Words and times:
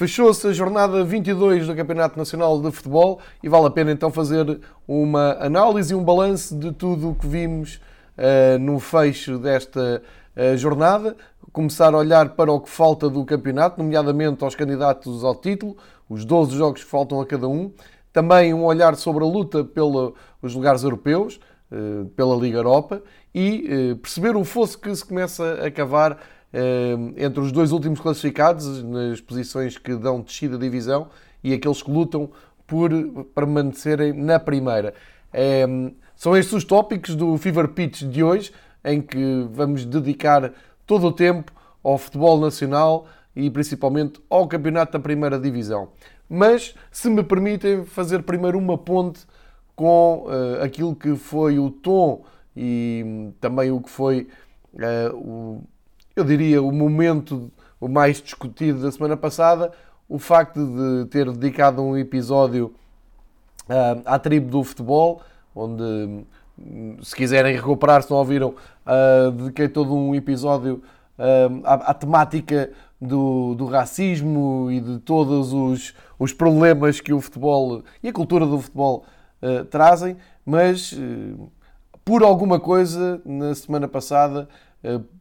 Fechou-se 0.00 0.46
a 0.46 0.52
jornada 0.54 1.04
22 1.04 1.66
do 1.66 1.76
Campeonato 1.76 2.18
Nacional 2.18 2.58
de 2.58 2.70
Futebol 2.70 3.20
e 3.42 3.50
vale 3.50 3.66
a 3.66 3.70
pena 3.70 3.92
então 3.92 4.10
fazer 4.10 4.58
uma 4.88 5.32
análise 5.32 5.92
e 5.92 5.94
um 5.94 6.02
balanço 6.02 6.56
de 6.58 6.72
tudo 6.72 7.10
o 7.10 7.14
que 7.14 7.26
vimos 7.26 7.78
uh, 8.16 8.58
no 8.58 8.80
fecho 8.80 9.36
desta 9.36 10.02
uh, 10.34 10.56
jornada. 10.56 11.14
Começar 11.52 11.92
a 11.92 11.98
olhar 11.98 12.30
para 12.30 12.50
o 12.50 12.58
que 12.58 12.70
falta 12.70 13.10
do 13.10 13.22
campeonato, 13.26 13.76
nomeadamente 13.76 14.42
aos 14.42 14.54
candidatos 14.54 15.22
ao 15.22 15.34
título, 15.34 15.76
os 16.08 16.24
12 16.24 16.56
jogos 16.56 16.82
que 16.82 16.88
faltam 16.88 17.20
a 17.20 17.26
cada 17.26 17.46
um. 17.46 17.70
Também 18.10 18.54
um 18.54 18.64
olhar 18.64 18.96
sobre 18.96 19.22
a 19.22 19.26
luta 19.26 19.62
pelos 19.64 20.14
lugares 20.54 20.82
europeus, 20.82 21.38
uh, 21.70 22.06
pela 22.16 22.34
Liga 22.36 22.56
Europa 22.56 23.02
e 23.34 23.94
perceber 24.00 24.34
o 24.34 24.44
fosso 24.44 24.78
que 24.78 24.96
se 24.96 25.04
começa 25.04 25.62
a 25.62 25.70
cavar 25.70 26.18
entre 27.16 27.40
os 27.40 27.52
dois 27.52 27.70
últimos 27.70 28.00
classificados, 28.00 28.82
nas 28.82 29.20
posições 29.20 29.78
que 29.78 29.94
dão 29.94 30.20
descida 30.20 30.58
da 30.58 30.64
divisão, 30.64 31.08
e 31.42 31.52
aqueles 31.52 31.82
que 31.82 31.90
lutam 31.90 32.30
por 32.66 32.90
permanecerem 33.34 34.12
na 34.12 34.38
primeira. 34.38 34.94
Ehm, 35.32 35.92
são 36.14 36.36
estes 36.36 36.52
os 36.54 36.64
tópicos 36.64 37.14
do 37.14 37.36
Fever 37.38 37.68
Pitch 37.68 38.02
de 38.02 38.22
hoje, 38.22 38.52
em 38.84 39.00
que 39.00 39.48
vamos 39.50 39.84
dedicar 39.84 40.52
todo 40.86 41.06
o 41.06 41.12
tempo 41.12 41.52
ao 41.82 41.96
futebol 41.98 42.38
nacional 42.38 43.06
e 43.34 43.48
principalmente 43.50 44.20
ao 44.28 44.46
campeonato 44.46 44.92
da 44.92 45.00
primeira 45.00 45.38
divisão. 45.38 45.88
Mas, 46.28 46.74
se 46.90 47.08
me 47.08 47.22
permitem, 47.22 47.84
fazer 47.84 48.22
primeiro 48.22 48.58
uma 48.58 48.78
ponte 48.78 49.26
com 49.74 50.26
uh, 50.26 50.62
aquilo 50.62 50.94
que 50.94 51.16
foi 51.16 51.58
o 51.58 51.70
tom 51.70 52.24
e 52.56 53.02
hum, 53.04 53.32
também 53.40 53.70
o 53.70 53.80
que 53.80 53.88
foi 53.88 54.28
uh, 54.74 55.16
o 55.16 55.62
eu 56.20 56.24
diria, 56.24 56.62
o 56.62 56.70
momento 56.70 57.50
mais 57.80 58.20
discutido 58.20 58.82
da 58.82 58.92
semana 58.92 59.16
passada, 59.16 59.72
o 60.08 60.18
facto 60.18 60.60
de 60.60 61.06
ter 61.06 61.30
dedicado 61.32 61.82
um 61.82 61.96
episódio 61.96 62.74
uh, 63.68 64.02
à 64.04 64.18
tribo 64.18 64.50
do 64.50 64.62
futebol, 64.62 65.22
onde, 65.54 65.82
hum, 66.58 66.96
se 67.02 67.16
quiserem 67.16 67.56
recuperar, 67.56 68.02
se 68.02 68.10
não 68.10 68.18
ouviram, 68.18 68.50
uh, 68.50 69.30
dediquei 69.30 69.68
todo 69.68 69.94
um 69.94 70.14
episódio 70.14 70.82
uh, 71.18 71.60
à, 71.64 71.74
à, 71.74 71.94
temática 71.94 72.70
do, 73.00 73.54
do, 73.54 73.64
racismo 73.64 74.70
e 74.70 74.78
de 74.78 74.98
todos 74.98 75.54
os, 75.54 75.94
os 76.18 76.34
problemas 76.34 77.00
que 77.00 77.14
o 77.14 77.20
futebol 77.20 77.82
e 78.02 78.08
a 78.08 78.12
cultura 78.12 78.44
do 78.46 78.60
futebol 78.60 79.04
trazem, 79.70 80.18
mas 80.44 80.94
por 82.04 82.22
alguma 82.22 82.60
coisa, 82.60 83.22
na 83.24 83.54
semana 83.54 83.88
passada, 83.88 84.46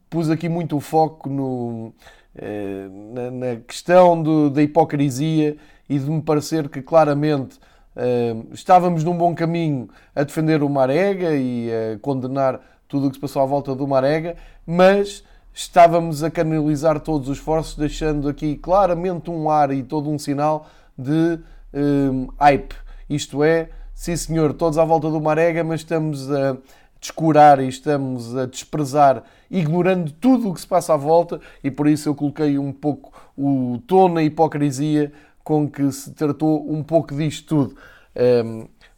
pus 0.09 0.29
aqui 0.29 0.49
muito 0.49 0.75
o 0.75 0.79
foco 0.79 1.29
no, 1.29 1.93
eh, 2.35 2.87
na, 3.13 3.31
na, 3.31 3.55
questão 3.57 4.21
do, 4.21 4.49
da 4.49 4.61
hipocrisia 4.61 5.57
e 5.87 5.99
de 5.99 6.09
me 6.09 6.21
parecer 6.21 6.69
que 6.69 6.81
claramente 6.81 7.59
eh, 7.95 8.35
estávamos 8.51 9.03
num 9.03 9.17
bom 9.17 9.35
caminho 9.35 9.89
a 10.15 10.23
defender 10.23 10.63
o 10.63 10.69
Marega 10.69 11.35
e 11.35 11.69
a 11.71 11.99
condenar 11.99 12.59
tudo 12.87 13.07
o 13.07 13.09
que 13.09 13.15
se 13.15 13.21
passou 13.21 13.41
à 13.41 13.45
volta 13.45 13.75
do 13.75 13.87
Marega, 13.87 14.35
mas 14.65 15.23
estávamos 15.53 16.23
a 16.23 16.31
canalizar 16.31 16.99
todos 16.99 17.29
os 17.29 17.37
esforços, 17.37 17.75
deixando 17.75 18.27
aqui 18.27 18.55
claramente 18.55 19.29
um 19.29 19.49
ar 19.49 19.71
e 19.71 19.83
todo 19.83 20.09
um 20.09 20.17
sinal 20.17 20.67
de 20.97 21.39
um, 21.73 22.27
hype. 22.39 22.73
Isto 23.09 23.43
é, 23.43 23.69
sim 23.93 24.15
senhor, 24.15 24.53
todos 24.53 24.77
à 24.77 24.85
volta 24.85 25.09
do 25.09 25.21
Marega, 25.21 25.63
mas 25.63 25.81
estamos 25.81 26.31
a 26.31 26.57
descurar 26.99 27.59
e 27.59 27.67
estamos 27.67 28.35
a 28.35 28.45
desprezar, 28.45 29.23
ignorando 29.49 30.11
tudo 30.11 30.49
o 30.49 30.53
que 30.53 30.61
se 30.61 30.67
passa 30.67 30.93
à 30.93 30.97
volta, 30.97 31.39
e 31.63 31.71
por 31.71 31.87
isso 31.87 32.09
eu 32.09 32.15
coloquei 32.15 32.57
um 32.57 32.71
pouco 32.71 33.11
o 33.37 33.79
tom 33.87 34.09
na 34.09 34.23
hipocrisia 34.23 35.11
com 35.43 35.69
que 35.69 35.91
se 35.91 36.11
tratou 36.11 36.69
um 36.71 36.83
pouco 36.83 37.15
disto 37.15 37.47
tudo. 37.47 37.77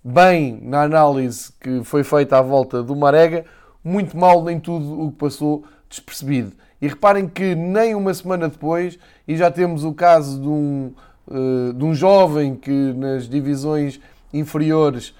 Bem 0.03 0.59
na 0.63 0.81
análise 0.81 1.53
que 1.59 1.83
foi 1.83 2.03
feita 2.03 2.39
à 2.39 2.41
volta 2.41 2.81
do 2.81 2.95
Marega, 2.95 3.45
muito 3.83 4.17
mal 4.17 4.43
nem 4.43 4.59
tudo 4.59 4.99
o 4.99 5.11
que 5.11 5.17
passou 5.17 5.63
despercebido. 5.87 6.53
E 6.81 6.87
reparem 6.87 7.27
que 7.27 7.53
nem 7.53 7.93
uma 7.93 8.11
semana 8.13 8.49
depois, 8.49 8.97
e 9.27 9.37
já 9.37 9.51
temos 9.51 9.83
o 9.83 9.93
caso 9.93 10.41
de 10.41 10.47
um, 10.47 10.91
uh, 11.27 11.73
de 11.73 11.85
um 11.85 11.93
jovem 11.93 12.55
que 12.55 12.93
nas 12.93 13.29
divisões 13.29 13.99
inferiores 14.33 15.13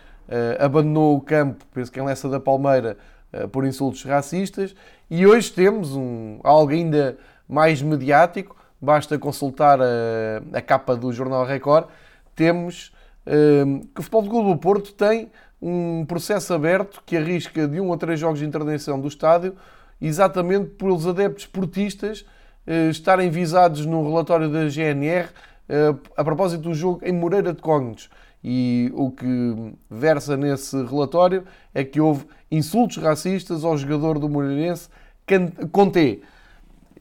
abandonou 0.60 1.18
o 1.18 1.22
campo, 1.22 1.66
penso 1.74 1.92
que 1.92 2.00
em 2.00 2.04
Lessa 2.04 2.30
da 2.30 2.40
Palmeira, 2.40 2.98
uh, 3.34 3.48
por 3.50 3.66
insultos 3.66 4.04
racistas, 4.04 4.76
e 5.10 5.26
hoje 5.26 5.52
temos 5.52 5.96
um, 5.96 6.40
algo 6.44 6.72
ainda 6.72 7.18
mais 7.48 7.82
mediático, 7.82 8.56
basta 8.80 9.18
consultar 9.20 9.80
a, 9.82 10.42
a 10.54 10.62
capa 10.62 10.96
do 10.96 11.12
Jornal 11.12 11.46
Record, 11.46 11.88
temos 12.36 12.94
uh, 13.26 13.86
que 13.94 14.00
o 14.00 14.04
Futebol 14.04 14.30
Clube 14.30 14.50
do 14.52 14.58
Porto 14.58 14.94
tem 14.94 15.30
um 15.62 16.06
processo 16.06 16.54
aberto 16.54 17.04
que 17.06 17.18
arrisca 17.18 17.68
de 17.68 17.80
um 17.80 17.94
a 17.94 17.98
três 17.98 18.20
jogos 18.20 18.40
de 18.40 18.46
intervenção 18.46 19.00
do 19.00 19.08
estádio, 19.08 19.56
exatamente 20.02 20.70
pelos 20.72 21.06
adeptos 21.06 21.46
portistas 21.46 22.26
estarem 22.90 23.30
visados 23.30 23.86
no 23.86 24.08
relatório 24.08 24.50
da 24.50 24.68
GNR 24.68 25.30
a 26.18 26.24
propósito 26.24 26.62
do 26.62 26.74
jogo 26.74 27.00
em 27.04 27.12
Moreira 27.12 27.54
de 27.54 27.62
Cógnegos. 27.62 28.10
E 28.44 28.92
o 28.96 29.12
que 29.12 29.76
versa 29.90 30.36
nesse 30.36 30.76
relatório 30.84 31.44
é 31.74 31.84
que 31.84 32.02
houve 32.02 32.26
insultos 32.50 32.98
racistas 32.98 33.64
ao 33.64 33.78
jogador 33.78 34.18
do 34.18 34.28
Moreirense 34.28 34.90
Conté. 35.72 36.20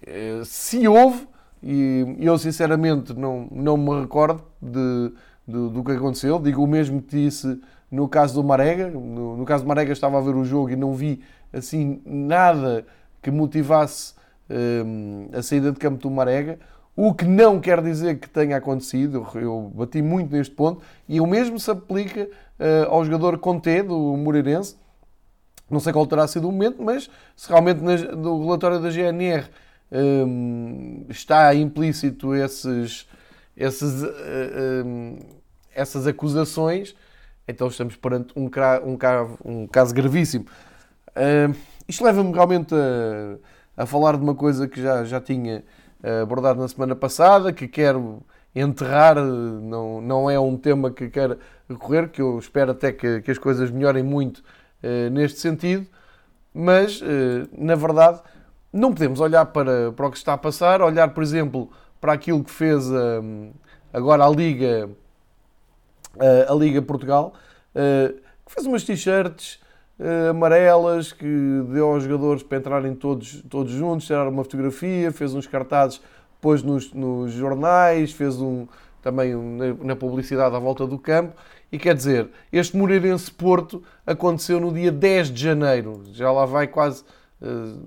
Eh, 0.07 0.43
se 0.45 0.87
houve, 0.87 1.27
e 1.63 2.17
eu 2.19 2.39
sinceramente 2.39 3.13
não, 3.15 3.49
não 3.51 3.77
me 3.77 4.01
recordo 4.01 4.43
de, 4.61 5.13
de, 5.47 5.71
do 5.71 5.83
que 5.83 5.93
aconteceu, 5.93 6.39
digo 6.39 6.63
o 6.63 6.67
mesmo 6.67 7.03
que 7.03 7.17
disse 7.17 7.61
no 7.91 8.09
caso 8.09 8.35
do 8.35 8.45
Marega. 8.45 8.89
No, 8.89 9.37
no, 9.37 9.45
caso 9.45 9.65
do 9.65 9.69
Marega 9.69 9.93
estava 9.93 10.19
a 10.19 10.21
ver 10.21 10.35
o 10.35 10.45
jogo 10.45 10.71
e 10.71 10.77
não 10.77 10.95
vi 10.95 11.23
assim 11.53 12.01
nada 12.05 12.87
que 13.21 13.31
motivasse 13.31 14.15
um, 14.49 15.29
eh, 15.33 15.39
a 15.39 15.43
saída 15.43 15.73
de 15.73 15.79
campo 15.79 15.99
do 15.99 16.11
Marega. 16.11 16.59
O 16.97 17.15
que 17.15 17.25
não 17.25 17.61
quer 17.61 17.83
dizer 17.83 18.19
que 18.19 18.29
tenha 18.29 18.57
acontecido, 18.57 19.27
eu 19.35 19.73
bati 19.75 20.03
muito 20.03 20.33
neste 20.33 20.55
ponto, 20.55 20.83
e 21.09 21.21
o 21.21 21.27
mesmo 21.27 21.59
se 21.59 21.71
aplica 21.71 22.25
uh, 22.25 22.91
ao 22.91 23.05
jogador 23.05 23.39
Conté, 23.39 23.83
do 23.83 23.97
Moreirense. 24.17 24.77
Não 25.71 25.79
sei 25.81 25.93
qual 25.93 26.07
terá 26.07 26.27
sido 26.27 26.49
o 26.49 26.53
momento, 26.53 26.83
mas 26.83 27.09
se 27.37 27.49
realmente 27.49 27.81
no 27.81 28.45
relatório 28.45 28.81
da 28.81 28.91
GNR 28.91 29.49
um, 29.93 31.05
eh, 31.09 31.13
está 31.13 31.55
implícito 31.55 32.35
esses, 32.35 33.07
esses, 33.57 34.03
uh, 34.03 34.07
eh, 34.07 34.83
um, 34.85 35.19
essas 35.73 36.09
acusações, 36.09 36.95
então 37.47 37.69
estamos 37.69 37.97
perante 37.97 38.33
um, 38.37 38.51
um, 38.85 39.63
um 39.63 39.67
caso 39.67 39.95
gravíssimo. 39.95 40.47
Uh, 41.11 41.55
isto 41.89 42.05
leva-me 42.05 42.33
realmente 42.33 42.75
a, 42.75 43.83
a, 43.83 43.87
falar 43.87 44.17
de 44.17 44.23
uma 44.23 44.35
coisa 44.35 44.69
que 44.69 44.81
já, 44.81 45.05
já 45.05 45.21
tinha 45.21 45.65
abordado 46.23 46.61
na 46.61 46.69
semana 46.69 46.97
passada, 46.97 47.53
que 47.53 47.69
quero 47.69 48.23
enterrar, 48.55 49.17
não, 49.17 50.01
não 50.01 50.31
é 50.31 50.39
um 50.39 50.57
tema 50.57 50.91
que 50.91 51.09
quero 51.09 51.39
recorrer, 51.69 52.09
que 52.09 52.21
eu 52.21 52.39
espero 52.39 52.73
até 52.73 52.93
que, 52.93 53.21
que 53.21 53.31
as 53.31 53.39
coisas 53.39 53.71
melhorem 53.71 54.03
muito 54.03 54.39
uh, 54.39 55.11
neste 55.11 55.39
sentido, 55.39 55.87
mas, 56.53 57.01
na 57.57 57.77
verdade, 57.77 58.21
não 58.73 58.93
podemos 58.93 59.21
olhar 59.21 59.47
para, 59.47 59.93
para 59.93 60.07
o 60.09 60.11
que 60.11 60.17
está 60.17 60.33
a 60.33 60.39
passar, 60.39 60.83
olhar, 60.83 61.15
por 61.15 61.23
exemplo, 61.23 61.71
para 62.01 62.13
aquilo 62.13 62.43
que 62.43 62.51
fez 62.51 62.91
agora 63.93 64.27
a 64.27 64.29
Liga, 64.29 64.91
a 66.49 66.53
Liga 66.53 66.83
Portugal, 66.83 67.35
que 67.73 68.53
fez 68.53 68.67
umas 68.67 68.83
t-shirts 68.83 69.60
amarelas 70.31 71.13
que 71.13 71.27
deu 71.73 71.89
aos 71.89 72.05
jogadores 72.05 72.43
para 72.43 72.59
entrarem 72.59 72.95
todos, 72.95 73.43
todos 73.51 73.73
juntos, 73.73 74.07
tirar 74.07 74.27
uma 74.29 74.43
fotografia, 74.43 75.13
fez 75.13 75.35
uns 75.35 75.47
cartazes, 75.47 76.01
pôs 76.41 76.63
nos, 76.63 76.93
nos 76.93 77.33
jornais, 77.33 78.13
fez 78.13 78.41
um, 78.41 78.67
também 79.03 79.35
na, 79.83 79.95
publicidade 79.95 80.55
à 80.55 80.59
volta 80.59 80.87
do 80.87 80.99
campo. 80.99 81.35
E 81.71 81.79
quer 81.79 81.95
dizer, 81.95 82.29
este 82.53 82.77
Moreirense 82.77 83.31
Porto 83.31 83.83
aconteceu 84.07 84.59
no 84.59 84.73
dia 84.73 84.91
10 84.91 85.31
de 85.31 85.43
janeiro, 85.43 86.03
já 86.13 86.33
lá 86.33 86.47
vai 86.47 86.67
quase, 86.67 87.05
uh, 87.43 87.79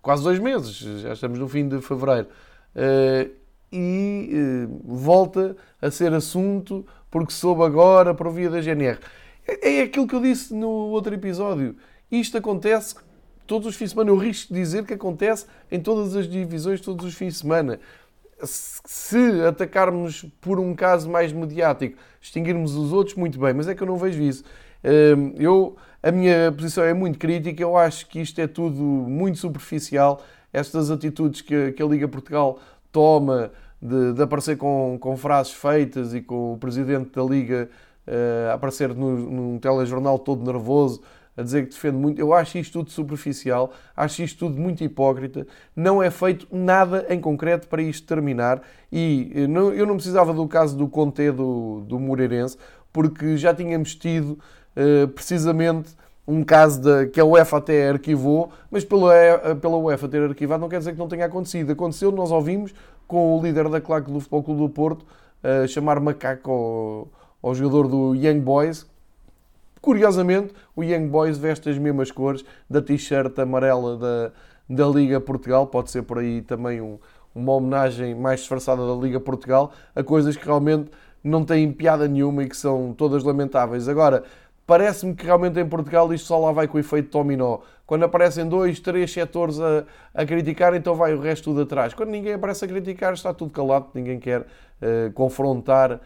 quase 0.00 0.22
dois 0.22 0.38
meses, 0.38 0.76
já 1.00 1.12
estamos 1.12 1.38
no 1.38 1.48
fim 1.48 1.68
de 1.68 1.80
fevereiro. 1.80 2.28
Uh, 2.74 3.30
e 3.72 4.68
volta 4.84 5.56
a 5.82 5.90
ser 5.90 6.14
assunto 6.14 6.86
porque 7.10 7.32
soube 7.32 7.62
agora 7.62 8.14
por 8.14 8.30
via 8.30 8.48
da 8.48 8.60
GNR. 8.60 8.98
É, 9.46 9.78
é 9.78 9.82
aquilo 9.82 10.06
que 10.06 10.14
eu 10.14 10.20
disse 10.20 10.52
no 10.54 10.68
outro 10.68 11.14
episódio. 11.14 11.76
Isto 12.10 12.38
acontece 12.38 12.96
todos 13.46 13.68
os 13.68 13.76
fins 13.76 13.86
de 13.86 13.90
semana. 13.90 14.10
Eu 14.10 14.16
risco 14.16 14.52
de 14.52 14.60
dizer 14.60 14.84
que 14.84 14.94
acontece 14.94 15.46
em 15.70 15.80
todas 15.80 16.16
as 16.16 16.28
divisões, 16.28 16.80
todos 16.80 17.06
os 17.06 17.14
fins 17.14 17.34
de 17.34 17.40
semana. 17.40 17.80
Se 18.42 19.40
atacarmos 19.48 20.26
por 20.40 20.60
um 20.60 20.74
caso 20.74 21.08
mais 21.08 21.32
mediático, 21.32 21.96
extinguirmos 22.20 22.74
os 22.74 22.92
outros, 22.92 23.16
muito 23.16 23.38
bem, 23.38 23.54
mas 23.54 23.68
é 23.68 23.74
que 23.74 23.82
eu 23.82 23.86
não 23.86 23.96
vejo 23.96 24.20
isso. 24.22 24.44
Hum, 24.84 25.32
eu, 25.38 25.76
a 26.02 26.10
minha 26.10 26.52
posição 26.52 26.84
é 26.84 26.92
muito 26.92 27.18
crítica, 27.18 27.62
eu 27.62 27.76
acho 27.76 28.06
que 28.06 28.20
isto 28.20 28.38
é 28.40 28.46
tudo 28.46 28.82
muito 28.82 29.38
superficial. 29.38 30.22
Estas 30.52 30.90
atitudes 30.90 31.40
que, 31.40 31.74
a 31.78 31.86
Liga 31.86 32.06
Portugal 32.08 32.58
toma 32.92 33.50
de, 33.80 34.12
de 34.12 34.22
aparecer 34.22 34.56
com, 34.56 34.98
com 35.00 35.16
frases 35.16 35.52
feitas 35.52 36.14
e 36.14 36.20
com 36.20 36.54
o 36.54 36.58
presidente 36.58 37.10
da 37.10 37.22
Liga 37.22 37.70
uh, 38.06 38.52
aparecer 38.52 38.94
no, 38.94 39.16
num 39.16 39.58
telejornal 39.58 40.18
todo 40.18 40.44
nervoso 40.44 41.00
a 41.36 41.42
dizer 41.42 41.64
que 41.64 41.74
defende 41.74 41.96
muito. 41.96 42.18
Eu 42.18 42.32
acho 42.32 42.56
isto 42.56 42.78
tudo 42.78 42.90
superficial, 42.90 43.72
acho 43.94 44.22
isto 44.22 44.38
tudo 44.38 44.58
muito 44.58 44.82
hipócrita. 44.82 45.46
Não 45.74 46.02
é 46.02 46.10
feito 46.10 46.46
nada 46.50 47.06
em 47.10 47.20
concreto 47.20 47.68
para 47.68 47.82
isto 47.82 48.06
terminar. 48.06 48.62
E 48.90 49.30
eu 49.34 49.48
não, 49.48 49.72
eu 49.72 49.86
não 49.86 49.96
precisava 49.96 50.32
do 50.32 50.48
caso 50.48 50.76
do 50.76 50.88
Conte 50.88 51.30
do, 51.30 51.82
do 51.82 51.98
Moreirense, 51.98 52.56
porque 52.92 53.36
já 53.36 53.52
tínhamos 53.52 53.94
tido 53.94 54.38
uh, 54.76 55.08
precisamente 55.08 55.90
um 56.26 56.42
caso 56.42 56.80
de, 56.80 57.06
que 57.08 57.20
a 57.20 57.24
UEFA 57.24 57.58
até 57.58 57.88
arquivou, 57.88 58.50
mas 58.68 58.84
pela, 58.84 59.54
pela 59.60 59.76
UEFA 59.76 60.08
ter 60.08 60.22
arquivado 60.22 60.60
não 60.60 60.68
quer 60.68 60.78
dizer 60.78 60.92
que 60.92 60.98
não 60.98 61.06
tenha 61.06 61.26
acontecido. 61.26 61.70
Aconteceu, 61.70 62.10
nós 62.10 62.32
ouvimos, 62.32 62.74
com 63.06 63.38
o 63.38 63.42
líder 63.42 63.68
da 63.68 63.80
claque 63.80 64.10
do 64.10 64.18
Futebol 64.18 64.42
Clube 64.42 64.60
do 64.62 64.68
Porto 64.68 65.02
uh, 65.02 65.68
chamar 65.68 66.00
macaco 66.00 67.08
ao, 67.48 67.54
jogador 67.54 67.88
do 67.88 68.14
Young 68.14 68.40
Boys, 68.40 68.86
Curiosamente, 69.86 70.52
o 70.74 70.82
Young 70.82 71.06
Boys 71.06 71.38
veste 71.38 71.70
as 71.70 71.78
mesmas 71.78 72.10
cores 72.10 72.44
da 72.68 72.82
t-shirt 72.82 73.38
amarela 73.38 73.96
da, 73.96 74.32
da 74.68 74.86
Liga 74.88 75.20
Portugal. 75.20 75.68
Pode 75.68 75.92
ser 75.92 76.02
por 76.02 76.18
aí 76.18 76.42
também 76.42 76.80
um, 76.80 76.98
uma 77.32 77.52
homenagem 77.52 78.12
mais 78.12 78.40
disfarçada 78.40 78.84
da 78.84 78.94
Liga 78.94 79.20
Portugal 79.20 79.70
a 79.94 80.02
coisas 80.02 80.36
que 80.36 80.44
realmente 80.44 80.90
não 81.22 81.44
têm 81.44 81.70
piada 81.70 82.08
nenhuma 82.08 82.42
e 82.42 82.48
que 82.48 82.56
são 82.56 82.92
todas 82.98 83.22
lamentáveis. 83.22 83.88
Agora, 83.88 84.24
parece-me 84.66 85.14
que 85.14 85.24
realmente 85.24 85.60
em 85.60 85.68
Portugal 85.68 86.12
isto 86.12 86.26
só 86.26 86.36
lá 86.36 86.50
vai 86.50 86.66
com 86.66 86.78
o 86.78 86.80
efeito 86.80 87.16
dominó. 87.16 87.58
Quando 87.86 88.04
aparecem 88.04 88.48
dois, 88.48 88.80
três 88.80 89.12
setores 89.12 89.60
a, 89.60 89.84
a 90.12 90.26
criticar, 90.26 90.74
então 90.74 90.96
vai 90.96 91.14
o 91.14 91.20
resto 91.20 91.44
tudo 91.44 91.60
atrás. 91.60 91.94
Quando 91.94 92.10
ninguém 92.10 92.32
aparece 92.32 92.64
a 92.64 92.68
criticar, 92.68 93.12
está 93.12 93.32
tudo 93.32 93.52
calado, 93.52 93.86
ninguém 93.94 94.18
quer 94.18 94.40
uh, 94.40 95.12
confrontar 95.14 96.00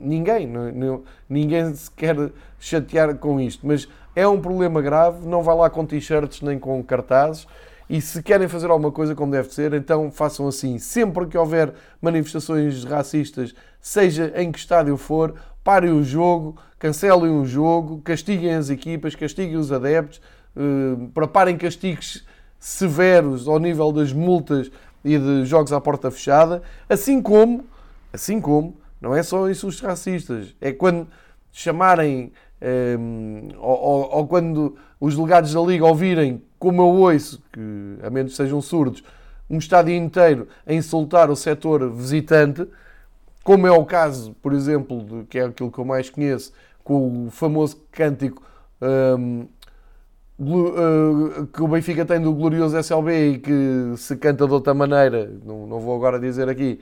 ninguém, 0.00 0.46
não, 0.46 1.02
ninguém 1.28 1.74
se 1.74 1.90
quer 1.90 2.16
chatear 2.58 3.16
com 3.16 3.40
isto, 3.40 3.66
mas 3.66 3.88
é 4.14 4.26
um 4.26 4.40
problema 4.40 4.80
grave. 4.80 5.26
Não 5.26 5.42
vá 5.42 5.54
lá 5.54 5.70
com 5.70 5.84
t-shirts 5.84 6.42
nem 6.42 6.58
com 6.58 6.82
cartazes. 6.82 7.46
E 7.90 8.00
se 8.00 8.22
querem 8.22 8.48
fazer 8.48 8.70
alguma 8.70 8.90
coisa 8.90 9.14
como 9.14 9.32
deve 9.32 9.52
ser, 9.52 9.74
então 9.74 10.10
façam 10.10 10.46
assim. 10.46 10.78
Sempre 10.78 11.26
que 11.26 11.36
houver 11.36 11.74
manifestações 12.00 12.84
racistas, 12.84 13.54
seja 13.80 14.32
em 14.36 14.50
que 14.50 14.58
estádio 14.58 14.96
for, 14.96 15.34
parem 15.62 15.92
o 15.92 16.02
jogo, 16.02 16.56
cancelem 16.78 17.30
o 17.30 17.44
jogo, 17.44 18.00
castiguem 18.02 18.54
as 18.54 18.70
equipas, 18.70 19.14
castiguem 19.14 19.56
os 19.56 19.70
adeptos, 19.70 20.20
uh, 20.56 21.08
preparem 21.08 21.56
castigos 21.56 22.24
severos 22.58 23.48
ao 23.48 23.58
nível 23.58 23.92
das 23.92 24.12
multas 24.12 24.70
e 25.04 25.18
de 25.18 25.44
jogos 25.44 25.72
à 25.72 25.80
porta 25.80 26.10
fechada, 26.10 26.62
assim 26.88 27.20
como 27.20 27.64
Assim 28.12 28.40
como 28.40 28.76
não 29.00 29.14
é 29.14 29.22
só 29.22 29.48
insultos 29.50 29.80
racistas, 29.80 30.54
é 30.60 30.72
quando 30.72 31.08
chamarem 31.50 32.32
um, 32.60 32.66
ehm, 32.66 33.48
ou, 33.58 33.78
ou, 33.78 34.16
ou, 34.16 34.26
quando 34.28 34.76
os 35.00 35.16
delegados 35.16 35.52
da 35.52 35.60
Liga 35.60 35.84
ouvirem, 35.84 36.42
como 36.58 36.82
eu 36.82 36.86
ouço, 36.86 37.42
que 37.52 37.98
a 38.02 38.10
menos 38.10 38.36
sejam 38.36 38.60
surdos, 38.60 39.02
um 39.50 39.58
estádio 39.58 39.94
inteiro 39.94 40.46
a 40.64 40.72
insultar 40.72 41.30
o 41.30 41.36
setor 41.36 41.90
visitante, 41.90 42.66
como 43.42 43.66
é 43.66 43.72
o 43.72 43.84
caso, 43.84 44.34
por 44.40 44.52
exemplo, 44.52 45.02
de, 45.02 45.24
que 45.26 45.38
é 45.38 45.44
aquilo 45.44 45.70
que 45.70 45.78
eu 45.78 45.84
mais 45.84 46.08
conheço, 46.08 46.52
com 46.84 47.26
o 47.26 47.30
famoso 47.30 47.82
cântico 47.90 48.42
um, 48.80 48.86
ehm, 48.86 49.48
eh, 50.40 51.46
que 51.52 51.62
o 51.62 51.68
Benfica 51.68 52.04
tem 52.04 52.20
do 52.20 52.32
glorioso 52.32 52.76
SLB 52.76 53.32
e 53.32 53.38
que 53.38 53.94
se 53.96 54.16
canta 54.16 54.46
de 54.46 54.52
outra 54.52 54.74
maneira, 54.74 55.30
não, 55.44 55.66
não 55.66 55.78
vou 55.78 55.94
agora 55.94 56.18
dizer 56.18 56.48
aqui, 56.48 56.80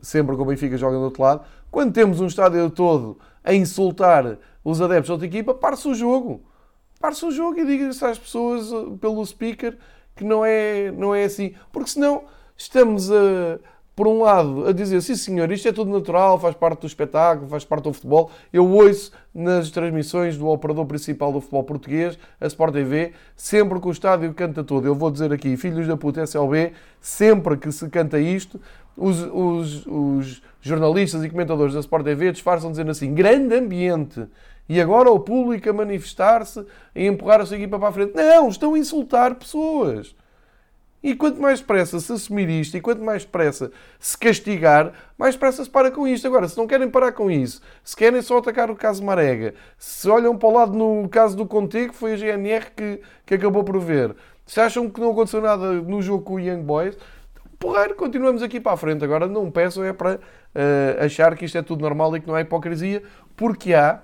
sempre 0.00 0.34
que 0.34 0.42
o 0.42 0.44
Benfica 0.44 0.76
joga 0.76 0.96
do 0.96 1.04
outro 1.04 1.22
lado. 1.22 1.42
Quando 1.70 1.92
temos 1.92 2.20
um 2.20 2.26
estádio 2.26 2.70
todo 2.70 3.18
a 3.44 3.52
insultar 3.54 4.38
os 4.64 4.80
adeptos 4.80 5.06
de 5.06 5.12
outra 5.12 5.26
equipa, 5.26 5.54
pare-se 5.54 5.86
o 5.88 5.94
jogo. 5.94 6.42
Pare-se 7.00 7.24
o 7.24 7.30
jogo 7.30 7.58
e 7.60 7.66
diga-se 7.66 8.04
às 8.04 8.18
pessoas 8.18 8.72
eh, 8.72 8.96
pelo 9.00 9.24
speaker 9.24 9.76
que 10.14 10.24
não 10.24 10.44
é, 10.44 10.90
não 10.90 11.14
é 11.14 11.24
assim. 11.24 11.54
Porque 11.70 11.90
senão 11.90 12.24
estamos 12.56 13.12
a 13.12 13.58
por 13.96 14.06
um 14.06 14.20
lado, 14.20 14.66
a 14.68 14.72
dizer, 14.72 15.00
sim 15.00 15.16
senhor, 15.16 15.50
isto 15.50 15.66
é 15.66 15.72
tudo 15.72 15.90
natural, 15.90 16.38
faz 16.38 16.54
parte 16.54 16.82
do 16.82 16.86
espetáculo, 16.86 17.48
faz 17.48 17.64
parte 17.64 17.84
do 17.84 17.94
futebol. 17.94 18.30
Eu 18.52 18.70
ouço 18.70 19.10
nas 19.34 19.70
transmissões 19.70 20.36
do 20.36 20.46
operador 20.48 20.84
principal 20.84 21.32
do 21.32 21.40
futebol 21.40 21.64
português, 21.64 22.18
a 22.38 22.46
Sport 22.46 22.74
TV, 22.74 23.14
sempre 23.34 23.80
que 23.80 23.88
o 23.88 23.90
estádio 23.90 24.34
canta 24.34 24.62
todo. 24.62 24.86
Eu 24.86 24.94
vou 24.94 25.10
dizer 25.10 25.32
aqui, 25.32 25.56
filhos 25.56 25.88
da 25.88 25.96
puta 25.96 26.22
SLB, 26.22 26.74
sempre 27.00 27.56
que 27.56 27.72
se 27.72 27.88
canta 27.88 28.20
isto, 28.20 28.60
os, 28.96 29.22
os, 29.22 29.86
os 29.86 30.42
jornalistas 30.60 31.22
e 31.22 31.30
comentadores 31.30 31.74
da 31.74 31.80
Sport 31.80 32.04
TV 32.04 32.32
disfarçam 32.32 32.70
dizendo 32.70 32.90
assim, 32.90 33.14
grande 33.14 33.54
ambiente. 33.54 34.26
E 34.68 34.80
agora 34.80 35.10
o 35.10 35.20
público 35.20 35.68
a 35.70 35.72
manifestar-se, 35.72 36.60
a 36.60 37.00
empurrar 37.00 37.40
a 37.40 37.46
sua 37.46 37.56
equipa 37.56 37.78
para 37.78 37.88
a 37.88 37.92
frente. 37.92 38.14
Não, 38.14 38.48
estão 38.48 38.74
a 38.74 38.78
insultar 38.78 39.34
pessoas. 39.34 40.14
E 41.02 41.14
quanto 41.14 41.40
mais 41.40 41.60
depressa 41.60 42.00
se 42.00 42.12
assumir 42.12 42.48
isto 42.48 42.76
e 42.76 42.80
quanto 42.80 43.00
mais 43.00 43.24
depressa 43.24 43.70
se 44.00 44.18
castigar, 44.18 44.92
mais 45.16 45.36
depressa 45.36 45.62
se 45.62 45.70
para 45.70 45.88
com 45.88 46.08
isto. 46.08 46.26
Agora, 46.26 46.48
se 46.48 46.56
não 46.56 46.66
querem 46.66 46.90
parar 46.90 47.12
com 47.12 47.30
isso, 47.30 47.60
se 47.84 47.94
querem 47.94 48.20
só 48.20 48.38
atacar 48.38 48.72
o 48.72 48.74
caso 48.74 49.04
Marega, 49.04 49.54
se 49.78 50.08
olham 50.08 50.36
para 50.36 50.48
o 50.48 50.52
lado 50.52 50.76
no 50.76 51.08
caso 51.08 51.36
do 51.36 51.46
Conte, 51.46 51.88
que 51.88 51.94
foi 51.94 52.14
a 52.14 52.16
GNR 52.16 52.72
que, 52.74 53.00
que 53.24 53.34
acabou 53.34 53.62
por 53.62 53.78
ver, 53.78 54.16
se 54.44 54.60
acham 54.60 54.90
que 54.90 55.00
não 55.00 55.12
aconteceu 55.12 55.40
nada 55.40 55.74
no 55.74 56.02
jogo 56.02 56.24
com 56.24 56.34
o 56.34 56.40
Young 56.40 56.62
Boys, 56.62 56.96
porreiro, 57.58 57.94
continuamos 57.94 58.42
aqui 58.42 58.60
para 58.60 58.72
a 58.72 58.76
frente. 58.76 59.04
Agora, 59.04 59.26
não 59.26 59.50
peçam 59.50 59.84
é 59.84 59.92
para 59.92 60.16
uh, 60.16 61.04
achar 61.04 61.34
que 61.36 61.44
isto 61.44 61.58
é 61.58 61.62
tudo 61.62 61.82
normal 61.82 62.16
e 62.16 62.20
que 62.20 62.26
não 62.26 62.34
há 62.34 62.40
hipocrisia, 62.40 63.02
porque 63.36 63.74
há. 63.74 64.00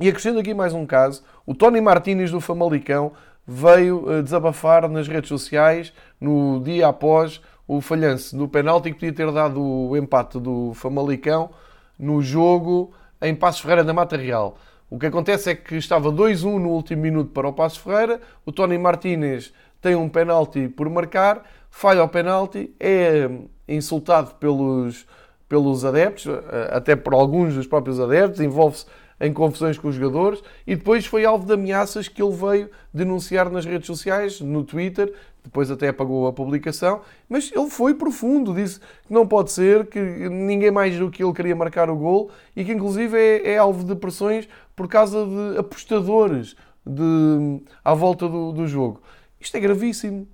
E 0.00 0.08
acrescendo 0.08 0.38
aqui 0.38 0.54
mais 0.54 0.72
um 0.72 0.86
caso, 0.86 1.22
o 1.46 1.54
Tony 1.54 1.80
Martínez 1.80 2.30
do 2.30 2.40
Famalicão 2.40 3.12
veio 3.46 4.10
eh, 4.10 4.22
desabafar 4.22 4.88
nas 4.88 5.06
redes 5.06 5.28
sociais 5.28 5.92
no 6.20 6.60
dia 6.60 6.88
após 6.88 7.40
o 7.66 7.80
falhanço 7.80 8.36
do 8.36 8.48
penalti 8.48 8.90
que 8.90 8.94
podia 8.94 9.12
ter 9.12 9.30
dado 9.32 9.62
o 9.62 9.96
empate 9.96 10.40
do 10.40 10.72
Famalicão 10.74 11.50
no 11.98 12.22
jogo 12.22 12.92
em 13.20 13.34
Passos 13.34 13.60
Ferreira 13.60 13.84
da 13.84 13.92
Mata 13.92 14.16
Real. 14.16 14.56
O 14.90 14.98
que 14.98 15.06
acontece 15.06 15.50
é 15.50 15.54
que 15.54 15.76
estava 15.76 16.10
2-1 16.10 16.58
no 16.58 16.70
último 16.70 17.02
minuto 17.02 17.30
para 17.30 17.48
o 17.48 17.52
Passos 17.52 17.78
Ferreira, 17.78 18.20
o 18.44 18.52
Tony 18.52 18.76
Martínez 18.76 19.52
tem 19.82 19.96
um 19.96 20.08
penalti 20.08 20.68
por 20.68 20.88
marcar, 20.88 21.44
falha 21.68 22.04
o 22.04 22.08
penalti, 22.08 22.72
é 22.78 23.28
insultado 23.68 24.36
pelos, 24.36 25.04
pelos 25.48 25.84
adeptos, 25.84 26.26
eh, 26.26 26.70
até 26.72 26.94
por 26.94 27.12
alguns 27.12 27.54
dos 27.54 27.66
próprios 27.66 27.98
adeptos, 27.98 28.40
envolve-se 28.40 28.86
em 29.20 29.32
confusões 29.32 29.78
com 29.78 29.88
os 29.88 29.94
jogadores 29.94 30.42
e 30.66 30.74
depois 30.74 31.06
foi 31.06 31.24
alvo 31.24 31.46
de 31.46 31.52
ameaças 31.52 32.08
que 32.08 32.22
ele 32.22 32.32
veio 32.32 32.70
denunciar 32.94 33.50
nas 33.50 33.64
redes 33.64 33.86
sociais, 33.86 34.40
no 34.40 34.64
Twitter, 34.64 35.12
depois 35.42 35.70
até 35.70 35.88
apagou 35.88 36.26
a 36.26 36.32
publicação, 36.32 37.00
mas 37.28 37.50
ele 37.52 37.68
foi 37.68 37.94
profundo, 37.94 38.54
disse 38.54 38.78
que 38.78 39.12
não 39.12 39.26
pode 39.26 39.50
ser, 39.50 39.86
que 39.86 39.98
ninguém 40.00 40.70
mais 40.70 40.96
do 40.96 41.10
que 41.10 41.22
ele 41.22 41.32
queria 41.32 41.56
marcar 41.56 41.90
o 41.90 41.96
gol 41.96 42.30
e 42.54 42.64
que 42.64 42.72
inclusive 42.72 43.16
é, 43.16 43.52
é 43.52 43.58
alvo 43.58 43.84
de 43.84 43.96
pressões 43.96 44.48
por 44.76 44.88
causa 44.88 45.26
de 45.26 45.58
apostadores 45.58 46.54
de, 46.86 47.62
à 47.84 47.94
volta 47.94 48.28
do, 48.28 48.52
do 48.52 48.66
jogo. 48.66 49.00
Isto 49.42 49.56
é 49.56 49.60
gravíssimo. 49.60 50.26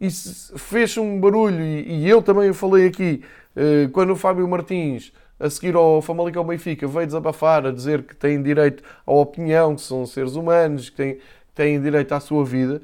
Isso 0.00 0.58
fez 0.58 0.96
um 0.96 1.20
barulho 1.20 1.62
e, 1.62 2.08
eu 2.08 2.22
também 2.22 2.52
falei 2.54 2.86
aqui, 2.86 3.22
eh, 3.54 3.88
quando 3.92 4.10
o 4.14 4.16
Fábio 4.16 4.48
Martins 4.48 5.12
a 5.40 5.48
seguir 5.48 5.74
ao 5.74 6.02
Famalicão 6.02 6.44
Benfica, 6.44 6.86
veio 6.86 7.06
desabafar, 7.06 7.66
a 7.66 7.70
dizer 7.70 8.02
que 8.02 8.14
têm 8.14 8.42
direito 8.42 8.82
à 9.06 9.12
opinião, 9.12 9.74
que 9.74 9.80
são 9.80 10.04
seres 10.04 10.36
humanos, 10.36 10.90
que 10.90 10.96
têm, 10.96 11.18
têm 11.54 11.80
direito 11.80 12.12
à 12.12 12.20
sua 12.20 12.44
vida. 12.44 12.82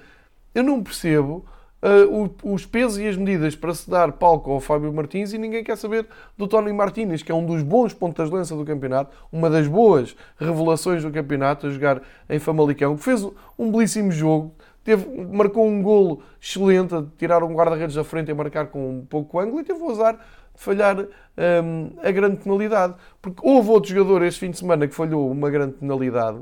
Eu 0.55 0.63
não 0.63 0.83
percebo 0.83 1.45
uh, 1.83 2.31
os 2.43 2.65
pesos 2.65 2.99
e 2.99 3.07
as 3.07 3.17
medidas 3.17 3.55
para 3.55 3.75
se 3.75 3.89
dar 3.89 4.11
palco 4.13 4.51
ao 4.51 4.59
Fábio 4.59 4.91
Martins 4.91 5.35
e 5.35 5.39
ninguém 5.39 5.63
quer 5.63 5.77
saber 5.77 6.07
do 6.37 6.49
Tony 6.49 6.73
Martínez, 6.73 7.23
que 7.23 7.31
é 7.31 7.35
um 7.35 7.45
dos 7.45 7.63
bons 7.63 7.93
pontas 7.93 8.31
de 8.31 8.35
lança 8.35 8.57
do 8.57 8.65
campeonato, 8.65 9.15
uma 9.31 9.51
das 9.51 9.69
boas 9.69 10.17
revelações 10.39 11.03
do 11.03 11.11
campeonato, 11.11 11.67
a 11.67 11.71
jogar 11.71 12.01
em 12.29 12.39
Famalicão, 12.39 12.97
que 12.97 13.05
fez 13.05 13.23
um 13.59 13.71
belíssimo 13.71 14.11
jogo, 14.11 14.55
teve, 14.87 15.05
marcou 15.25 15.67
um 15.67 15.83
golo 15.83 16.23
excelente, 16.41 16.95
a 16.95 17.05
tirar 17.19 17.43
um 17.43 17.53
guarda-redes 17.53 17.97
da 17.97 18.05
frente 18.05 18.31
e 18.31 18.35
marcar 18.35 18.69
com 18.69 18.99
um 18.99 19.05
pouco 19.05 19.41
ângulo 19.41 19.61
e 19.61 19.65
teve 19.65 19.83
o 19.83 19.91
azar 19.91 20.17
falhar 20.55 20.97
um, 21.01 21.91
a 22.01 22.11
grande 22.13 22.37
penalidade. 22.37 22.95
Porque 23.21 23.41
houve 23.43 23.69
outro 23.69 23.93
jogador 23.93 24.23
este 24.23 24.39
fim 24.39 24.51
de 24.53 24.59
semana 24.59 24.87
que 24.87 24.95
falhou 24.95 25.29
uma 25.29 25.51
grande 25.51 25.75
penalidade, 25.75 26.41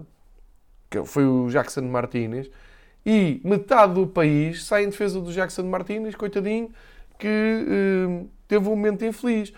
que 0.91 1.03
foi 1.05 1.25
o 1.25 1.49
Jackson 1.49 1.83
Martínez, 1.83 2.51
e 3.05 3.41
metade 3.43 3.95
do 3.95 4.07
país 4.07 4.65
sai 4.65 4.85
em 4.85 4.91
defesa 4.91 5.19
do 5.21 5.33
Jackson 5.33 5.63
Martínez, 5.63 6.15
coitadinho, 6.15 6.71
que 7.19 8.07
um, 8.07 8.29
teve 8.47 8.69
um 8.69 8.77
momento 8.77 9.07
infeliz. 9.07 9.55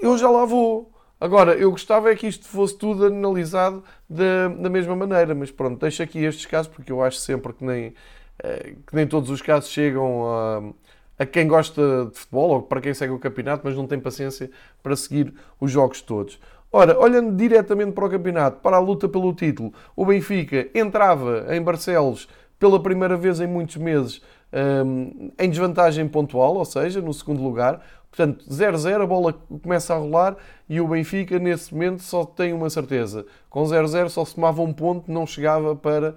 Eu 0.00 0.16
já 0.16 0.30
lá 0.30 0.46
vou. 0.46 0.91
Agora, 1.22 1.54
eu 1.54 1.70
gostava 1.70 2.10
é 2.10 2.16
que 2.16 2.26
isto 2.26 2.46
fosse 2.46 2.76
tudo 2.76 3.06
analisado 3.06 3.84
da, 4.08 4.48
da 4.48 4.68
mesma 4.68 4.96
maneira, 4.96 5.34
mas 5.34 5.52
pronto, 5.52 5.80
deixo 5.80 6.02
aqui 6.02 6.24
estes 6.24 6.46
casos, 6.46 6.66
porque 6.72 6.90
eu 6.90 7.00
acho 7.00 7.18
sempre 7.18 7.52
que 7.52 7.64
nem, 7.64 7.94
eh, 8.42 8.74
que 8.86 8.94
nem 8.94 9.06
todos 9.06 9.30
os 9.30 9.40
casos 9.40 9.70
chegam 9.70 10.26
a 10.26 10.62
a 11.22 11.26
quem 11.26 11.46
gosta 11.46 12.06
de 12.06 12.18
futebol 12.18 12.50
ou 12.50 12.62
para 12.62 12.80
quem 12.80 12.92
segue 12.92 13.12
o 13.12 13.18
campeonato, 13.18 13.62
mas 13.64 13.76
não 13.76 13.86
tem 13.86 14.00
paciência 14.00 14.50
para 14.82 14.96
seguir 14.96 15.32
os 15.60 15.70
jogos 15.70 16.00
todos. 16.00 16.40
Ora, 16.72 16.98
olhando 16.98 17.36
diretamente 17.36 17.92
para 17.92 18.06
o 18.06 18.10
campeonato, 18.10 18.60
para 18.60 18.76
a 18.76 18.80
luta 18.80 19.08
pelo 19.08 19.32
título, 19.32 19.72
o 19.94 20.04
Benfica 20.06 20.68
entrava 20.74 21.46
em 21.50 21.62
Barcelos 21.62 22.28
pela 22.58 22.82
primeira 22.82 23.16
vez 23.16 23.40
em 23.40 23.46
muitos 23.46 23.76
meses 23.76 24.22
um, 24.52 25.30
em 25.38 25.50
desvantagem 25.50 26.08
pontual, 26.08 26.56
ou 26.56 26.64
seja, 26.64 27.00
no 27.00 27.12
segundo 27.12 27.42
lugar. 27.42 27.84
Portanto, 28.14 28.44
0-0, 28.44 29.02
a 29.02 29.06
bola 29.06 29.32
começa 29.62 29.94
a 29.94 29.96
rolar 29.96 30.36
e 30.68 30.82
o 30.82 30.86
Benfica, 30.86 31.38
nesse 31.38 31.72
momento, 31.72 32.02
só 32.02 32.26
tem 32.26 32.52
uma 32.52 32.68
certeza. 32.68 33.24
Com 33.48 33.62
0-0 33.62 34.10
só 34.10 34.22
se 34.22 34.34
tomava 34.34 34.60
um 34.60 34.70
ponto, 34.70 35.10
não 35.10 35.26
chegava 35.26 35.74
para 35.74 36.10
uh, 36.10 36.14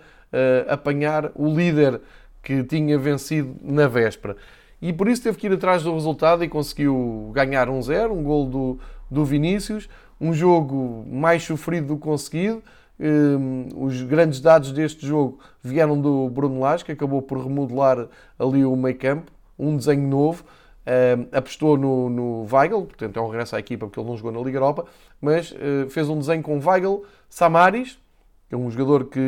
apanhar 0.67 1.31
o 1.33 1.47
líder 1.47 2.01
que 2.43 2.61
tinha 2.65 2.99
vencido 2.99 3.55
na 3.61 3.87
véspera. 3.87 4.35
E 4.81 4.91
por 4.91 5.07
isso 5.07 5.23
teve 5.23 5.37
que 5.37 5.47
ir 5.47 5.53
atrás 5.53 5.83
do 5.83 5.93
resultado 5.93 6.43
e 6.43 6.49
conseguiu 6.49 7.31
ganhar 7.33 7.69
1-0, 7.69 8.11
um 8.11 8.21
gol 8.21 8.45
do, 8.45 8.79
do 9.09 9.23
Vinícius. 9.23 9.87
Um 10.19 10.33
jogo 10.33 11.05
mais 11.09 11.43
sofrido 11.43 11.87
do 11.87 11.95
que 11.95 12.03
conseguido. 12.03 12.61
Um, 12.99 13.67
os 13.75 14.01
grandes 14.01 14.41
dados 14.41 14.71
deste 14.71 15.05
jogo 15.07 15.39
vieram 15.61 15.99
do 15.99 16.29
Bruno 16.29 16.59
Lage, 16.59 16.83
que 16.83 16.91
acabou 16.91 17.21
por 17.21 17.37
remodelar 17.37 18.07
ali 18.37 18.63
o 18.65 18.75
meio 18.75 18.97
campo, 18.97 19.31
um 19.57 19.75
desenho 19.75 20.07
novo. 20.07 20.43
Uh, 20.85 21.27
apostou 21.31 21.77
no, 21.77 22.09
no 22.11 22.47
Weigl, 22.51 22.85
portanto 22.85 23.17
é 23.17 23.21
um 23.21 23.27
regresso 23.27 23.55
à 23.55 23.59
equipa 23.59 23.87
porque 23.87 23.99
ele 23.99 24.07
não 24.07 24.15
jogou 24.15 24.31
na 24.31 24.39
Liga 24.39 24.57
Europa, 24.57 24.85
mas 25.19 25.51
uh, 25.51 25.89
fez 25.89 26.07
um 26.07 26.19
desenho 26.19 26.43
com 26.43 26.59
Weigl, 26.59 27.03
Samaris, 27.27 27.97
que 28.47 28.53
é 28.53 28.57
um 28.57 28.69
jogador 28.69 29.05
que 29.05 29.19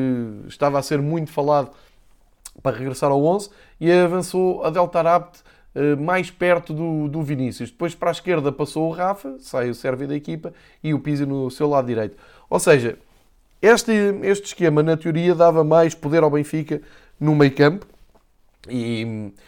estava 0.47 0.77
a 0.77 0.83
ser 0.83 1.01
muito 1.01 1.31
falado 1.31 1.71
para 2.61 2.77
regressar 2.77 3.11
ao 3.11 3.23
11, 3.23 3.49
e 3.79 3.91
avançou 3.91 4.63
a 4.63 4.69
Delta 4.69 5.01
Rapt 5.01 5.39
uh, 5.75 5.99
mais 5.99 6.29
perto 6.29 6.73
do, 6.73 7.07
do 7.07 7.23
Vinícius. 7.23 7.71
Depois 7.71 7.95
para 7.95 8.09
a 8.09 8.11
esquerda 8.11 8.51
passou 8.51 8.87
o 8.87 8.91
Rafa, 8.91 9.37
sai 9.39 9.69
o 9.69 9.75
Sérvio 9.75 10.07
da 10.07 10.15
equipa, 10.15 10.53
e 10.83 10.93
o 10.93 10.99
Pizzi 10.99 11.25
no 11.25 11.49
seu 11.49 11.67
lado 11.67 11.87
direito. 11.87 12.17
Ou 12.49 12.59
seja, 12.59 12.97
este, 13.61 13.91
este 14.21 14.45
esquema, 14.45 14.83
na 14.83 14.95
teoria, 14.95 15.33
dava 15.33 15.63
mais 15.63 15.95
poder 15.95 16.21
ao 16.21 16.29
Benfica 16.29 16.81
no 17.19 17.35
meio 17.35 17.53
campo, 17.55 17.87
e 18.69 19.31
eh, 19.37 19.41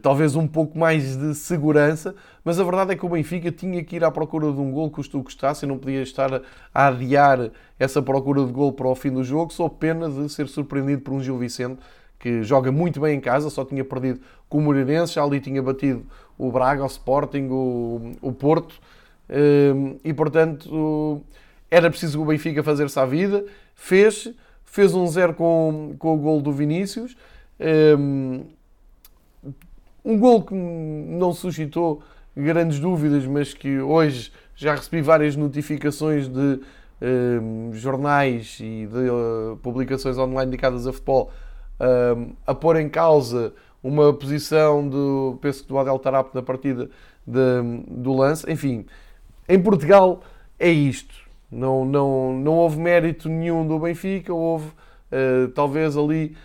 talvez 0.00 0.36
um 0.36 0.46
pouco 0.46 0.78
mais 0.78 1.16
de 1.16 1.34
segurança, 1.34 2.14
mas 2.44 2.60
a 2.60 2.64
verdade 2.64 2.92
é 2.92 2.96
que 2.96 3.04
o 3.04 3.08
Benfica 3.08 3.50
tinha 3.50 3.82
que 3.82 3.96
ir 3.96 4.04
à 4.04 4.10
procura 4.10 4.52
de 4.52 4.60
um 4.60 4.70
gol, 4.70 4.90
custo 4.90 5.18
o 5.18 5.20
que 5.20 5.26
custasse, 5.26 5.64
e 5.64 5.68
não 5.68 5.76
podia 5.76 6.02
estar 6.02 6.42
a 6.72 6.86
adiar 6.86 7.50
essa 7.78 8.00
procura 8.00 8.44
de 8.44 8.52
gol 8.52 8.72
para 8.72 8.86
o 8.86 8.94
fim 8.94 9.10
do 9.10 9.24
jogo, 9.24 9.52
só 9.52 9.68
pena 9.68 10.08
de 10.08 10.28
ser 10.28 10.48
surpreendido 10.48 11.02
por 11.02 11.12
um 11.12 11.20
Gil 11.20 11.36
Vicente 11.36 11.80
que 12.18 12.42
joga 12.42 12.72
muito 12.72 13.00
bem 13.00 13.16
em 13.16 13.20
casa, 13.20 13.50
só 13.50 13.64
tinha 13.64 13.84
perdido 13.84 14.20
com 14.48 14.58
o 14.58 14.60
Moreirense, 14.60 15.14
já 15.14 15.22
ali 15.22 15.40
tinha 15.40 15.62
batido 15.62 16.04
o 16.38 16.50
Braga, 16.50 16.82
o 16.82 16.86
Sporting, 16.86 17.48
o, 17.50 18.12
o 18.22 18.32
Porto, 18.32 18.74
eh, 19.28 19.72
e 20.04 20.12
portanto 20.14 21.22
era 21.70 21.90
preciso 21.90 22.22
o 22.22 22.24
Benfica 22.24 22.62
fazer-se 22.62 22.98
à 22.98 23.04
vida, 23.04 23.44
fez, 23.74 24.32
fez 24.64 24.94
um 24.94 25.06
zero 25.06 25.34
com, 25.34 25.94
com 25.98 26.14
o 26.14 26.18
gol 26.18 26.40
do 26.40 26.52
Vinícius. 26.52 27.16
Eh, 27.58 27.96
um 30.06 30.16
gol 30.16 30.42
que 30.42 30.54
não 30.54 31.34
suscitou 31.34 32.00
grandes 32.36 32.78
dúvidas, 32.78 33.26
mas 33.26 33.52
que 33.52 33.80
hoje 33.80 34.30
já 34.54 34.76
recebi 34.76 35.02
várias 35.02 35.34
notificações 35.34 36.28
de 36.28 36.60
uh, 37.00 37.72
jornais 37.72 38.58
e 38.60 38.86
de 38.86 39.10
uh, 39.10 39.58
publicações 39.62 40.16
online 40.16 40.52
dedicadas 40.52 40.86
a 40.86 40.92
futebol 40.92 41.32
uh, 41.80 42.32
a 42.46 42.54
pôr 42.54 42.76
em 42.76 42.88
causa 42.88 43.52
uma 43.82 44.12
posição 44.12 44.88
do, 44.88 45.38
penso 45.42 45.66
do 45.66 45.76
Adel 45.76 45.98
Tarap 45.98 46.32
na 46.32 46.42
partida 46.42 46.88
de, 47.26 47.84
do 47.88 48.14
lance. 48.14 48.48
Enfim, 48.50 48.86
em 49.48 49.60
Portugal 49.60 50.22
é 50.56 50.70
isto. 50.70 51.14
Não, 51.50 51.84
não, 51.84 52.32
não 52.32 52.52
houve 52.52 52.78
mérito 52.78 53.28
nenhum 53.28 53.66
do 53.66 53.78
Benfica, 53.78 54.32
houve 54.34 54.72
talvez 55.54 55.96
ali 55.96 56.36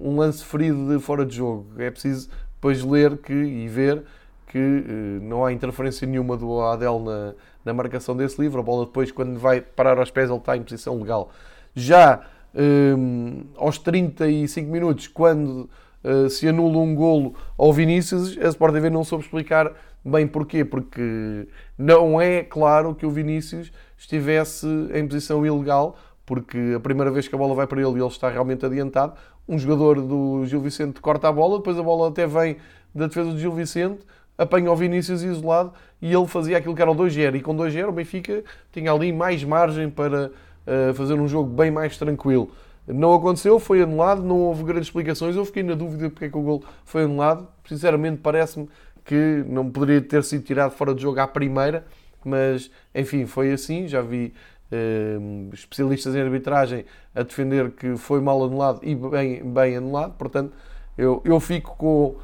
um 0.00 0.16
lance 0.16 0.44
ferido 0.44 0.88
de 0.88 1.02
fora 1.02 1.26
de 1.26 1.34
jogo. 1.34 1.66
É 1.76 1.90
preciso 1.90 2.30
depois 2.64 2.82
ler 2.82 3.18
que, 3.18 3.34
e 3.34 3.68
ver 3.68 4.02
que 4.46 4.58
uh, 4.58 5.22
não 5.22 5.44
há 5.44 5.52
interferência 5.52 6.06
nenhuma 6.06 6.34
do 6.34 6.62
Adel 6.62 6.98
na, 6.98 7.34
na 7.62 7.74
marcação 7.74 8.16
desse 8.16 8.40
livro. 8.40 8.60
A 8.60 8.62
bola 8.62 8.86
depois, 8.86 9.12
quando 9.12 9.38
vai 9.38 9.60
parar 9.60 9.98
aos 9.98 10.10
pés, 10.10 10.30
ele 10.30 10.38
está 10.38 10.56
em 10.56 10.62
posição 10.62 10.98
legal. 10.98 11.30
Já 11.74 12.22
um, 12.54 13.42
eh, 13.42 13.58
aos 13.58 13.76
35 13.78 14.70
minutos, 14.70 15.08
quando 15.08 15.68
uh, 16.02 16.30
se 16.30 16.48
anula 16.48 16.78
um 16.78 16.94
golo 16.94 17.34
ao 17.58 17.70
Vinícius, 17.70 18.38
a 18.38 18.48
Sport 18.48 18.72
TV 18.72 18.88
não 18.88 19.04
soube 19.04 19.24
explicar 19.24 19.70
bem 20.02 20.26
porquê, 20.26 20.64
porque 20.64 21.46
não 21.76 22.18
é 22.18 22.42
claro 22.42 22.94
que 22.94 23.04
o 23.04 23.10
Vinícius 23.10 23.70
estivesse 23.98 24.66
em 24.94 25.06
posição 25.06 25.44
ilegal, 25.44 25.98
porque 26.26 26.74
a 26.76 26.80
primeira 26.80 27.10
vez 27.10 27.28
que 27.28 27.34
a 27.34 27.38
bola 27.38 27.54
vai 27.54 27.66
para 27.66 27.80
ele 27.80 27.98
e 27.98 28.00
ele 28.00 28.06
está 28.06 28.28
realmente 28.28 28.64
adiantado, 28.64 29.14
um 29.48 29.58
jogador 29.58 30.00
do 30.00 30.44
Gil 30.46 30.60
Vicente 30.60 31.00
corta 31.00 31.28
a 31.28 31.32
bola, 31.32 31.58
depois 31.58 31.78
a 31.78 31.82
bola 31.82 32.08
até 32.08 32.26
vem 32.26 32.56
da 32.94 33.06
defesa 33.06 33.30
do 33.30 33.38
Gil 33.38 33.52
Vicente, 33.52 34.00
apanha 34.38 34.70
o 34.70 34.76
Vinícius 34.76 35.22
isolado 35.22 35.72
e 36.00 36.12
ele 36.12 36.26
fazia 36.26 36.58
aquilo 36.58 36.74
que 36.74 36.82
era 36.82 36.90
o 36.90 36.94
2-0. 36.94 37.36
E 37.36 37.40
com 37.40 37.54
2-0 37.54 37.88
o 37.88 37.92
Benfica 37.92 38.42
tinha 38.72 38.92
ali 38.92 39.12
mais 39.12 39.44
margem 39.44 39.90
para 39.90 40.28
uh, 40.28 40.94
fazer 40.94 41.14
um 41.14 41.28
jogo 41.28 41.48
bem 41.50 41.70
mais 41.70 41.96
tranquilo. 41.96 42.50
Não 42.86 43.14
aconteceu, 43.14 43.58
foi 43.58 43.82
anulado, 43.82 44.22
não 44.22 44.38
houve 44.40 44.62
grandes 44.62 44.88
explicações. 44.88 45.36
Eu 45.36 45.44
fiquei 45.44 45.62
na 45.62 45.74
dúvida 45.74 46.10
porque 46.10 46.26
é 46.26 46.28
que 46.28 46.36
o 46.36 46.42
gol 46.42 46.62
foi 46.84 47.04
anulado. 47.04 47.48
Sinceramente, 47.66 48.18
parece-me 48.22 48.68
que 49.04 49.44
não 49.48 49.70
poderia 49.70 50.00
ter 50.02 50.22
sido 50.22 50.42
tirado 50.42 50.72
fora 50.72 50.94
de 50.94 51.00
jogo 51.00 51.18
à 51.18 51.26
primeira, 51.26 51.86
mas 52.24 52.70
enfim, 52.94 53.24
foi 53.24 53.52
assim. 53.52 53.88
Já 53.88 54.02
vi 54.02 54.34
especialistas 55.52 56.14
em 56.14 56.20
arbitragem 56.20 56.84
a 57.14 57.22
defender 57.22 57.70
que 57.70 57.96
foi 57.96 58.20
mal 58.20 58.42
anulado 58.42 58.80
e 58.82 58.94
bem, 58.94 59.42
bem 59.44 59.76
anulado. 59.76 60.14
Portanto, 60.14 60.52
eu, 60.96 61.20
eu 61.24 61.38
fico 61.40 61.76
com 61.76 62.06
uh, 62.06 62.20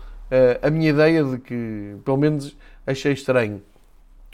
a 0.63 0.71
minha 0.71 0.91
ideia 0.91 1.25
de 1.25 1.39
que, 1.39 1.97
pelo 2.05 2.17
menos, 2.17 2.57
achei 2.87 3.13
estranho. 3.13 3.63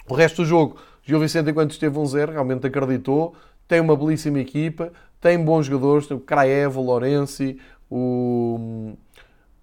O 0.08 0.14
resto 0.14 0.42
do 0.42 0.44
jogo, 0.46 0.76
Gil 1.02 1.18
Vicente, 1.18 1.50
enquanto 1.50 1.72
esteve 1.72 1.98
um 1.98 2.06
zero, 2.06 2.32
realmente 2.32 2.66
acreditou. 2.66 3.34
Tem 3.66 3.80
uma 3.80 3.96
belíssima 3.96 4.38
equipa, 4.38 4.92
tem 5.20 5.42
bons 5.42 5.66
jogadores, 5.66 6.06
tem 6.06 6.16
o 6.16 6.20
Kraev, 6.20 6.76
o 6.76 6.82
Lorenzi, 6.82 7.58
o, 7.90 8.92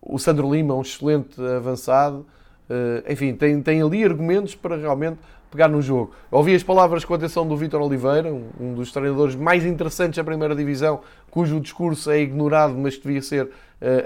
o 0.01 0.19
Sandro 0.19 0.53
Lima, 0.53 0.75
um 0.75 0.81
excelente 0.81 1.39
avançado. 1.41 2.25
Uh, 2.69 3.11
enfim, 3.11 3.33
tem, 3.35 3.61
tem 3.61 3.81
ali 3.81 4.03
argumentos 4.03 4.55
para 4.55 4.75
realmente 4.75 5.19
pegar 5.53 5.67
no 5.67 5.81
jogo. 5.81 6.11
ouvi 6.31 6.55
as 6.55 6.63
palavras 6.63 7.05
com 7.05 7.13
atenção 7.13 7.47
do 7.47 7.55
Vítor 7.55 7.79
Oliveira, 7.79 8.33
um 8.59 8.73
dos 8.73 8.91
treinadores 8.91 9.35
mais 9.35 9.63
interessantes 9.63 10.17
da 10.17 10.23
primeira 10.23 10.55
divisão, 10.55 11.01
cujo 11.29 11.59
discurso 11.59 12.09
é 12.09 12.19
ignorado, 12.19 12.73
mas 12.75 12.97
devia 12.97 13.21
ser 13.21 13.45
uh, 13.45 13.49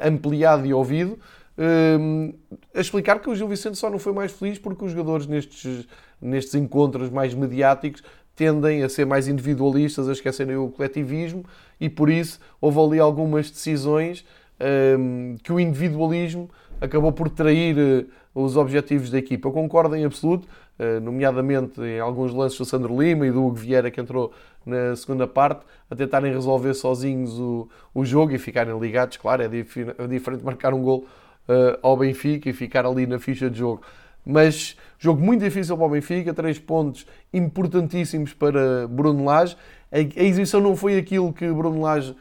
ampliado 0.03 0.65
e 0.65 0.73
ouvido, 0.73 1.17
uh, 1.57 2.35
a 2.75 2.81
explicar 2.81 3.19
que 3.19 3.29
o 3.29 3.35
Gil 3.35 3.47
Vicente 3.47 3.77
só 3.77 3.89
não 3.89 3.97
foi 3.97 4.11
mais 4.11 4.33
feliz 4.33 4.59
porque 4.59 4.83
os 4.83 4.91
jogadores 4.91 5.25
nestes, 5.25 5.87
nestes 6.21 6.53
encontros 6.55 7.09
mais 7.09 7.33
mediáticos 7.33 8.03
tendem 8.35 8.83
a 8.83 8.89
ser 8.89 9.05
mais 9.05 9.29
individualistas, 9.29 10.09
a 10.09 10.11
esquecerem 10.11 10.57
o 10.57 10.67
coletivismo 10.67 11.45
e 11.79 11.89
por 11.89 12.09
isso 12.09 12.39
houve 12.59 12.79
ali 12.79 12.99
algumas 12.99 13.49
decisões 13.49 14.25
uh, 14.59 15.37
que 15.41 15.53
o 15.53 15.59
individualismo 15.59 16.49
acabou 16.79 17.11
por 17.11 17.29
trair 17.29 17.77
eh, 17.77 18.05
os 18.33 18.55
objetivos 18.55 19.09
da 19.09 19.17
equipa. 19.17 19.47
Eu 19.47 19.51
concordo 19.51 19.95
em 19.95 20.05
absoluto, 20.05 20.47
eh, 20.77 20.99
nomeadamente 20.99 21.81
em 21.81 21.99
alguns 21.99 22.33
lances 22.33 22.57
do 22.57 22.65
Sandro 22.65 23.01
Lima 23.01 23.25
e 23.25 23.31
do 23.31 23.43
Hugo 23.43 23.55
Vieira 23.55 23.89
que 23.89 23.99
entrou 23.99 24.33
na 24.65 24.95
segunda 24.95 25.25
parte, 25.25 25.65
a 25.89 25.95
tentarem 25.95 26.31
resolver 26.31 26.73
sozinhos 26.73 27.39
o, 27.39 27.69
o 27.95 28.03
jogo 28.03 28.33
e 28.33 28.37
ficarem 28.37 28.77
ligados. 28.77 29.15
Claro, 29.15 29.41
é, 29.41 29.45
é 29.45 30.07
diferente 30.07 30.43
marcar 30.43 30.73
um 30.73 30.81
gol 30.81 31.05
uh, 31.47 31.79
ao 31.81 31.95
Benfica 31.95 32.49
e 32.49 32.53
ficar 32.53 32.85
ali 32.85 33.07
na 33.07 33.17
ficha 33.17 33.49
de 33.49 33.59
jogo. 33.59 33.81
Mas 34.25 34.75
jogo 34.99 35.23
muito 35.23 35.41
difícil 35.41 35.77
para 35.77 35.85
o 35.85 35.89
Benfica, 35.89 36.33
três 36.33 36.59
pontos 36.59 37.07
importantíssimos 37.33 38.33
para 38.33 38.89
Bruno 38.89 39.23
Lage. 39.23 39.55
A, 39.89 39.99
exibição 39.99 40.59
não 40.59 40.75
foi 40.75 40.97
aquilo 40.97 41.31
que 41.31 41.49
Bruno 41.49 41.79
Lage 41.79 42.13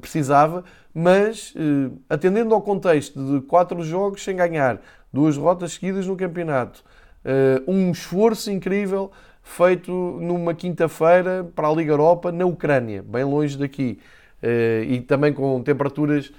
precisava, 0.00 0.64
mas 0.94 1.52
uh, 1.56 1.98
atendendo 2.08 2.54
ao 2.54 2.62
contexto 2.62 3.18
de 3.18 3.44
quatro 3.46 3.82
jogos 3.82 4.22
sem 4.22 4.36
ganhar, 4.36 4.80
duas 5.12 5.36
rotas 5.36 5.72
seguidas 5.72 6.06
no 6.06 6.16
campeonato, 6.16 6.84
uh, 7.24 7.70
um 7.70 7.90
esforço 7.90 8.50
incrível 8.50 9.10
feito 9.42 9.90
numa 9.90 10.54
quinta-feira 10.54 11.44
para 11.54 11.68
a 11.68 11.72
Liga 11.72 11.92
Europa 11.92 12.30
na 12.30 12.46
Ucrânia, 12.46 13.02
bem 13.02 13.24
longe 13.24 13.58
daqui, 13.58 13.98
uh, 14.40 14.84
e 14.84 15.00
também 15.00 15.32
com 15.32 15.60
temperaturas 15.62 16.32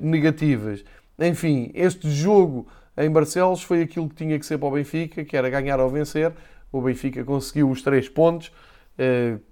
negativas. 0.00 0.82
Enfim, 1.18 1.70
este 1.74 2.10
jogo 2.10 2.66
em 2.96 3.10
Barcelos 3.10 3.62
foi 3.62 3.82
aquilo 3.82 4.08
que 4.08 4.14
tinha 4.14 4.38
que 4.38 4.46
ser 4.46 4.56
para 4.56 4.68
o 4.68 4.70
Benfica, 4.70 5.22
que 5.22 5.36
era 5.36 5.50
ganhar 5.50 5.78
ou 5.78 5.90
vencer. 5.90 6.32
O 6.72 6.80
Benfica 6.80 7.22
conseguiu 7.24 7.68
os 7.68 7.82
três 7.82 8.08
pontos 8.08 8.50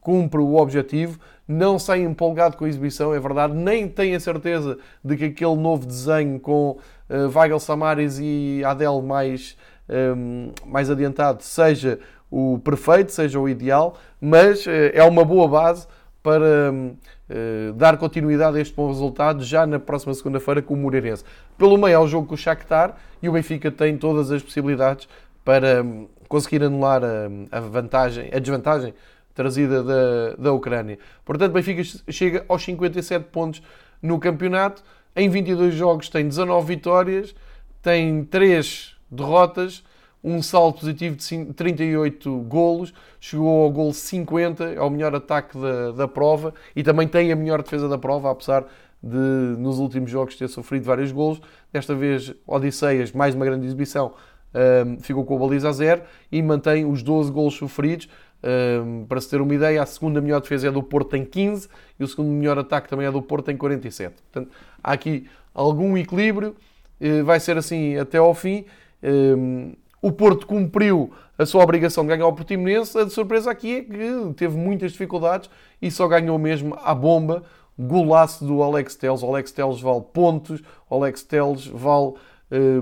cumpre 0.00 0.40
o 0.40 0.57
objetivo, 0.57 1.18
não 1.49 1.78
sai 1.78 2.02
empolgado 2.02 2.59
com 2.59 2.67
a 2.67 2.69
exibição, 2.69 3.14
é 3.14 3.19
verdade, 3.19 3.55
nem 3.55 3.88
tem 3.88 4.14
a 4.14 4.21
certeza 4.21 4.78
de 5.02 5.17
que 5.17 5.25
aquele 5.25 5.57
novo 5.57 5.87
desenho 5.87 6.38
com 6.38 6.78
uh, 7.09 7.35
Weigel 7.35 7.59
Samaris 7.59 8.19
e 8.21 8.62
Adel 8.67 9.00
mais, 9.00 9.57
um, 9.88 10.52
mais 10.67 10.90
adiantado 10.90 11.43
seja 11.43 11.99
o 12.31 12.61
perfeito, 12.62 13.12
seja 13.12 13.40
o 13.40 13.49
ideal, 13.49 13.97
mas 14.21 14.67
uh, 14.67 14.71
é 14.93 15.02
uma 15.02 15.25
boa 15.25 15.49
base 15.49 15.87
para 16.23 16.71
uh, 16.71 17.73
dar 17.75 17.97
continuidade 17.97 18.59
a 18.59 18.61
este 18.61 18.75
bom 18.75 18.88
resultado 18.88 19.43
já 19.43 19.67
na 19.67 19.78
próxima 19.78 20.12
segunda-feira 20.12 20.61
com 20.61 20.75
o 20.75 20.76
Moreirense. 20.76 21.25
Pelo 21.57 21.78
meio 21.78 21.95
é 21.95 21.99
o 21.99 22.07
jogo 22.07 22.26
com 22.26 22.35
o 22.35 22.38
Shakhtar 22.38 22.97
e 23.23 23.28
o 23.28 23.33
Benfica 23.33 23.71
tem 23.71 23.97
todas 23.97 24.31
as 24.31 24.43
possibilidades 24.43 25.09
para 25.43 25.83
um, 25.83 26.07
conseguir 26.28 26.62
anular 26.62 27.02
a, 27.02 27.31
a, 27.50 27.61
vantagem, 27.61 28.28
a 28.35 28.38
desvantagem 28.38 28.93
trazida 29.38 29.85
da, 29.85 30.35
da 30.37 30.52
Ucrânia. 30.52 30.99
Portanto, 31.25 31.52
Benfica 31.52 31.80
chega 32.11 32.45
aos 32.49 32.61
57 32.64 33.26
pontos 33.30 33.62
no 34.02 34.18
campeonato. 34.18 34.83
Em 35.14 35.28
22 35.28 35.76
jogos 35.76 36.09
tem 36.09 36.26
19 36.26 36.66
vitórias, 36.66 37.37
tem 37.80 38.25
3 38.25 38.97
derrotas, 39.09 39.85
um 40.25 40.42
salto 40.42 40.80
positivo 40.80 41.14
de 41.14 41.52
38 41.54 42.40
golos, 42.40 42.92
chegou 43.21 43.62
ao 43.62 43.71
gol 43.71 43.92
50, 43.92 44.64
é 44.64 44.80
o 44.80 44.90
melhor 44.90 45.14
ataque 45.14 45.57
da, 45.57 45.92
da 45.92 46.09
prova 46.09 46.52
e 46.75 46.83
também 46.83 47.07
tem 47.07 47.30
a 47.30 47.37
melhor 47.37 47.62
defesa 47.62 47.88
da 47.88 47.97
prova, 47.97 48.33
apesar 48.33 48.64
de 49.00 49.16
nos 49.57 49.78
últimos 49.78 50.11
jogos 50.11 50.35
ter 50.35 50.49
sofrido 50.49 50.83
vários 50.83 51.12
golos. 51.12 51.40
Desta 51.73 51.95
vez, 51.95 52.35
Odisseias, 52.45 53.12
mais 53.12 53.37
uma 53.37 53.45
grande 53.45 53.66
exibição, 53.66 54.14
um, 54.54 54.99
ficou 54.99 55.25
com 55.25 55.37
a 55.37 55.38
baliza 55.38 55.68
a 55.68 55.73
zero 55.73 56.02
e 56.33 56.42
mantém 56.42 56.85
os 56.85 57.02
12 57.02 57.30
golos 57.30 57.54
sofridos. 57.54 58.09
Um, 58.42 59.04
para 59.07 59.21
se 59.21 59.28
ter 59.28 59.40
uma 59.40 59.54
ideia, 59.54 59.83
a 59.83 59.87
segunda 59.87 60.21
melhor 60.21 60.40
defesa 60.40 60.68
é 60.68 60.71
do 60.71 60.83
Porto, 60.83 61.11
tem 61.11 61.25
15, 61.25 61.68
e 61.99 62.04
o 62.04 62.07
segundo 62.07 62.30
melhor 62.30 62.59
ataque 62.59 62.88
também 62.88 63.07
é 63.07 63.11
do 63.11 63.21
Porto, 63.21 63.47
tem 63.47 63.57
47. 63.57 64.14
Portanto, 64.14 64.54
há 64.83 64.92
aqui 64.92 65.26
algum 65.52 65.97
equilíbrio, 65.97 66.54
uh, 67.00 67.25
vai 67.25 67.40
ser 67.40 67.57
assim 67.57 67.97
até 67.97 68.18
ao 68.18 68.35
fim. 68.35 68.64
Um, 69.02 69.73
o 70.00 70.12
Porto 70.12 70.47
cumpriu 70.47 71.12
a 71.37 71.45
sua 71.45 71.62
obrigação 71.62 72.04
de 72.04 72.09
ganhar 72.09 72.26
o 72.26 72.33
Portimonense. 72.33 72.97
A 72.99 73.09
surpresa 73.09 73.50
aqui 73.50 73.76
é 73.76 73.80
que 73.83 74.35
teve 74.37 74.57
muitas 74.57 74.92
dificuldades 74.92 75.50
e 75.80 75.90
só 75.90 76.07
ganhou 76.07 76.38
mesmo 76.38 76.76
à 76.83 76.95
bomba. 76.95 77.42
Golaço 77.78 78.45
do 78.45 78.62
Alex 78.62 78.97
Teles. 78.97 79.23
O 79.23 79.26
Alex 79.26 79.52
Teles 79.52 79.80
vale 79.80 80.02
pontos, 80.12 80.61
o 80.90 80.95
Alex 80.97 81.23
Teles 81.23 81.66
vale 81.66 82.09
uh, 82.09 82.16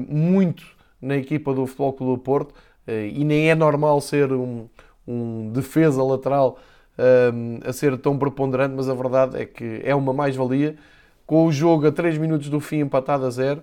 muito 0.08 0.64
na 1.00 1.16
equipa 1.16 1.52
do 1.52 1.66
Futebol 1.66 1.92
Clube 1.92 2.12
do 2.14 2.18
Porto 2.18 2.52
uh, 2.52 2.90
e 2.90 3.24
nem 3.24 3.50
é 3.50 3.54
normal 3.54 4.00
ser 4.00 4.32
um, 4.32 4.66
um 5.06 5.50
defesa 5.50 6.02
lateral 6.02 6.58
uh, 6.98 7.68
a 7.68 7.72
ser 7.72 7.96
tão 7.98 8.18
preponderante, 8.18 8.74
mas 8.74 8.88
a 8.88 8.94
verdade 8.94 9.40
é 9.40 9.44
que 9.44 9.80
é 9.84 9.94
uma 9.94 10.12
mais-valia. 10.12 10.76
Com 11.26 11.46
o 11.46 11.52
jogo 11.52 11.86
a 11.86 11.92
3 11.92 12.18
minutos 12.18 12.48
do 12.48 12.60
fim 12.60 12.80
empatado 12.80 13.26
a 13.26 13.30
zero, 13.30 13.62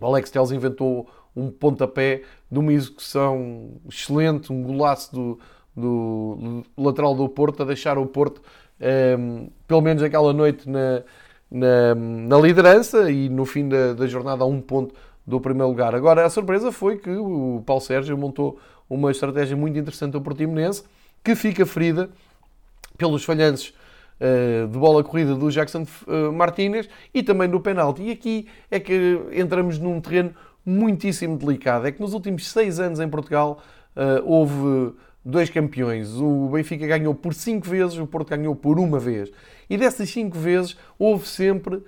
o 0.00 0.06
Alex 0.06 0.30
Teles 0.30 0.50
inventou 0.50 1.08
um 1.36 1.50
pontapé 1.50 2.22
de 2.50 2.58
uma 2.58 2.72
execução 2.72 3.72
excelente, 3.88 4.52
um 4.52 4.62
golaço 4.62 5.14
do, 5.14 5.38
do, 5.76 6.64
lateral 6.76 7.14
do 7.14 7.28
Porto, 7.28 7.62
a 7.62 7.66
deixar 7.66 7.98
o 7.98 8.06
Porto, 8.06 8.42
um, 9.18 9.48
pelo 9.66 9.80
menos 9.80 10.02
aquela 10.02 10.32
noite, 10.32 10.68
na, 10.68 11.02
na, 11.50 11.94
na 11.94 12.38
liderança 12.38 13.10
e 13.10 13.28
no 13.28 13.44
fim 13.44 13.68
da, 13.68 13.92
da, 13.92 14.06
jornada 14.06 14.44
a 14.44 14.46
um 14.46 14.60
ponto 14.60 14.94
do 15.30 15.40
primeiro 15.40 15.68
lugar. 15.68 15.94
Agora, 15.94 16.26
a 16.26 16.30
surpresa 16.30 16.72
foi 16.72 16.98
que 16.98 17.10
o 17.10 17.62
Paulo 17.64 17.80
Sérgio 17.80 18.18
montou 18.18 18.58
uma 18.88 19.10
estratégia 19.12 19.56
muito 19.56 19.78
interessante 19.78 20.16
ao 20.16 20.20
Portimonense, 20.20 20.82
que 21.22 21.34
fica 21.36 21.64
ferida 21.64 22.10
pelos 22.98 23.24
falhanços 23.24 23.72
uh, 24.20 24.66
de 24.66 24.76
bola 24.76 25.04
corrida 25.04 25.34
do 25.34 25.50
Jackson 25.50 25.86
uh, 26.06 26.32
Martínez 26.32 26.88
e 27.14 27.22
também 27.22 27.48
do 27.48 27.60
penalti. 27.60 28.02
E 28.02 28.10
aqui 28.10 28.48
é 28.70 28.80
que 28.80 29.20
entramos 29.32 29.78
num 29.78 30.00
terreno 30.00 30.34
muitíssimo 30.66 31.38
delicado. 31.38 31.86
É 31.86 31.92
que 31.92 32.00
nos 32.00 32.12
últimos 32.12 32.50
seis 32.50 32.80
anos 32.80 32.98
em 32.98 33.08
Portugal 33.08 33.62
uh, 33.96 34.28
houve 34.28 34.94
dois 35.24 35.48
campeões. 35.48 36.12
O 36.16 36.48
Benfica 36.48 36.86
ganhou 36.86 37.14
por 37.14 37.32
cinco 37.32 37.68
vezes, 37.68 37.96
o 37.96 38.06
Porto 38.06 38.30
ganhou 38.30 38.56
por 38.56 38.80
uma 38.80 38.98
vez. 38.98 39.30
E 39.68 39.76
dessas 39.76 40.10
cinco 40.10 40.36
vezes 40.36 40.76
houve 40.98 41.28
sempre, 41.28 41.80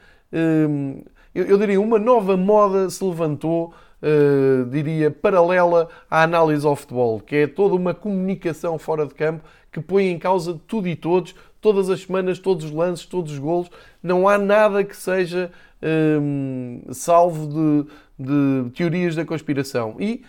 eu, 1.35 1.45
eu, 1.45 1.59
diria, 1.59 1.81
uma 1.81 1.99
nova 1.99 2.37
moda 2.37 2.89
se 2.91 3.03
levantou, 3.05 3.73
uh, 4.03 4.65
diria, 4.71 5.11
paralela 5.11 5.89
à 6.11 6.23
análise 6.23 6.67
ao 6.67 6.77
futebol, 6.77 7.21
que 7.21 7.37
é 7.37 7.47
toda 7.47 7.75
uma 7.75 7.95
comunicação 7.95 8.79
fora 8.79 9.07
de 9.07 9.15
campo 9.15 9.45
que 9.71 9.81
põe 9.81 10.11
em 10.11 10.19
causa 10.19 10.61
tudo 10.67 10.87
e 10.87 10.95
todos, 10.95 11.35
todas 11.61 11.89
as 11.89 12.03
semanas, 12.03 12.39
todos 12.39 12.67
os 12.67 12.71
lances, 12.71 13.07
todos 13.07 13.33
os 13.33 13.39
golos. 13.39 13.71
Não 14.03 14.29
há 14.29 14.37
nada 14.37 14.85
que 14.85 14.97
seja 14.97 15.51
um, 15.83 16.83
salvo 16.91 17.49
de, 17.49 17.87
de, 18.19 18.71
teorias 18.73 19.17
da 19.17 19.25
conspiração. 19.25 19.97
E 19.99 20.23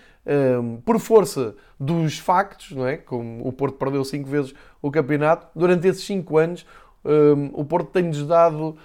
um, 0.62 0.78
por 0.78 1.00
força 1.00 1.54
dos 1.78 2.18
factos, 2.18 2.72
não 2.72 2.88
é? 2.88 2.96
como 2.96 3.46
o 3.46 3.52
Porto 3.52 3.78
perdeu 3.78 4.06
cinco 4.06 4.30
vezes 4.30 4.54
o 4.82 4.90
campeonato, 4.90 5.48
durante 5.54 5.88
esses 5.88 6.06
cinco 6.06 6.38
anos 6.38 6.66
um, 7.04 7.50
o 7.54 7.66
Porto 7.66 7.90
tem-nos 7.92 8.26
dado 8.26 8.78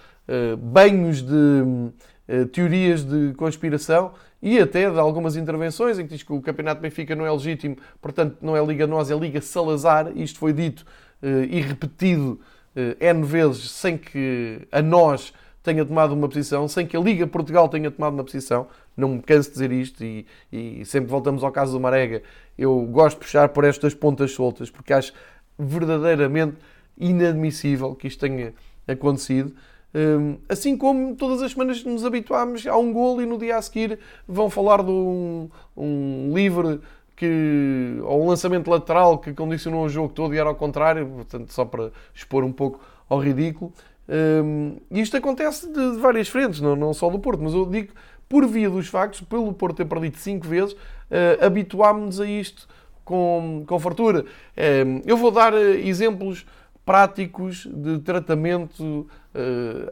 banhos 0.59 1.23
de 1.23 1.35
uh, 1.35 2.47
teorias 2.53 3.05
de 3.05 3.33
conspiração 3.35 4.13
e 4.41 4.59
até 4.59 4.91
de 4.91 4.99
algumas 4.99 5.37
intervenções 5.37 5.99
em 5.99 6.05
que 6.07 6.15
diz 6.15 6.23
que 6.23 6.33
o 6.33 6.41
campeonato 6.41 6.81
Benfica 6.81 7.17
não 7.17 7.27
é 7.27 7.31
legítimo, 7.31 7.77
portanto 8.01 8.37
não 8.41 8.57
é 8.57 8.65
Liga 8.65 8.87
Nós, 8.87 9.11
é 9.11 9.17
Liga 9.17 9.41
Salazar. 9.41 10.13
Isto 10.17 10.39
foi 10.39 10.53
dito 10.53 10.85
uh, 11.23 11.45
e 11.49 11.61
repetido 11.61 12.41
N 13.01 13.25
vezes 13.25 13.73
sem 13.73 13.99
que 13.99 14.61
a 14.71 14.81
nós 14.81 15.33
tenha 15.63 15.85
tomado 15.85 16.13
uma 16.13 16.29
posição, 16.29 16.69
sem 16.69 16.87
que 16.87 16.97
a 16.97 17.01
Liga 17.01 17.27
Portugal 17.27 17.69
tenha 17.69 17.91
tomado 17.91 18.15
uma 18.15 18.25
posição. 18.25 18.69
Não 18.97 19.09
me 19.09 19.23
canso 19.23 19.49
de 19.49 19.55
dizer 19.55 19.73
isto 19.73 20.05
e, 20.05 20.27
e 20.53 20.85
sempre 20.85 21.11
voltamos 21.11 21.43
ao 21.43 21.51
caso 21.51 21.73
do 21.73 21.81
Marega. 21.81 22.23
Eu 22.57 22.81
gosto 22.83 23.19
de 23.19 23.25
puxar 23.25 23.49
por 23.49 23.65
estas 23.65 23.95
pontas 23.95 24.33
soltas 24.33 24.71
porque 24.71 24.93
acho 24.93 25.13
verdadeiramente 25.59 26.57
inadmissível 26.97 27.95
que 27.95 28.07
isto 28.07 28.21
tenha 28.21 28.55
acontecido. 28.87 29.53
Hum, 29.99 30.37
assim 30.49 30.77
como 30.77 31.17
todas 31.17 31.43
as 31.43 31.51
semanas 31.51 31.83
nos 31.83 32.05
habituámos 32.05 32.65
a 32.69 32.77
um 32.77 32.93
gol 32.93 33.21
e 33.21 33.27
no 33.27 33.37
dia 33.37 33.57
a 33.57 33.63
seguir 33.63 33.99
vão 34.29 34.49
falar 34.49 34.81
de 34.81 34.93
um, 34.93 35.51
um 35.77 36.31
livre 36.33 36.81
que, 37.17 37.99
ou 38.05 38.23
um 38.25 38.29
lançamento 38.29 38.71
lateral 38.71 39.19
que 39.19 39.33
condicionou 39.33 39.85
o 39.85 39.89
jogo 39.89 40.13
todo 40.13 40.33
e 40.33 40.39
era 40.39 40.49
ao 40.49 40.55
contrário, 40.55 41.05
portanto, 41.05 41.53
só 41.53 41.65
para 41.65 41.91
expor 42.15 42.45
um 42.45 42.53
pouco 42.53 42.81
ao 43.09 43.19
ridículo. 43.19 43.73
Um, 44.09 44.77
e 44.89 45.01
isto 45.01 45.17
acontece 45.17 45.69
de 45.69 45.99
várias 45.99 46.29
frentes, 46.29 46.61
não, 46.61 46.77
não 46.77 46.95
só 46.95 47.11
do 47.11 47.19
Porto, 47.19 47.43
mas 47.43 47.53
eu 47.53 47.67
digo 47.67 47.93
por 48.29 48.47
via 48.47 48.71
dos 48.71 48.87
factos, 48.87 49.23
pelo 49.23 49.53
Porto 49.53 49.79
ter 49.79 49.87
perdido 49.87 50.17
5 50.17 50.47
vezes, 50.47 50.75
uh, 50.75 51.45
habituámos-nos 51.45 52.21
a 52.21 52.27
isto 52.27 52.69
com, 53.05 53.65
com 53.67 53.81
fartura. 53.81 54.25
Um, 54.87 55.03
eu 55.05 55.17
vou 55.17 55.33
dar 55.33 55.53
uh, 55.53 55.57
exemplos 55.57 56.47
práticos 56.89 57.67
de 57.71 57.99
tratamento 57.99 59.07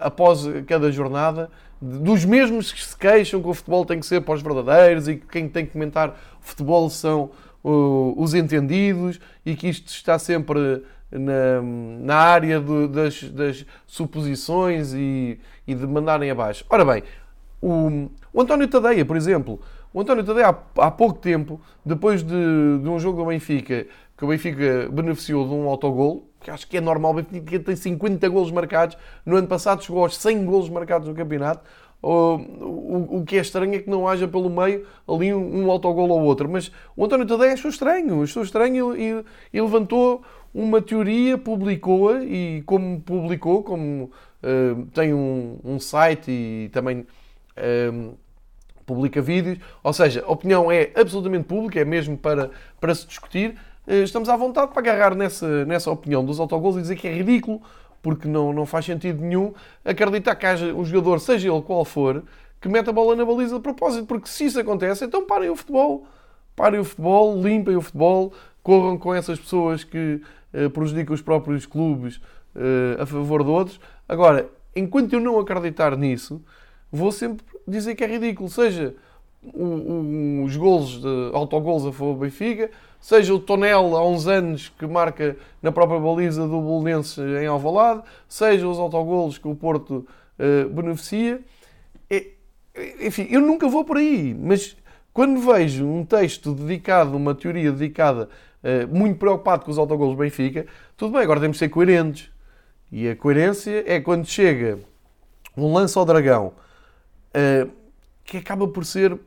após 0.00 0.46
cada 0.66 0.90
jornada, 0.90 1.50
dos 1.80 2.24
mesmos 2.24 2.72
que 2.72 2.82
se 2.82 2.96
queixam 2.96 3.42
que 3.42 3.48
o 3.48 3.54
futebol 3.54 3.84
tem 3.84 4.00
que 4.00 4.06
ser 4.06 4.22
para 4.22 4.34
os 4.34 4.42
verdadeiros 4.42 5.08
e 5.08 5.16
que 5.16 5.26
quem 5.26 5.48
tem 5.48 5.66
que 5.66 5.72
comentar 5.72 6.10
o 6.10 6.14
futebol 6.40 6.88
são 6.88 7.30
os 7.62 8.32
entendidos 8.32 9.18
e 9.44 9.56
que 9.56 9.68
isto 9.68 9.88
está 9.88 10.18
sempre 10.18 10.84
na, 11.10 11.62
na 12.00 12.16
área 12.16 12.60
das, 12.60 13.22
das, 13.24 13.66
suposições 13.86 14.92
e, 14.94 15.38
e, 15.66 15.74
de 15.74 15.86
mandarem 15.86 16.30
abaixo. 16.30 16.64
Ora 16.70 16.84
bem, 16.84 17.02
o, 17.60 18.08
o 18.32 18.40
António 18.40 18.68
Tadeia, 18.68 19.04
por 19.04 19.16
exemplo, 19.16 19.60
o 19.92 20.00
António 20.00 20.24
Tadeia 20.24 20.48
há, 20.48 20.86
há 20.86 20.90
pouco 20.90 21.18
tempo, 21.18 21.60
depois 21.84 22.22
de, 22.22 22.28
de, 22.82 22.88
um 22.88 22.98
jogo 22.98 23.22
do 23.22 23.28
Benfica, 23.28 23.86
que 24.16 24.24
o 24.24 24.28
Benfica 24.28 24.88
beneficiou 24.90 25.46
de 25.46 25.54
um 25.54 25.68
autogol, 25.68 26.28
que 26.46 26.50
acho 26.52 26.68
que 26.68 26.76
é 26.76 26.80
normal, 26.80 27.10
o 27.10 27.14
Benfica 27.14 27.58
tem 27.58 27.74
50 27.74 28.28
golos 28.28 28.52
marcados, 28.52 28.96
no 29.24 29.34
ano 29.34 29.48
passado 29.48 29.82
chegou 29.82 30.04
aos 30.04 30.16
100 30.16 30.44
golos 30.44 30.68
marcados 30.68 31.08
no 31.08 31.14
campeonato, 31.14 31.68
o, 32.00 32.36
o, 32.36 33.16
o, 33.18 33.24
que 33.24 33.36
é 33.36 33.40
estranho 33.40 33.74
é 33.74 33.80
que 33.80 33.90
não 33.90 34.06
haja 34.06 34.28
pelo 34.28 34.48
meio 34.48 34.86
ali 35.08 35.34
um, 35.34 35.64
um 35.64 35.70
autogol 35.70 36.08
ou 36.08 36.22
outro. 36.22 36.48
Mas 36.48 36.70
o 36.96 37.04
António 37.04 37.26
Tadeia 37.26 37.54
achou 37.54 37.68
estranho, 37.68 38.22
achou 38.22 38.44
estranho 38.44 38.94
e, 38.96 39.24
e 39.52 39.60
levantou 39.60 40.22
uma 40.54 40.80
teoria, 40.80 41.36
publicou-a 41.36 42.22
e 42.22 42.62
como 42.64 43.00
publicou, 43.00 43.64
como 43.64 44.04
uh, 44.04 44.86
tem 44.94 45.12
um, 45.12 45.58
um, 45.64 45.80
site 45.80 46.30
e 46.30 46.70
também 46.72 47.00
uh, 47.00 48.14
publica 48.84 49.20
vídeos, 49.20 49.58
ou 49.82 49.92
seja, 49.92 50.22
a 50.24 50.30
opinião 50.30 50.70
é 50.70 50.92
absolutamente 50.94 51.46
pública, 51.46 51.80
é 51.80 51.84
mesmo 51.84 52.16
para, 52.16 52.50
para 52.78 52.94
se 52.94 53.04
discutir. 53.04 53.56
Uh, 53.86 54.02
estamos 54.02 54.28
à 54.28 54.36
vontade 54.36 54.72
para 54.72 54.80
agarrar 54.80 55.14
nessa, 55.14 55.64
nessa 55.64 55.90
opinião 55.90 56.24
dos 56.24 56.40
autogols 56.40 56.76
e 56.76 56.80
dizer 56.80 56.96
que 56.96 57.06
é 57.06 57.12
ridículo, 57.12 57.60
porque 58.02 58.28
não, 58.28 58.52
não 58.52 58.66
faz 58.66 58.84
sentido 58.84 59.22
nenhum 59.22 59.52
acreditar 59.84 60.34
que 60.34 60.46
haja 60.46 60.72
um 60.74 60.84
jogador, 60.84 61.18
seja 61.20 61.50
ele 61.50 61.62
qual 61.62 61.84
for, 61.84 62.22
que 62.60 62.68
mete 62.68 62.88
a 62.88 62.92
bola 62.92 63.14
na 63.14 63.24
baliza 63.24 63.56
de 63.56 63.62
propósito, 63.62 64.06
porque 64.06 64.28
se 64.28 64.44
isso 64.46 64.58
acontece, 64.58 65.04
então 65.04 65.26
parem 65.26 65.50
o 65.50 65.56
futebol. 65.56 66.06
Parem 66.54 66.80
o 66.80 66.84
futebol, 66.84 67.40
limpem 67.40 67.76
o 67.76 67.82
futebol, 67.82 68.32
corram 68.62 68.98
com 68.98 69.14
essas 69.14 69.38
pessoas 69.38 69.84
que 69.84 70.20
uh, 70.54 70.70
prejudica 70.70 71.12
os 71.12 71.20
próprios 71.20 71.66
clubes 71.66 72.16
uh, 72.16 73.00
a 73.00 73.06
favor 73.06 73.44
de 73.44 73.50
outros. 73.50 73.80
Agora, 74.08 74.48
enquanto 74.74 75.12
eu 75.12 75.20
não 75.20 75.38
acreditar 75.38 75.96
nisso, 75.96 76.42
vou 76.90 77.12
sempre 77.12 77.44
dizer 77.68 77.94
que 77.94 78.02
é 78.02 78.06
ridículo. 78.06 78.48
Seja 78.48 78.94
o, 79.42 79.64
o, 79.64 80.44
os 80.44 80.56
golos, 80.56 81.00
de 81.00 81.30
autogolos 81.34 81.86
a 81.86 81.92
favor 81.92 82.14
do 82.14 82.20
Benfica, 82.20 82.70
seja 83.00 83.34
o 83.34 83.38
Tonel 83.38 83.96
há 83.96 84.06
uns 84.06 84.26
anos 84.26 84.68
que 84.78 84.86
marca 84.86 85.36
na 85.62 85.70
própria 85.70 86.00
baliza 86.00 86.42
do 86.42 86.60
Bolonense 86.60 87.20
em 87.20 87.46
Alvalade, 87.46 88.02
seja 88.28 88.66
os 88.66 88.78
autogolos 88.78 89.38
que 89.38 89.48
o 89.48 89.54
Porto 89.54 90.06
uh, 90.38 90.68
beneficia. 90.70 91.40
É, 92.10 92.26
enfim, 93.00 93.26
eu 93.30 93.40
nunca 93.40 93.68
vou 93.68 93.84
por 93.84 93.96
aí, 93.96 94.34
mas 94.34 94.76
quando 95.12 95.40
vejo 95.40 95.86
um 95.86 96.04
texto 96.04 96.54
dedicado, 96.54 97.16
uma 97.16 97.34
teoria 97.34 97.72
dedicada, 97.72 98.28
uh, 98.62 98.94
muito 98.94 99.18
preocupado 99.18 99.64
com 99.64 99.70
os 99.70 99.78
autogolos 99.78 100.14
do 100.14 100.18
Benfica, 100.18 100.66
tudo 100.96 101.12
bem, 101.12 101.22
agora 101.22 101.40
temos 101.40 101.56
de 101.56 101.60
ser 101.60 101.68
coerentes. 101.68 102.30
E 102.90 103.08
a 103.08 103.16
coerência 103.16 103.82
é 103.86 104.00
quando 104.00 104.26
chega 104.26 104.78
um 105.56 105.72
lance 105.72 105.98
ao 105.98 106.04
dragão 106.04 106.52
uh, 107.34 107.70
que 108.24 108.36
acaba 108.36 108.68
por 108.68 108.84
ser 108.84 109.18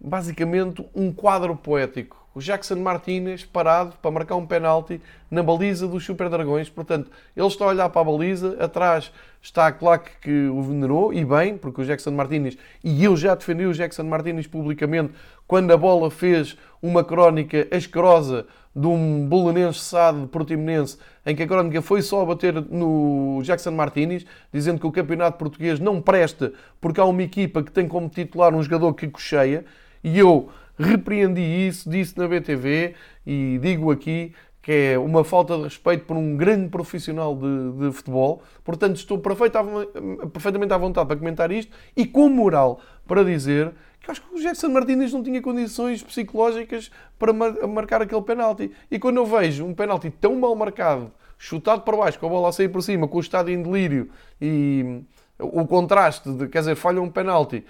basicamente 0.00 0.84
um 0.94 1.12
quadro 1.12 1.54
poético. 1.56 2.23
O 2.34 2.40
Jackson 2.40 2.76
Martinez 2.76 3.44
parado 3.44 3.94
para 4.02 4.10
marcar 4.10 4.34
um 4.34 4.44
penalti 4.44 5.00
na 5.30 5.40
baliza 5.40 5.86
dos 5.86 6.04
Super 6.04 6.28
Dragões. 6.28 6.68
Portanto, 6.68 7.08
ele 7.36 7.46
está 7.46 7.64
a 7.64 7.68
olhar 7.68 7.88
para 7.88 8.00
a 8.00 8.04
baliza, 8.04 8.56
atrás 8.58 9.12
está 9.40 9.68
a 9.68 9.72
claque 9.72 10.10
que 10.20 10.48
o 10.48 10.60
venerou, 10.62 11.12
e 11.12 11.24
bem, 11.24 11.56
porque 11.56 11.82
o 11.82 11.84
Jackson 11.84 12.10
Martinez, 12.10 12.56
e 12.82 13.04
eu 13.04 13.16
já 13.16 13.34
defendi 13.34 13.66
o 13.66 13.72
Jackson 13.72 14.04
Martinez 14.04 14.46
publicamente, 14.46 15.12
quando 15.46 15.70
a 15.70 15.76
bola 15.76 16.10
fez 16.10 16.56
uma 16.82 17.04
crónica 17.04 17.68
asquerosa 17.70 18.46
de 18.74 18.86
um 18.86 19.26
bolonense 19.28 19.78
SAD 19.78 20.26
portimonense, 20.28 20.98
em 21.24 21.36
que 21.36 21.42
a 21.44 21.46
crónica 21.46 21.80
foi 21.82 22.02
só 22.02 22.24
bater 22.24 22.54
no 22.54 23.40
Jackson 23.44 23.70
Martinez, 23.70 24.26
dizendo 24.52 24.80
que 24.80 24.86
o 24.86 24.90
campeonato 24.90 25.38
português 25.38 25.78
não 25.78 26.00
presta 26.00 26.52
porque 26.80 26.98
há 26.98 27.04
uma 27.04 27.22
equipa 27.22 27.62
que 27.62 27.70
tem 27.70 27.86
como 27.86 28.08
titular 28.08 28.52
um 28.52 28.62
jogador 28.62 28.92
que 28.94 29.06
cocheia, 29.06 29.64
e 30.02 30.18
eu 30.18 30.48
repreendi 30.78 31.40
isso, 31.40 31.88
disse 31.88 32.16
na 32.18 32.26
BTV 32.26 32.94
e 33.26 33.58
digo 33.62 33.90
aqui 33.90 34.32
que 34.64 34.72
é 34.72 34.98
uma 34.98 35.22
falta 35.22 35.58
de 35.58 35.64
respeito 35.64 36.06
por 36.06 36.16
um 36.16 36.38
grande 36.38 36.70
profissional 36.70 37.36
de, 37.36 37.72
de 37.72 37.92
futebol. 37.92 38.42
Portanto, 38.64 38.96
estou 38.96 39.18
perfeitamente 39.18 40.72
à 40.72 40.78
vontade 40.78 41.06
para 41.06 41.16
comentar 41.18 41.52
isto 41.52 41.70
e 41.94 42.06
com 42.06 42.30
moral 42.30 42.80
para 43.06 43.22
dizer 43.22 43.74
que 44.00 44.10
acho 44.10 44.22
que 44.22 44.34
o 44.34 44.40
Jackson 44.40 44.70
Martínez 44.70 45.12
não 45.12 45.22
tinha 45.22 45.42
condições 45.42 46.02
psicológicas 46.02 46.90
para 47.18 47.30
marcar 47.32 48.00
aquele 48.00 48.22
penalti. 48.22 48.72
E 48.90 48.98
quando 48.98 49.18
eu 49.18 49.26
vejo 49.26 49.66
um 49.66 49.74
penalti 49.74 50.08
tão 50.08 50.34
mal 50.36 50.56
marcado, 50.56 51.12
chutado 51.36 51.82
para 51.82 51.96
baixo, 51.98 52.18
com 52.18 52.26
a 52.26 52.30
bola 52.30 52.48
a 52.48 52.52
sair 52.52 52.70
por 52.70 52.82
cima, 52.82 53.06
com 53.06 53.18
o 53.18 53.20
estado 53.20 53.50
em 53.50 53.62
delírio 53.62 54.10
e 54.40 55.02
o 55.38 55.66
contraste 55.66 56.30
de, 56.32 56.48
quer 56.48 56.60
dizer, 56.60 56.74
falha 56.74 57.02
um 57.02 57.10
penalti 57.10 57.64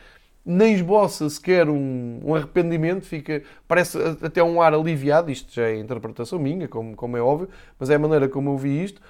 nem 0.44 0.74
esboça 0.74 1.28
sequer 1.30 1.68
um, 1.68 2.20
um, 2.22 2.34
arrependimento, 2.34 3.06
fica, 3.06 3.42
parece 3.66 3.98
até 4.22 4.42
um 4.42 4.60
ar 4.60 4.74
aliviado, 4.74 5.30
isto 5.30 5.52
já 5.52 5.68
é 5.68 5.78
interpretação 5.78 6.38
minha, 6.38 6.68
como, 6.68 6.94
como 6.94 7.16
é 7.16 7.20
óbvio, 7.20 7.48
mas 7.78 7.88
é 7.90 7.94
a 7.94 7.98
maneira 7.98 8.28
como 8.28 8.50
eu 8.50 8.58
vi 8.58 8.84
isto, 8.84 9.00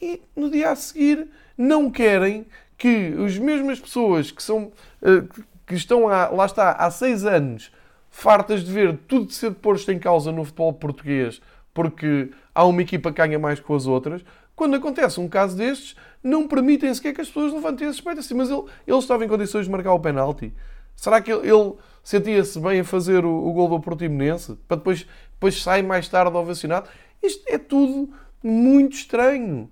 e 0.00 0.22
no 0.34 0.50
dia 0.50 0.70
a 0.70 0.76
seguir 0.76 1.28
não 1.56 1.90
querem 1.90 2.46
que 2.78 3.14
as 3.24 3.36
mesmas 3.36 3.78
pessoas 3.78 4.30
que 4.30 4.42
são 4.42 4.72
eh, 5.02 5.22
que 5.66 5.74
estão 5.74 6.08
há, 6.08 6.28
lá 6.28 6.46
está 6.46 6.72
há 6.72 6.90
seis 6.90 7.24
anos 7.24 7.70
fartas 8.08 8.64
de 8.64 8.72
ver 8.72 8.98
tudo 9.06 9.30
ser 9.30 9.52
posto 9.52 9.92
em 9.92 9.98
causa 9.98 10.32
no 10.32 10.44
futebol 10.44 10.72
português 10.72 11.40
porque 11.72 12.30
há 12.54 12.64
uma 12.64 12.82
equipa 12.82 13.10
que 13.10 13.18
ganha 13.18 13.38
mais 13.38 13.60
com 13.60 13.74
as 13.74 13.86
outras, 13.86 14.24
quando 14.56 14.76
acontece 14.76 15.20
um 15.20 15.28
caso 15.28 15.56
destes, 15.56 15.96
não 16.22 16.46
permitem 16.46 16.92
sequer 16.92 17.14
que 17.14 17.20
as 17.20 17.28
pessoas 17.28 17.52
levantem 17.52 17.88
esse 17.88 17.98
respeito. 17.98 18.20
Assim, 18.20 18.34
mas 18.34 18.50
ele, 18.50 18.64
ele 18.86 18.98
estava 18.98 19.24
em 19.24 19.28
condições 19.28 19.66
de 19.66 19.70
marcar 19.70 19.92
o 19.92 20.00
penalti. 20.00 20.52
Será 20.94 21.20
que 21.20 21.32
ele, 21.32 21.48
ele 21.48 21.74
sentia-se 22.02 22.58
bem 22.60 22.80
a 22.80 22.84
fazer 22.84 23.24
o, 23.24 23.48
o 23.48 23.52
gol 23.52 23.68
do 23.68 23.80
Portimonense? 23.80 24.58
Para 24.68 24.76
depois, 24.76 25.06
depois 25.32 25.62
sai 25.62 25.82
mais 25.82 26.08
tarde 26.08 26.36
ovacionado? 26.36 26.88
Isto 27.22 27.44
é 27.48 27.58
tudo 27.58 28.12
muito 28.42 28.94
estranho. 28.94 29.70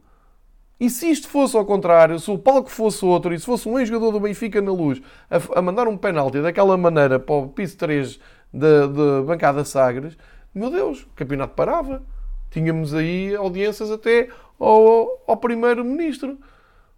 E 0.80 0.88
se 0.88 1.10
isto 1.10 1.28
fosse 1.28 1.56
ao 1.56 1.64
contrário, 1.64 2.18
se 2.20 2.30
o 2.30 2.38
palco 2.38 2.70
fosse 2.70 3.04
outro 3.04 3.34
e 3.34 3.38
se 3.38 3.44
fosse 3.44 3.68
um 3.68 3.78
ex-jogador 3.78 4.12
do 4.12 4.20
Benfica 4.20 4.60
na 4.62 4.72
luz 4.72 5.02
a, 5.28 5.58
a 5.58 5.62
mandar 5.62 5.88
um 5.88 5.96
penalti 5.96 6.40
daquela 6.40 6.76
maneira 6.76 7.18
para 7.18 7.34
o 7.34 7.48
piso 7.48 7.76
3 7.76 8.20
da 8.52 8.86
bancada 9.26 9.64
Sagres, 9.64 10.16
meu 10.54 10.70
Deus, 10.70 11.02
o 11.02 11.08
campeonato 11.16 11.54
parava. 11.54 12.02
Tínhamos 12.50 12.94
aí 12.94 13.34
audiências 13.36 13.90
até 13.90 14.28
ao, 14.58 15.22
ao 15.26 15.36
primeiro-ministro. 15.36 16.38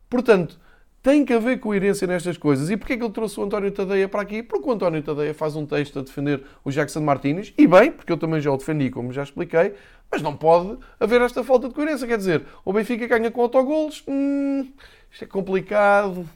Portanto, 0.09 0.59
tem 1.03 1.25
que 1.25 1.33
haver 1.33 1.59
coerência 1.61 2.07
nestas 2.07 2.37
coisas. 2.37 2.71
E 2.71 2.77
porquê 2.77 2.95
é 2.95 2.97
que 2.97 3.03
ele 3.03 3.13
trouxe 3.13 3.41
o 3.41 3.43
António 3.43 3.71
Tadeia 3.71 4.09
para 4.09 4.23
aqui? 4.23 4.43
Porque 4.43 4.69
o 4.69 4.73
António 4.73 5.03
Tadeia 5.03 5.33
faz 5.33 5.57
um 5.57 5.65
texto 5.65 5.99
a 5.99 6.03
defender 6.03 6.43
o 6.65 6.71
Jackson 6.71 7.01
Martínez, 7.01 7.55
e 7.57 7.67
bem, 7.67 7.91
porque 7.91 8.13
eu 8.13 8.19
também 8.19 8.41
já 8.41 8.51
o 8.51 8.57
defendi, 8.57 8.91
como 8.91 9.13
já 9.13 9.23
expliquei, 9.23 9.75
mas 10.11 10.21
não 10.21 10.37
pode 10.37 10.79
haver 10.99 11.21
esta 11.23 11.43
falta 11.43 11.69
de 11.69 11.75
coerência. 11.75 12.07
Quer 12.07 12.19
dizer, 12.19 12.45
o 12.65 12.73
Benfica 12.73 13.07
ganha 13.07 13.31
com 13.31 13.41
autogolos, 13.41 14.05
hum, 14.07 14.69
isto 15.11 15.25
é 15.25 15.27
complicado, 15.27 16.29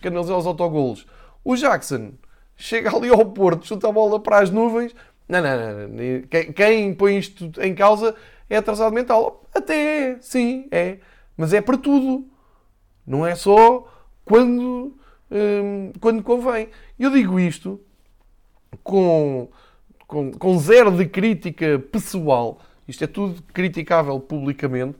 temos 0.00 0.28
os 0.28 0.46
autogolos. 0.46 1.06
O 1.44 1.54
Jackson 1.56 2.12
chega 2.56 2.94
ali 2.94 3.08
ao 3.08 3.24
Porto, 3.26 3.66
chuta 3.66 3.88
a 3.88 3.92
bola 3.92 4.18
para 4.18 4.40
as 4.40 4.50
nuvens. 4.50 4.94
Não, 5.28 5.40
não, 5.40 5.88
não. 5.88 6.52
Quem 6.54 6.92
põe 6.94 7.18
isto 7.18 7.50
em 7.60 7.74
causa 7.74 8.14
é 8.50 8.56
atrasado 8.56 8.92
mental. 8.92 9.48
Até 9.54 10.10
é, 10.10 10.18
sim, 10.20 10.66
é. 10.70 10.98
Mas 11.36 11.54
é 11.54 11.60
para 11.60 11.78
tudo. 11.78 12.26
Não 13.06 13.26
é 13.26 13.34
só 13.34 13.88
quando, 14.24 14.94
hum, 15.30 15.92
quando 16.00 16.22
convém. 16.22 16.68
Eu 16.98 17.10
digo 17.10 17.38
isto 17.40 17.80
com, 18.82 19.48
com, 20.06 20.32
com 20.32 20.58
zero 20.58 20.90
de 20.90 21.06
crítica 21.06 21.78
pessoal. 21.78 22.60
Isto 22.86 23.04
é 23.04 23.06
tudo 23.06 23.40
criticável 23.54 24.18
publicamente, 24.18 24.98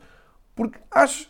porque 0.55 0.79
acho 0.91 1.29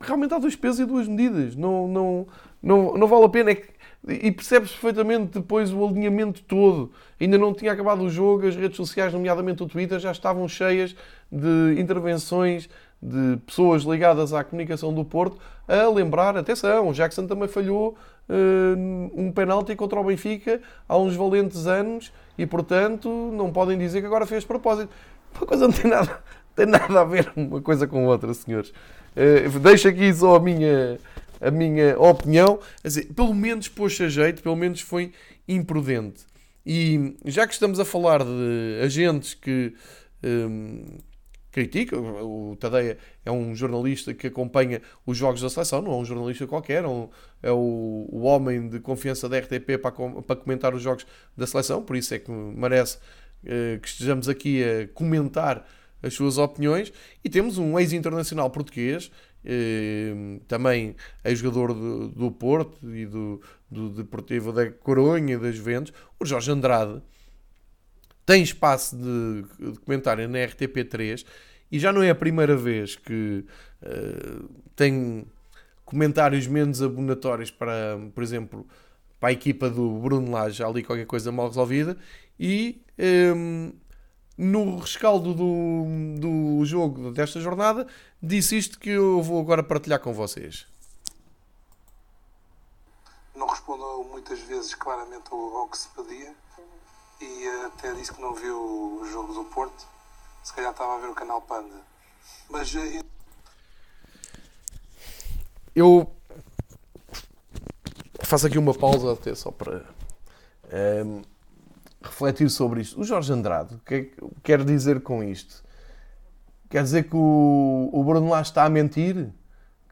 realmente 0.00 0.32
há 0.32 0.38
dois 0.38 0.56
pesos 0.56 0.80
e 0.80 0.84
duas 0.84 1.08
medidas. 1.08 1.56
Não, 1.56 1.88
não, 1.88 2.26
não, 2.62 2.94
não 2.96 3.06
vale 3.06 3.24
a 3.24 3.28
pena. 3.28 3.50
É 3.50 3.54
que, 3.56 3.68
e 4.08 4.30
percebe-se 4.30 4.72
perfeitamente 4.72 5.38
depois 5.38 5.72
o 5.72 5.84
alinhamento 5.84 6.42
todo. 6.42 6.92
Ainda 7.20 7.36
não 7.36 7.52
tinha 7.52 7.72
acabado 7.72 8.02
o 8.02 8.08
jogo, 8.08 8.46
as 8.46 8.56
redes 8.56 8.76
sociais, 8.76 9.12
nomeadamente 9.12 9.62
o 9.62 9.66
Twitter, 9.66 9.98
já 9.98 10.12
estavam 10.12 10.46
cheias 10.48 10.94
de 11.30 11.76
intervenções 11.78 12.68
de 13.00 13.36
pessoas 13.46 13.82
ligadas 13.82 14.32
à 14.32 14.42
comunicação 14.42 14.92
do 14.92 15.04
Porto 15.04 15.38
a 15.68 15.88
lembrar, 15.88 16.36
atenção, 16.36 16.88
o 16.88 16.92
Jackson 16.92 17.26
também 17.26 17.46
falhou 17.46 17.96
uh, 18.28 19.12
um 19.14 19.30
penalti 19.30 19.76
contra 19.76 20.00
o 20.00 20.04
Benfica 20.04 20.60
há 20.88 20.96
uns 20.96 21.14
valentes 21.14 21.66
anos 21.66 22.12
e, 22.36 22.46
portanto, 22.46 23.08
não 23.32 23.52
podem 23.52 23.78
dizer 23.78 24.00
que 24.00 24.06
agora 24.06 24.26
fez 24.26 24.44
propósito. 24.44 24.90
Uma 25.36 25.46
coisa 25.46 25.68
não 25.68 25.72
tem 25.72 25.90
nada, 25.90 26.22
tem 26.56 26.66
nada 26.66 27.00
a 27.00 27.04
ver 27.04 27.30
uma 27.36 27.60
coisa 27.60 27.86
com 27.86 28.06
outra, 28.06 28.32
senhores. 28.34 28.70
Uh, 29.14 29.58
deixo 29.60 29.88
aqui 29.88 30.12
só 30.12 30.36
a 30.36 30.40
minha, 30.40 30.98
a 31.40 31.50
minha 31.50 31.98
opinião. 32.00 32.58
Dizer, 32.82 33.12
pelo 33.14 33.34
menos 33.34 33.68
pôs 33.68 34.00
a 34.00 34.08
jeito, 34.08 34.42
pelo 34.42 34.56
menos 34.56 34.80
foi 34.80 35.12
imprudente. 35.46 36.26
E 36.64 37.16
já 37.24 37.46
que 37.46 37.52
estamos 37.52 37.78
a 37.78 37.84
falar 37.84 38.24
de 38.24 38.80
agentes 38.82 39.34
que 39.34 39.74
um, 40.22 40.84
criticam, 41.58 42.00
o 42.22 42.56
Tadeia 42.56 42.96
é 43.24 43.32
um 43.32 43.54
jornalista 43.54 44.14
que 44.14 44.28
acompanha 44.28 44.80
os 45.04 45.16
jogos 45.16 45.40
da 45.40 45.50
seleção, 45.50 45.82
não 45.82 45.92
é 45.92 45.96
um 45.96 46.04
jornalista 46.04 46.46
qualquer, 46.46 46.84
é, 46.84 46.86
um, 46.86 47.08
é 47.42 47.50
o, 47.50 48.08
o, 48.10 48.22
homem 48.22 48.68
de 48.68 48.78
confiança 48.78 49.28
da 49.28 49.38
RTP 49.38 49.78
para, 49.82 49.90
para 49.90 50.36
comentar 50.36 50.72
os 50.72 50.82
jogos 50.82 51.04
da 51.36 51.46
seleção, 51.46 51.82
por 51.82 51.96
isso 51.96 52.14
é 52.14 52.18
que 52.20 52.30
merece 52.30 52.98
uh, 53.42 53.80
que 53.80 53.88
estejamos 53.88 54.28
aqui 54.28 54.62
a 54.62 54.86
comentar 54.94 55.66
as 56.00 56.14
suas 56.14 56.38
opiniões. 56.38 56.92
E 57.24 57.28
temos 57.28 57.58
um 57.58 57.76
ex-internacional 57.76 58.48
português 58.50 59.10
eh, 59.44 60.40
também 60.46 60.94
é 61.24 61.34
jogador 61.34 61.74
do, 61.74 62.08
do 62.08 62.30
Porto 62.30 62.78
e 62.94 63.04
do, 63.06 63.40
do 63.68 63.90
Deportivo 63.90 64.52
da 64.52 64.70
Coronha 64.70 65.34
e 65.34 65.38
das 65.38 65.56
Juventus, 65.56 65.92
o 66.20 66.24
Jorge 66.24 66.52
Andrade. 66.52 67.02
Tem 68.24 68.42
espaço 68.42 68.96
de 68.96 69.44
comentário 69.86 70.28
na 70.28 70.38
RTP3 70.38 71.24
e 71.70 71.78
já 71.78 71.92
não 71.92 72.02
é 72.02 72.10
a 72.10 72.14
primeira 72.14 72.56
vez 72.56 72.96
que 72.96 73.44
uh, 73.82 74.48
tem 74.74 75.26
comentários 75.84 76.46
menos 76.46 76.82
abonatórios 76.82 77.50
para, 77.50 77.98
por 78.14 78.22
exemplo, 78.22 78.66
para 79.18 79.30
a 79.30 79.32
equipa 79.32 79.68
do 79.68 79.98
Bruno 79.98 80.30
Lage, 80.30 80.62
ali 80.62 80.82
qualquer 80.82 81.06
coisa 81.06 81.32
mal 81.32 81.48
resolvida, 81.48 81.96
e 82.38 82.82
um, 83.34 83.72
no 84.36 84.78
rescaldo 84.78 85.34
do, 85.34 85.84
do 86.18 86.64
jogo 86.64 87.10
desta 87.10 87.40
jornada, 87.40 87.86
disse 88.22 88.56
isto 88.56 88.78
que 88.78 88.90
eu 88.90 89.20
vou 89.20 89.40
agora 89.40 89.62
partilhar 89.62 89.98
com 89.98 90.12
vocês. 90.12 90.66
Não 93.34 93.46
respondeu 93.46 94.04
muitas 94.04 94.38
vezes 94.40 94.74
claramente 94.74 95.30
ao, 95.32 95.68
que 95.68 95.78
se 95.78 95.88
pedia 95.88 96.34
e 97.20 97.48
até 97.66 97.92
disse 97.94 98.12
que 98.12 98.20
não 98.20 98.34
viu 98.34 98.56
o 99.00 99.06
jogo 99.10 99.32
do 99.34 99.44
Porto. 99.46 99.86
Se 100.48 100.54
calhar 100.54 100.70
estava 100.70 100.94
a 100.94 100.98
ver 100.98 101.10
o 101.10 101.14
canal 101.14 101.42
Panda. 101.42 101.76
Mas 102.48 102.74
eh, 102.74 103.02
eu 105.76 106.10
faço 108.22 108.46
aqui 108.46 108.56
uma 108.56 108.72
pausa 108.72 109.12
até 109.12 109.34
só 109.34 109.50
para 109.50 109.84
ehm, 110.72 111.20
refletir 112.02 112.48
sobre 112.48 112.80
isto. 112.80 112.98
O 112.98 113.04
Jorge 113.04 113.30
Andrade, 113.30 113.74
o 113.74 113.78
que 113.80 113.94
é 113.94 114.02
que 114.04 114.16
quer 114.42 114.64
dizer 114.64 115.02
com 115.02 115.22
isto? 115.22 115.62
Quer 116.70 116.82
dizer 116.82 117.10
que 117.10 117.16
o, 117.16 117.90
o 117.92 118.02
Bruno 118.02 118.30
lá 118.30 118.40
está 118.40 118.64
a 118.64 118.70
mentir? 118.70 119.28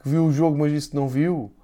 Que 0.03 0.09
viu 0.09 0.25
o 0.25 0.33
jogo, 0.33 0.57
mas 0.57 0.73
isso 0.73 0.97
não 0.97 1.07
viu? 1.07 1.55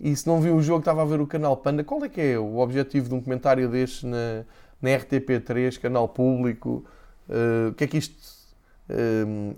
E 0.00 0.16
se 0.16 0.26
não 0.26 0.40
viu 0.40 0.56
o 0.56 0.62
jogo, 0.62 0.80
estava 0.80 1.02
a 1.02 1.04
ver 1.04 1.20
o 1.20 1.26
canal 1.28 1.56
Panda. 1.56 1.84
Qual 1.84 2.04
é 2.04 2.08
que 2.08 2.20
é 2.20 2.36
o 2.36 2.58
objetivo 2.58 3.10
de 3.10 3.14
um 3.14 3.22
comentário 3.22 3.68
deste 3.68 4.04
na, 4.06 4.44
na 4.82 4.90
RTP3, 4.90 5.78
canal 5.78 6.08
público? 6.08 6.84
Uh, 7.28 7.68
o 7.70 7.74
que 7.74 7.84
é 7.84 7.86
que 7.86 7.96
isto 7.96 8.39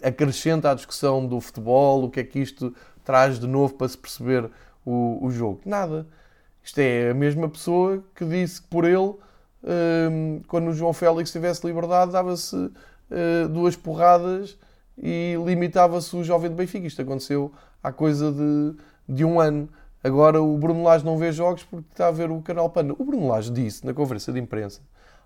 acrescenta 0.03 0.71
à 0.71 0.75
discussão 0.75 1.27
do 1.27 1.41
futebol? 1.41 2.05
O 2.05 2.11
que 2.11 2.21
é 2.21 2.25
que 2.25 2.39
isto 2.39 2.75
traz 3.05 3.39
de 3.39 3.47
novo 3.47 3.75
para 3.75 3.89
se 3.89 3.99
perceber 3.99 4.51
o, 4.85 5.25
o 5.25 5.31
jogo? 5.31 5.61
Nada. 5.65 6.07
Isto 6.63 6.79
é 6.79 7.11
a 7.11 7.15
mesma 7.15 7.49
pessoa 7.49 8.03
que 8.15 8.25
disse 8.25 8.63
que 8.63 8.69
por 8.69 8.85
ele, 8.85 8.97
uh, 8.97 9.19
quando 10.47 10.69
o 10.69 10.73
João 10.73 10.93
Félix 10.93 11.33
tivesse 11.33 11.67
liberdade, 11.67 12.13
dava-se 12.13 12.71
duas 13.51 13.77
porradas 13.77 14.57
e 14.97 15.35
limitava-se 15.45 16.15
o 16.17 16.25
jovem 16.25 16.51
de 16.51 16.57
Benfica. 16.57 16.87
Isto 16.87 17.03
aconteceu 17.03 17.53
há 17.83 17.93
coisa 17.93 18.33
de, 18.33 18.75
de 19.07 19.25
um 19.25 19.41
ano. 19.41 19.69
Agora 20.03 20.43
o 20.43 20.57
Bruno 20.57 20.83
Lage 20.83 21.05
não 21.05 21.19
vê 21.19 21.31
jogos 21.31 21.63
porque 21.63 21.87
está 21.91 22.09
a 22.09 22.11
ver 22.11 22.31
o 22.31 22.41
canal 22.41 22.71
Panda. 22.71 22.95
O 22.99 23.05
Bruno 23.05 23.29
Lage 23.29 23.51
disse 23.51 23.85
na 23.85 23.93
conferência 23.93 24.33
de 24.33 24.41
imprensa 24.41 24.81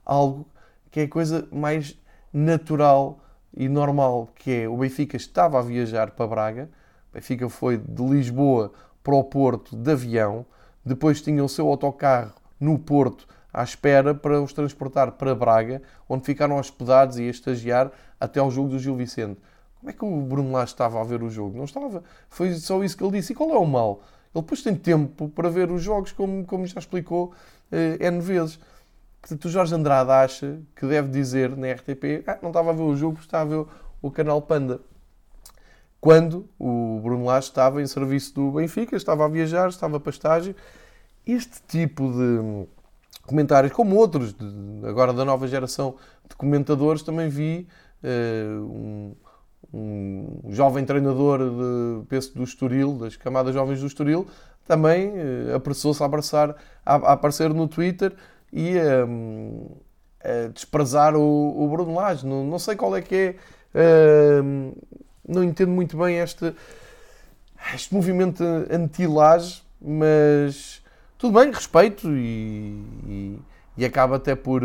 algo 0.04 0.46
que 0.90 1.00
é 1.00 1.02
a 1.04 1.08
coisa 1.08 1.46
mais 1.50 1.98
natural 2.32 3.20
e 3.56 3.68
normal, 3.68 4.28
que 4.34 4.62
é 4.62 4.68
o 4.68 4.76
Benfica 4.76 5.16
estava 5.16 5.58
a 5.58 5.62
viajar 5.62 6.10
para 6.10 6.26
Braga, 6.26 6.70
o 7.10 7.14
Benfica 7.14 7.48
foi 7.48 7.78
de 7.78 8.02
Lisboa 8.02 8.72
para 9.02 9.14
o 9.14 9.24
Porto 9.24 9.74
de 9.74 9.90
avião, 9.90 10.44
depois 10.84 11.22
tinha 11.22 11.42
o 11.42 11.48
seu 11.48 11.68
autocarro 11.68 12.34
no 12.60 12.78
Porto 12.78 13.26
à 13.52 13.62
espera 13.62 14.14
para 14.14 14.40
os 14.42 14.52
transportar 14.52 15.12
para 15.12 15.34
Braga, 15.34 15.80
onde 16.06 16.26
ficaram 16.26 16.58
hospedados 16.58 17.18
e 17.18 17.22
a 17.22 17.30
estagiar 17.30 17.90
até 18.20 18.38
ao 18.38 18.50
jogo 18.50 18.68
do 18.68 18.78
Gil 18.78 18.94
Vicente. 18.94 19.40
Como 19.80 19.90
é 19.90 19.92
que 19.92 20.04
o 20.04 20.20
Bruno 20.20 20.52
Lage 20.52 20.72
estava 20.72 21.00
a 21.00 21.04
ver 21.04 21.22
o 21.22 21.30
jogo? 21.30 21.56
Não 21.56 21.64
estava. 21.64 22.02
Foi 22.28 22.52
só 22.54 22.82
isso 22.84 22.96
que 22.96 23.02
ele 23.02 23.18
disse. 23.18 23.32
E 23.32 23.36
qual 23.36 23.50
é 23.50 23.58
o 23.58 23.64
mal? 23.64 24.02
Ele 24.34 24.42
depois 24.42 24.62
tem 24.62 24.74
tempo 24.74 25.28
para 25.28 25.48
ver 25.48 25.70
os 25.70 25.82
jogos, 25.82 26.12
como, 26.12 26.44
como 26.44 26.66
já 26.66 26.78
explicou 26.78 27.32
eh, 27.72 27.96
N 28.00 28.20
vezes. 28.20 28.58
Portanto, 29.26 29.44
o 29.46 29.48
Jorge 29.48 29.74
Andrade 29.74 30.08
acha 30.12 30.60
que 30.76 30.86
deve 30.86 31.08
dizer 31.08 31.56
na 31.56 31.72
RTP 31.72 32.22
ah, 32.28 32.38
não 32.40 32.50
estava 32.50 32.70
a 32.70 32.72
ver 32.72 32.82
o 32.82 32.94
jogo, 32.94 33.18
estava 33.18 33.42
a 33.42 33.58
ver 33.58 33.66
o 34.00 34.08
canal 34.08 34.40
Panda. 34.40 34.78
Quando 36.00 36.48
o 36.56 37.00
Bruno 37.02 37.24
Lage 37.24 37.48
estava 37.48 37.82
em 37.82 37.86
serviço 37.88 38.32
do 38.36 38.52
Benfica, 38.52 38.94
estava 38.94 39.24
a 39.24 39.28
viajar, 39.28 39.68
estava 39.68 39.98
para 39.98 40.10
estágio. 40.10 40.54
Este 41.26 41.60
tipo 41.66 42.08
de 42.12 42.68
comentários, 43.26 43.72
como 43.72 43.96
outros, 43.96 44.32
de, 44.32 44.46
agora 44.86 45.12
da 45.12 45.24
nova 45.24 45.48
geração 45.48 45.96
de 46.28 46.36
comentadores, 46.36 47.02
também 47.02 47.28
vi 47.28 47.66
uh, 48.04 48.62
um, 48.62 49.16
um 49.74 50.42
jovem 50.50 50.84
treinador 50.84 51.40
de, 51.40 52.06
penso, 52.06 52.32
do 52.32 52.44
Estoril, 52.44 52.96
das 52.96 53.16
camadas 53.16 53.52
jovens 53.52 53.80
do 53.80 53.88
Estoril, 53.88 54.24
também 54.68 55.08
uh, 55.08 55.56
apressou-se 55.56 56.00
a, 56.00 56.06
abraçar, 56.06 56.54
a, 56.84 56.94
a, 56.94 57.12
aparecer 57.14 57.52
no 57.52 57.66
Twitter 57.66 58.14
e 58.52 58.78
a, 58.78 59.04
a 60.44 60.48
desprezar 60.48 61.14
o, 61.16 61.64
o 61.64 61.68
Bruno 61.68 61.94
Lage. 61.94 62.26
Não, 62.26 62.44
não, 62.44 62.59
sei 62.59 62.76
qual 62.76 62.96
é 62.96 63.02
que 63.02 63.37
é, 63.74 64.40
uh, 64.40 64.82
não 65.26 65.42
entendo 65.44 65.70
muito 65.70 65.96
bem 65.96 66.18
este, 66.18 66.54
este 67.74 67.94
movimento 67.94 68.42
anti-Lage, 68.70 69.62
mas 69.80 70.82
tudo 71.18 71.38
bem, 71.38 71.50
respeito 71.50 72.09
e, 72.11 72.82
e, 73.06 73.38
e 73.78 73.85
acaba 73.85 74.16
até 74.16 74.35
por, 74.35 74.62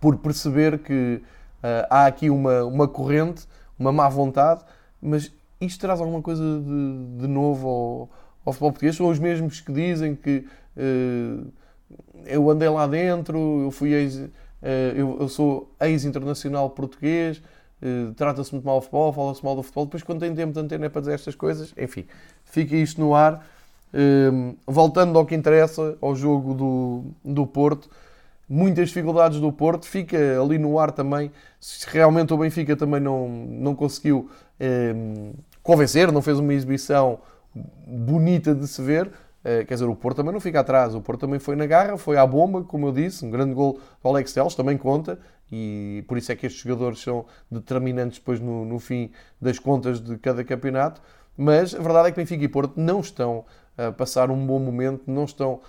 por 0.00 0.16
perceber 0.18 0.78
que 0.78 1.22
uh, 1.62 1.86
há 1.90 2.06
aqui 2.06 2.30
uma, 2.30 2.64
uma 2.64 2.88
corrente 2.88 3.46
uma 3.78 3.92
má 3.92 4.08
vontade, 4.08 4.64
mas 5.00 5.32
isto 5.60 5.80
traz 5.80 6.00
alguma 6.00 6.20
coisa 6.20 6.42
de, 6.42 7.20
de 7.20 7.26
novo 7.26 7.68
ao, 7.68 8.10
ao, 8.44 8.52
futebol 8.52 8.72
português? 8.72 8.96
São 8.96 9.08
os 9.08 9.18
mesmos 9.18 9.60
que 9.60 9.72
dizem 9.72 10.16
que 10.16 10.44
uh, 10.76 11.52
eu 12.26 12.48
andei 12.50 12.68
lá 12.68 12.86
dentro, 12.86 13.62
eu 13.62 13.70
fui 13.70 13.92
ex, 13.92 14.16
uh, 14.16 14.30
eu, 14.94 15.18
eu, 15.20 15.28
sou 15.28 15.70
ex-internacional 15.80 16.70
português, 16.70 17.42
uh, 17.82 18.12
trata-se 18.14 18.52
muito 18.52 18.64
mal 18.64 18.78
do 18.78 18.82
futebol, 18.82 19.12
fala-se 19.12 19.44
mal 19.44 19.56
do 19.56 19.62
futebol, 19.62 19.86
depois 19.86 20.02
quando 20.02 20.20
tem 20.20 20.34
tempo 20.34 20.52
de 20.52 20.60
antena 20.60 20.90
para 20.90 21.00
dizer 21.00 21.14
estas 21.14 21.34
coisas, 21.34 21.72
enfim, 21.76 22.04
fica 22.44 22.76
isto 22.76 23.00
no 23.00 23.14
ar. 23.14 23.46
voltando 24.66 25.18
ao 25.18 25.24
que 25.24 25.34
interessa, 25.34 25.96
ao 26.00 26.14
jogo 26.14 26.54
do, 26.54 27.04
do 27.24 27.46
Porto, 27.46 27.88
muitas 28.48 28.88
dificuldades 28.88 29.40
do 29.40 29.52
Porto, 29.52 29.86
fica 29.86 30.40
ali 30.40 30.58
no 30.58 30.78
ar 30.78 30.90
também, 30.90 31.30
se 31.60 31.86
realmente 31.90 32.32
o 32.32 32.38
Benfica 32.38 32.74
também 32.74 33.00
não, 33.00 33.28
não 33.28 33.74
conseguiu 33.74 34.30
eh, 34.58 34.94
convencer, 35.62 36.10
não 36.10 36.22
fez 36.22 36.38
uma 36.38 36.54
exibição 36.54 37.18
bonita 37.86 38.54
de 38.54 38.66
se 38.66 38.80
ver, 38.80 39.10
eh, 39.44 39.64
quer 39.64 39.74
dizer, 39.74 39.86
o 39.86 39.94
Porto 39.94 40.18
também 40.18 40.32
não 40.32 40.40
fica 40.40 40.60
atrás, 40.60 40.94
o 40.94 41.00
Porto 41.00 41.20
também 41.20 41.38
foi 41.38 41.56
na 41.56 41.66
garra, 41.66 41.96
foi 41.96 42.16
à 42.16 42.26
bomba, 42.26 42.62
como 42.62 42.86
eu 42.86 42.92
disse, 42.92 43.24
um 43.24 43.30
grande 43.30 43.54
gol 43.54 43.80
do 44.02 44.08
Alex 44.08 44.32
Telles, 44.32 44.54
também 44.54 44.76
conta, 44.76 45.18
e 45.50 46.04
por 46.06 46.18
isso 46.18 46.30
é 46.32 46.36
que 46.36 46.46
estes 46.46 46.62
jogadores 46.62 47.00
são 47.00 47.24
determinantes 47.50 48.18
depois 48.18 48.40
no, 48.40 48.64
no 48.64 48.78
fim 48.78 49.10
das 49.40 49.58
contas 49.58 50.00
de 50.00 50.18
cada 50.18 50.44
campeonato, 50.44 51.00
mas 51.36 51.74
a 51.74 51.78
verdade 51.78 52.08
é 52.08 52.10
que 52.10 52.16
Benfica 52.16 52.44
e 52.44 52.48
Porto 52.48 52.74
não 52.76 53.00
estão 53.00 53.44
a 53.78 53.92
passar 53.92 54.28
um 54.28 54.44
bom 54.44 54.58
momento, 54.58 55.04
não 55.06 55.24
estão 55.24 55.60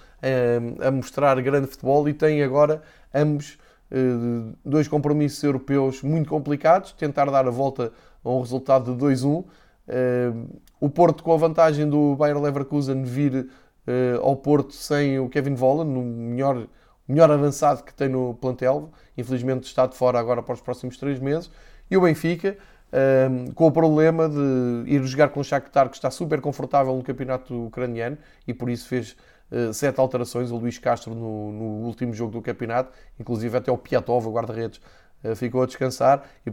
a, 0.82 0.88
a 0.88 0.92
mostrar 0.92 1.40
grande 1.42 1.68
futebol 1.68 2.10
e 2.10 2.14
têm 2.14 2.42
agora 2.42 2.82
ambos 3.14 3.60
uh, 3.92 4.58
dois 4.66 4.88
compromissos 4.88 5.44
europeus 5.44 6.02
muito 6.02 6.28
complicados, 6.28 6.92
tentar 6.94 7.26
dar 7.26 7.48
a 7.48 7.52
volta 7.52 7.94
a 8.24 8.30
um 8.30 8.40
resultado 8.40 8.96
de 8.96 9.06
2-1. 9.06 9.46
Eh, 9.90 10.32
o 10.80 10.90
Porto 10.90 11.24
com 11.24 11.34
a 11.34 11.38
vantagem 11.38 11.90
do 11.90 12.16
Bayer 12.16 12.40
Leverkusen 12.40 13.04
vir 13.04 13.36
uh, 13.36 14.22
ao 14.22 14.36
Porto 14.36 14.74
sem 14.74 15.20
o 15.20 15.28
Kevin 15.28 15.56
Volland, 15.56 15.92
no 15.92 16.02
melhor, 16.02 16.68
melhor 17.08 17.30
avançado 17.30 17.84
que 17.84 17.94
tem 17.94 18.08
no 18.08 18.34
plantel, 18.36 18.90
infelizmente 19.18 19.64
está 19.64 19.86
de 19.88 19.96
fora 19.96 20.18
agora 20.20 20.42
para 20.42 20.54
os 20.54 20.62
próximos 20.62 20.96
três 20.98 21.20
meses, 21.20 21.52
e 21.92 21.98
o 21.98 22.02
Benfica 22.02 22.56
um, 22.92 23.52
com 23.52 23.68
o 23.68 23.72
problema 23.72 24.30
de 24.30 24.84
ir 24.88 25.04
jogar 25.04 25.30
com 25.30 25.42
o 25.42 25.44
Shakhtar, 25.44 25.90
que 25.90 25.96
está 25.96 26.10
super 26.10 26.40
confortável 26.40 26.96
no 26.96 27.04
campeonato 27.04 27.66
ucraniano 27.66 28.18
e 28.48 28.54
por 28.54 28.70
isso 28.70 28.88
fez 28.88 29.18
uh, 29.52 29.74
sete 29.74 30.00
alterações. 30.00 30.50
O 30.50 30.58
Luís 30.58 30.78
Castro 30.78 31.14
no, 31.14 31.52
no, 31.52 31.66
último 31.86 32.14
jogo 32.14 32.32
do 32.32 32.42
campeonato, 32.42 32.92
inclusive 33.20 33.58
até 33.58 33.72
o 33.72 33.78
Piatov, 33.78 34.28
o 34.28 34.32
guarda-redes, 34.32 34.80
uh, 35.24 35.36
ficou 35.36 35.62
a 35.62 35.66
descansar. 35.66 36.24
E 36.46 36.52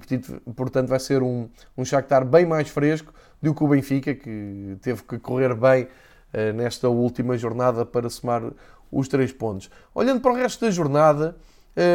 portanto 0.53 0.88
vai 0.88 0.99
ser 0.99 1.22
um, 1.22 1.49
um 1.77 1.85
Shakhtar 1.85 2.25
bem 2.25 2.44
mais 2.44 2.68
fresco 2.68 3.14
do 3.40 3.55
que 3.55 3.64
o 3.64 3.68
Benfica, 3.68 4.14
que 4.14 4.77
teve 4.81 5.03
que 5.03 5.18
correr 5.18 5.55
bem 5.55 5.85
uh, 5.85 6.53
nesta 6.55 6.88
última 6.88 7.37
jornada 7.37 7.85
para 7.85 8.09
somar 8.09 8.42
os 8.90 9.09
três 9.09 9.33
pontos. 9.33 9.70
Olhando 9.94 10.20
para 10.20 10.33
o 10.33 10.35
resto 10.35 10.64
da 10.64 10.70
jornada, 10.70 11.37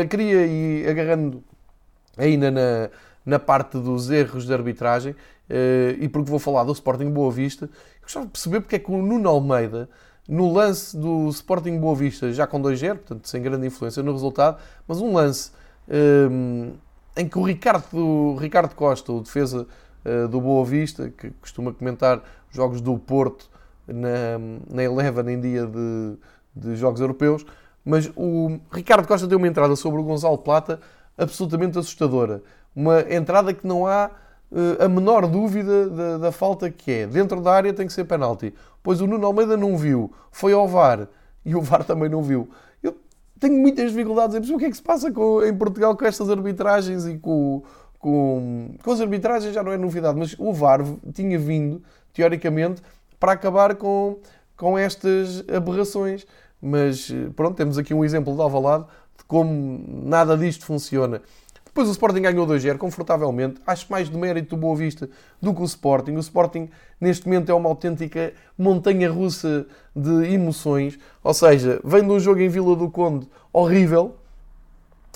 queria 0.10 0.46
ir 0.46 0.88
agarrando 0.90 1.42
ainda 2.18 2.52
na 2.52 2.90
na 3.26 3.40
parte 3.40 3.78
dos 3.78 4.10
erros 4.10 4.46
de 4.46 4.54
arbitragem 4.54 5.16
eh, 5.50 5.96
e 6.00 6.10
porque 6.10 6.30
vou 6.30 6.40
falar 6.40 6.64
do 6.64 6.72
Sporting 6.72 7.10
Boa 7.10 7.32
Vista, 7.32 7.70
gostava 8.02 8.26
de 8.26 8.32
perceber 8.32 8.62
porque 8.62 8.76
é 8.76 8.80
que 8.80 8.92
o 8.92 9.02
Nuno 9.02 9.30
Almeida, 9.30 9.90
no 10.28 10.52
lance 10.52 10.96
do 10.98 11.30
Sporting 11.30 11.80
Boa 11.80 11.96
Vista, 11.96 12.32
já 12.34 12.48
com 12.48 12.62
2-0, 12.62 12.96
portanto 12.96 13.28
sem 13.28 13.42
grande 13.42 13.68
influência 13.68 14.02
no 14.02 14.12
resultado, 14.12 14.58
mas 14.88 15.00
um 15.00 15.14
lance 15.14 15.52
um, 15.88 16.74
eh, 17.16 17.22
em 17.22 17.28
que 17.28 17.38
o 17.38 17.44
Ricardo, 17.44 17.98
o 17.98 18.36
Ricardo 18.38 18.74
Costa, 18.74 19.12
o 19.12 19.22
defesa 19.22 19.68
do 20.30 20.42
Boa 20.42 20.66
Vista, 20.66 21.10
que 21.10 21.30
costuma 21.42 21.72
comentar 21.72 22.24
jogos 22.50 22.82
do 22.82 22.98
Porto 22.98 23.50
na, 23.88 24.40
na 24.70 24.84
Eleven 24.84 25.36
em 25.36 25.40
dia 25.40 25.66
de, 25.66 26.18
de 26.56 26.76
jogos 26.76 27.00
europeus, 27.02 27.46
mas 27.86 28.12
o 28.16 28.60
Ricardo 28.72 29.08
Costa 29.08 29.28
deu 29.28 29.38
uma 29.38 29.48
entrada 29.48 29.76
sobre 29.76 30.02
o 30.02 30.04
Gonzalo 30.04 30.38
Plata 30.38 30.80
absolutamente 31.18 31.78
assustadora 31.78 32.42
uma 32.76 33.02
entrada 33.14 33.54
que 33.54 33.68
não 33.68 33.86
há 33.86 34.10
uh, 34.52 34.84
a 34.84 34.90
menor 34.90 35.28
dúvida 35.28 35.90
da, 35.90 36.18
da, 36.18 36.32
falta 36.32 36.70
que 36.70 36.92
é. 36.92 37.08
Dentro 37.08 37.42
da 37.42 37.52
área 37.52 37.74
tem 37.74 37.86
que 37.86 37.94
ser 37.94 38.06
penalti. 38.06 38.54
Pois 38.82 39.02
o 39.02 39.08
Nuno 39.08 39.26
Almeida 39.26 39.56
não 39.58 39.78
viu, 39.78 40.12
foi 40.32 40.54
ao 40.54 40.68
VAR 40.68 41.08
e 41.46 41.56
o 41.56 41.62
VAR 41.62 41.84
também 41.84 42.10
não 42.10 42.24
viu. 42.24 42.50
Eu 42.82 42.96
tenho 43.40 43.60
muitas 43.60 43.92
dificuldades 43.92 44.36
em 44.36 44.40
perceber 44.40 44.56
o 44.56 44.60
que 44.60 44.66
é 44.66 44.70
que 44.70 44.78
se 44.78 44.84
passa 44.84 45.12
com, 45.12 45.44
em 45.44 45.56
Portugal 45.56 45.96
com 45.96 46.06
estas 46.06 46.30
arbitragens 46.30 47.06
e 47.06 47.18
com, 47.18 47.62
com, 48.02 48.72
com 48.84 48.92
as 48.92 49.00
arbitragens 49.00 49.54
já 49.54 49.64
não 49.64 49.72
é 49.72 49.78
novidade, 49.78 50.18
mas 50.18 50.36
o 50.38 50.52
VAR 50.52 50.84
tinha 51.14 51.38
vindo, 51.38 51.82
teoricamente, 52.12 52.82
para 53.20 53.34
acabar 53.34 53.76
com, 53.76 54.18
com 54.58 54.78
estas 54.78 55.48
aberrações. 55.48 56.26
Mas 56.60 57.14
pronto, 57.36 57.56
temos 57.56 57.78
aqui 57.78 57.94
um 57.94 58.04
exemplo 58.04 58.36
de 58.36 58.42
Alvalade 58.42 58.86
de 59.18 59.24
como 59.26 59.84
nada 60.04 60.36
disto 60.36 60.66
funciona. 60.66 61.22
Depois 61.64 61.88
o 61.88 61.92
Sporting 61.92 62.22
ganhou 62.22 62.46
2-0 62.46 62.78
confortavelmente. 62.78 63.62
Acho 63.66 63.90
mais 63.90 64.10
de 64.10 64.18
mérito 64.18 64.56
do 64.56 64.60
Boa 64.60 64.76
Vista 64.76 65.10
do 65.42 65.54
que 65.54 65.62
o 65.62 65.66
Sporting. 65.66 66.12
O 66.14 66.20
Sporting, 66.20 66.70
neste 67.00 67.26
momento, 67.26 67.50
é 67.50 67.54
uma 67.54 67.70
autêntica 67.70 68.34
montanha 68.58 69.10
russa 69.10 69.66
de 69.96 70.34
emoções. 70.34 71.00
Ou 71.24 71.34
seja, 71.34 71.80
vem 71.84 72.04
de 72.04 72.10
um 72.10 72.20
jogo 72.20 72.42
em 72.42 72.50
Vila 72.50 72.76
do 72.76 72.90
Conde 72.90 73.26
horrível, 73.54 74.16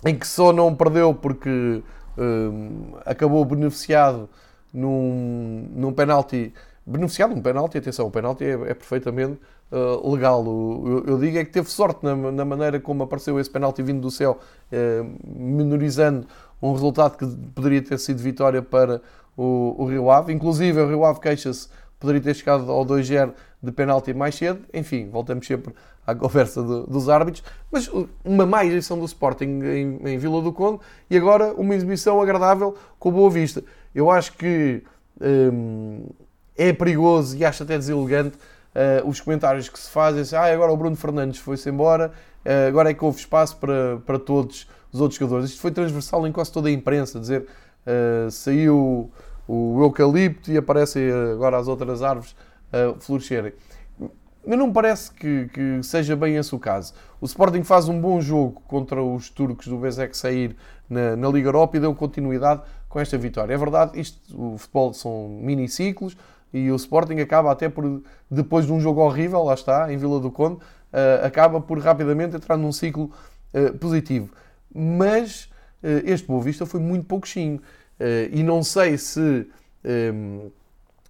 em 0.06 0.18
que 0.18 0.26
só 0.26 0.54
não 0.54 0.74
perdeu 0.74 1.14
porque 1.14 1.84
hum, 2.18 2.94
acabou 3.06 3.44
beneficiado 3.46 4.30
num, 4.74 5.68
num 5.74 5.94
penalti. 5.94 6.54
Beneficiado 6.86 7.34
num 7.36 7.42
penalti, 7.42 7.78
atenção, 7.78 8.08
o 8.08 8.12
penalti 8.12 8.44
é, 8.44 8.52
é 8.52 8.74
perfeitamente 8.74 9.40
uh, 9.72 10.12
legal. 10.12 10.46
O, 10.46 10.84
eu, 10.86 11.06
eu, 11.14 11.18
digo 11.18 11.38
é 11.38 11.46
que 11.46 11.52
teve 11.52 11.70
sorte 11.70 12.04
na, 12.04 12.16
na, 12.16 12.46
maneira 12.46 12.80
como 12.80 13.04
apareceu 13.04 13.40
esse 13.40 13.50
penalti 13.50 13.82
vindo 13.82 14.02
do 14.02 14.12
céu, 14.12 14.40
uh, 14.72 15.16
menorizando 15.26 16.28
um 16.62 16.74
resultado 16.74 17.18
que 17.18 17.26
poderia 17.54 17.82
ter 17.82 17.98
sido 18.00 18.22
vitória 18.22 18.62
para 18.62 19.02
o, 19.36 19.76
o 19.78 19.86
Rio 19.86 20.12
Ave. 20.12 20.34
Inclusive, 20.34 20.80
o 20.80 20.88
Rio 20.88 21.06
Ave 21.06 21.20
queixa-se 21.20 21.70
poderia 22.00 22.22
ter 22.22 22.34
chegado 22.36 22.72
ao 22.72 22.86
2-0 22.86 23.34
de 23.62 23.72
penalti 23.72 24.14
mais 24.14 24.36
cedo. 24.36 24.62
Enfim, 24.74 25.10
voltamos 25.10 25.48
sempre 25.48 25.74
à 26.06 26.14
conversa 26.14 26.62
do, 26.62 26.86
dos 26.86 27.10
árbitros. 27.10 27.44
Mas 27.72 27.90
uma 28.24 28.46
má 28.46 28.64
exibição 28.64 28.98
do 28.98 29.06
Sporting 29.06 29.46
em, 29.64 30.00
em, 30.06 30.18
Vila 30.18 30.42
do 30.42 30.54
Conde 30.54 30.80
e 31.10 31.18
agora 31.18 31.54
uma 31.54 31.74
exibição 31.76 32.22
agradável 32.22 32.76
com 33.00 33.12
Boa 33.12 33.30
Vista. 33.30 33.64
Eu 33.94 34.12
acho 34.12 34.34
que 34.34 34.84
hum, 35.22 36.06
é 36.58 36.72
perigoso 36.72 37.36
e 37.38 37.44
acho 37.44 37.64
até 37.64 37.78
deselegante 37.78 38.38
uh, 38.76 39.08
os 39.08 39.20
comentários 39.22 39.70
que 39.70 39.80
se 39.80 39.90
fazem. 39.90 40.22
Assim, 40.22 40.36
ah, 40.36 40.54
agora 40.54 40.72
o 40.72 40.78
Bruno 40.78 40.96
Fernandes 40.96 41.40
foi-se 41.40 41.70
embora, 41.70 42.12
uh, 42.46 42.68
agora 42.68 42.92
é 42.92 42.94
que 42.94 43.04
houve 43.04 43.20
espaço 43.20 43.58
para, 43.58 43.98
para 44.06 44.20
todos 44.20 44.68
os 44.92 45.02
outros 45.02 45.20
jogadores. 45.20 45.50
Isto 45.50 45.62
foi 45.62 45.72
transversal 45.72 46.26
em 46.28 46.32
quase 46.32 46.52
toda 46.52 46.70
a 46.70 46.72
imprensa, 46.72 47.20
dizer 47.20 47.46
uh, 47.86 48.30
saiu 48.30 49.12
o 49.48 49.82
eucalipto 49.84 50.52
e 50.52 50.58
aparecem 50.58 51.12
agora 51.34 51.58
as 51.58 51.68
outras 51.68 52.02
árvores 52.02 52.36
a 52.74 53.00
florescerem. 53.00 53.54
Mas 54.48 54.58
não 54.58 54.72
parece 54.72 55.12
que, 55.12 55.48
que, 55.48 55.84
seja 55.84 56.16
bem 56.16 56.36
esse 56.36 56.54
o 56.54 56.60
caso. 56.60 56.94
O 57.20 57.26
Sporting 57.26 57.64
faz 57.64 57.88
um 57.90 58.00
bom 58.00 58.22
jogo 58.22 58.62
contra 58.68 59.02
os 59.02 59.30
turcos 59.30 59.68
do 59.68 59.78
Bezek 59.78 60.16
sair 60.16 60.56
na, 60.90 61.16
na, 61.16 61.30
Liga 61.30 61.48
Europa 61.48 61.78
e 61.78 61.80
deu 61.80 61.94
continuidade 61.96 62.62
com 62.88 63.00
esta 63.00 63.18
vitória. 63.18 63.54
É 63.54 63.58
verdade, 63.58 64.00
isto, 64.00 64.20
o 64.40 64.58
futebol 64.58 64.94
são 64.94 65.40
mini-ciclos 65.42 66.16
e 66.54 66.72
o 66.72 66.76
Sporting 66.76 67.20
acaba 67.20 67.52
até 67.52 67.68
por, 67.68 68.02
depois 68.30 68.66
de 68.66 68.72
um 68.72 68.80
jogo 68.80 69.02
horrível, 69.02 69.44
lá 69.44 69.54
está, 69.54 69.92
em 69.92 69.98
Vila 69.98 70.20
do 70.20 70.32
Conde, 70.32 70.56
uh, 70.56 71.26
acaba 71.26 71.60
por 71.60 71.80
rapidamente 71.80 72.36
entrar 72.36 72.56
num 72.56 72.72
ciclo 72.72 73.12
uh, 73.54 73.78
positivo 73.78 74.30
mas 74.76 75.46
uh, 75.82 76.04
este 76.04 76.28
Boa 76.28 76.44
Vista 76.44 76.66
foi 76.66 76.82
muito 76.82 77.06
pouquinho. 77.06 77.62
E 78.30 78.44
não 78.44 78.62
sei 78.62 78.98
se, 78.98 79.48
ehm, 79.82 80.50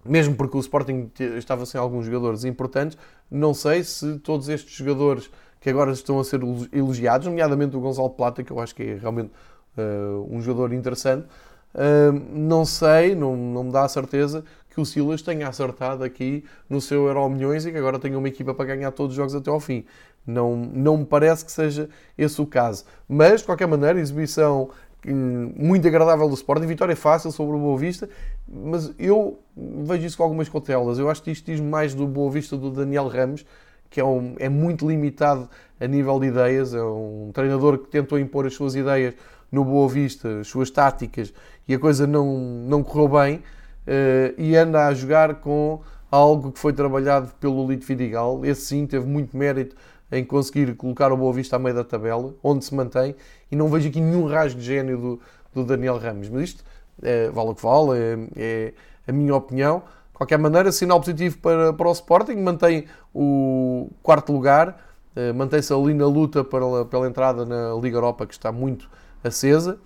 mesmo 0.08 0.34
porque 0.34 0.56
o 0.56 0.60
Sporting 0.60 1.10
estava 1.36 1.66
sem 1.66 1.80
alguns 1.80 2.06
jogadores 2.06 2.44
importantes, 2.44 2.96
não 3.30 3.52
sei 3.52 3.82
se 3.84 4.18
todos 4.18 4.48
estes 4.48 4.74
jogadores 4.74 5.30
que 5.60 5.70
agora 5.70 5.90
estão 5.92 6.18
a 6.18 6.24
ser 6.24 6.40
elogiados, 6.72 7.26
nomeadamente 7.26 7.76
o 7.76 7.80
Gonçalo 7.80 8.10
Plata, 8.10 8.42
que 8.42 8.52
eu 8.52 8.60
acho 8.60 8.74
que 8.74 8.82
é 8.82 8.94
realmente 8.94 9.32
uh, 9.76 10.26
um 10.30 10.40
jogador 10.40 10.72
interessante, 10.72 11.26
ehm, 11.74 12.22
não 12.32 12.64
sei, 12.64 13.14
não, 13.14 13.36
não 13.36 13.64
me 13.64 13.72
dá 13.72 13.84
a 13.84 13.88
certeza 13.88 14.44
que 14.76 14.80
o 14.80 14.84
Silas 14.84 15.22
tenha 15.22 15.48
acertado 15.48 16.04
aqui 16.04 16.44
no 16.68 16.82
seu 16.82 17.06
Euro 17.06 17.28
Milhões 17.30 17.64
e 17.64 17.72
que 17.72 17.78
agora 17.78 17.98
tenha 17.98 18.18
uma 18.18 18.28
equipa 18.28 18.52
para 18.52 18.66
ganhar 18.66 18.90
todos 18.92 19.12
os 19.12 19.16
jogos 19.16 19.34
até 19.34 19.50
ao 19.50 19.58
fim. 19.58 19.86
Não, 20.26 20.54
não 20.54 20.98
me 20.98 21.06
parece 21.06 21.44
que 21.44 21.50
seja 21.50 21.88
esse 22.18 22.40
o 22.42 22.46
caso. 22.46 22.84
Mas, 23.08 23.40
de 23.40 23.46
qualquer 23.46 23.66
maneira, 23.66 23.98
exibição 23.98 24.68
muito 25.14 25.86
agradável 25.86 26.28
do 26.28 26.34
Sporting, 26.34 26.66
vitória 26.66 26.96
fácil 26.96 27.30
sobre 27.30 27.56
o 27.56 27.58
Boa 27.58 27.78
Vista, 27.78 28.08
mas 28.48 28.92
eu 28.98 29.38
vejo 29.56 30.06
isso 30.06 30.16
com 30.16 30.22
algumas 30.22 30.48
cautelas. 30.48 30.98
Eu 30.98 31.08
acho 31.08 31.22
que 31.22 31.30
isto 31.30 31.46
diz 31.46 31.60
mais 31.60 31.94
do 31.94 32.06
Boa 32.06 32.30
Vista 32.30 32.56
do 32.56 32.70
Daniel 32.70 33.08
Ramos, 33.08 33.44
que 33.88 34.00
é, 34.00 34.04
um, 34.04 34.34
é 34.38 34.48
muito 34.48 34.88
limitado 34.88 35.48
a 35.80 35.86
nível 35.86 36.18
de 36.18 36.26
ideias, 36.26 36.74
é 36.74 36.82
um 36.82 37.30
treinador 37.32 37.78
que 37.78 37.88
tentou 37.88 38.18
impor 38.18 38.46
as 38.46 38.54
suas 38.54 38.74
ideias 38.74 39.14
no 39.50 39.64
Boa 39.64 39.88
Vista, 39.88 40.40
as 40.40 40.48
suas 40.48 40.70
táticas, 40.70 41.32
e 41.68 41.74
a 41.74 41.78
coisa 41.78 42.06
não, 42.06 42.26
não 42.66 42.82
correu 42.82 43.08
bem, 43.08 43.36
uh, 43.36 44.34
e 44.36 44.56
anda 44.56 44.86
a 44.86 44.94
jogar 44.94 45.36
com 45.36 45.80
algo 46.10 46.52
que 46.52 46.58
foi 46.58 46.72
trabalhado 46.72 47.32
pelo 47.40 47.66
Lito 47.68 47.86
Vidigal. 47.86 48.44
Esse 48.44 48.62
sim 48.62 48.86
teve 48.86 49.06
muito 49.06 49.36
mérito 49.36 49.76
em 50.10 50.24
conseguir 50.24 50.74
colocar 50.76 51.12
o 51.12 51.16
Boa 51.16 51.32
Vista 51.32 51.56
a 51.56 51.58
meio 51.58 51.74
da 51.74 51.84
tabela, 51.84 52.34
onde 52.42 52.64
se 52.64 52.74
mantém, 52.74 53.14
e 53.50 53.56
não 53.56 53.68
vejo 53.68 53.88
aqui 53.88 54.00
nenhum 54.00 54.26
rasgo 54.26 54.60
de 54.60 54.66
gênio 54.66 54.98
do, 54.98 55.20
do 55.54 55.64
Daniel 55.64 55.98
Ramos. 55.98 56.28
Mas 56.28 56.42
isto 56.42 56.64
é, 57.02 57.30
vale 57.30 57.50
o 57.50 57.54
que 57.54 57.62
vale, 57.62 57.98
é, 57.98 58.18
é, 58.36 58.74
a 59.06 59.12
minha 59.12 59.34
opinião. 59.34 59.82
De 60.12 60.18
qualquer 60.18 60.38
maneira, 60.38 60.72
sinal 60.72 60.98
positivo 61.00 61.38
para, 61.38 61.72
para 61.72 61.88
o 61.88 61.92
Sporting, 61.92 62.36
mantém 62.36 62.86
o 63.14 63.90
quarto 64.02 64.32
lugar, 64.32 64.80
eh, 65.14 65.32
mantém-se 65.32 65.72
ali 65.72 65.92
na 65.92 66.06
luta 66.06 66.42
pela, 66.42 66.84
pela 66.86 67.06
entrada 67.06 67.44
na 67.44 67.74
Liga 67.74 67.96
Europa, 67.96 68.26
que 68.26 68.32
está 68.32 68.50
muito 68.50 68.88
acesa. 69.22 69.78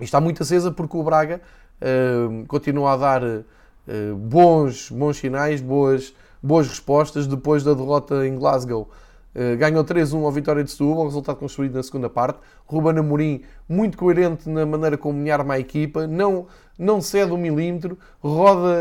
E 0.00 0.04
está 0.04 0.20
muito 0.20 0.42
acesa 0.42 0.72
porque 0.72 0.96
o 0.96 1.02
Braga 1.02 1.40
eh, 1.80 2.44
continua 2.48 2.94
a 2.94 2.96
dar 2.96 3.22
eh, 3.22 3.44
bons, 4.16 4.90
bons 4.90 5.16
sinais, 5.16 5.60
boas, 5.60 6.12
boas 6.42 6.66
respostas 6.68 7.26
depois 7.26 7.62
da 7.62 7.72
derrota 7.72 8.26
em 8.26 8.36
Glasgow 8.36 8.88
ganhou 9.58 9.84
3-1 9.84 10.24
ao 10.24 10.32
Vitória 10.32 10.64
de 10.64 10.70
Setúbal, 10.70 11.04
resultado 11.04 11.36
construído 11.36 11.74
na 11.74 11.82
segunda 11.82 12.08
parte. 12.08 12.38
Ruben 12.66 12.98
Amorim, 12.98 13.42
muito 13.68 13.98
coerente 13.98 14.48
na 14.48 14.64
maneira 14.64 14.96
como 14.96 15.18
me 15.18 15.30
arma 15.30 15.54
a 15.54 15.58
equipa, 15.58 16.06
não, 16.06 16.46
não 16.78 17.00
cede 17.00 17.32
um 17.32 17.36
milímetro, 17.36 17.98
roda 18.20 18.74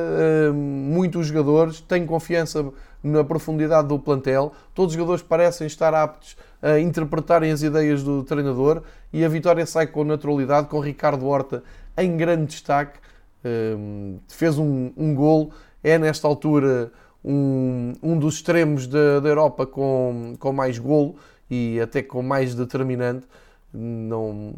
uh, 0.50 0.54
muito 0.54 1.20
os 1.20 1.28
jogadores, 1.28 1.82
tem 1.82 2.06
confiança 2.06 2.66
na 3.04 3.24
profundidade 3.24 3.88
do 3.88 4.00
plantel. 4.00 4.54
Todos 4.74 4.94
os 4.94 4.98
jogadores 4.98 5.22
parecem 5.22 5.68
estar 5.68 5.94
aptos 5.94 6.36
a 6.62 6.80
interpretarem 6.80 7.52
as 7.52 7.62
ideias 7.62 8.02
do 8.02 8.24
treinador 8.24 8.82
e 9.14 9.24
a 9.24 9.30
vitória 9.30 9.66
sai 9.66 9.86
com 9.86 10.04
naturalidade, 10.04 10.68
com 10.68 10.80
Ricardo 10.80 11.28
Horta 11.28 11.64
em 11.96 12.18
grande 12.18 12.48
destaque. 12.48 12.98
Uh, 13.44 14.20
fez 14.28 14.58
um, 14.58 14.92
um 14.98 15.14
gol, 15.14 15.52
é 15.84 16.00
nesta 16.00 16.28
altura 16.28 16.92
um, 17.26 17.94
um 18.04 18.20
dos 18.20 18.36
extremos 18.36 18.86
da, 18.86 19.20
da 19.20 19.28
Europa 19.28 19.66
com, 19.66 20.36
com 20.38 20.54
mais 20.54 20.78
golo 20.78 21.16
e 21.50 21.80
até 21.82 22.04
com 22.04 22.22
mais 22.22 22.54
determinante. 22.54 23.26
Não, 23.74 24.54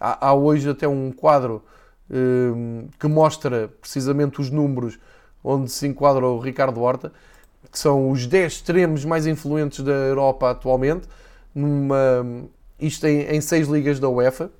há, 0.00 0.28
há 0.28 0.34
hoje 0.34 0.68
até 0.68 0.88
um 0.88 1.12
quadro 1.12 1.62
um, 2.10 2.88
que 2.98 3.06
mostra 3.06 3.70
precisamente 3.80 4.40
os 4.40 4.50
números 4.50 4.98
onde 5.44 5.70
se 5.70 5.86
enquadra 5.86 6.26
o 6.26 6.40
Ricardo 6.40 6.80
Horta, 6.82 7.12
que 7.70 7.78
são 7.78 8.10
os 8.10 8.26
10 8.26 8.52
extremos 8.54 9.04
mais 9.04 9.26
influentes 9.26 9.84
da 9.84 9.92
Europa 9.92 10.50
atualmente, 10.50 11.06
numa, 11.54 12.24
isto 12.80 13.06
em, 13.06 13.20
em 13.36 13.40
6 13.40 13.68
ligas 13.68 14.00
da 14.00 14.08
UEFA, 14.08 14.50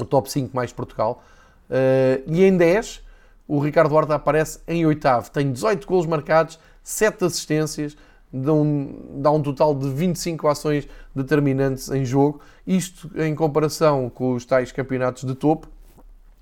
o 0.00 0.04
top 0.04 0.30
5 0.30 0.54
mais 0.54 0.72
Portugal, 0.72 1.22
uh, 1.70 2.22
e 2.26 2.42
em 2.42 2.56
10 2.56 3.02
o 3.46 3.58
Ricardo 3.58 3.94
Horta 3.94 4.14
aparece 4.14 4.60
em 4.66 4.86
oitavo, 4.86 5.30
tem 5.30 5.52
18 5.52 5.86
golos 5.86 6.06
marcados, 6.06 6.58
7 6.82 7.24
assistências, 7.24 7.96
dá 8.32 8.52
um, 8.52 9.20
dá 9.20 9.30
um 9.30 9.42
total 9.42 9.74
de 9.74 9.88
25 9.90 10.48
ações 10.48 10.88
determinantes 11.14 11.90
em 11.90 12.04
jogo. 12.04 12.40
Isto 12.66 13.10
em 13.16 13.34
comparação 13.34 14.08
com 14.08 14.34
os 14.34 14.44
tais 14.44 14.72
campeonatos 14.72 15.24
de 15.24 15.34
topo. 15.34 15.68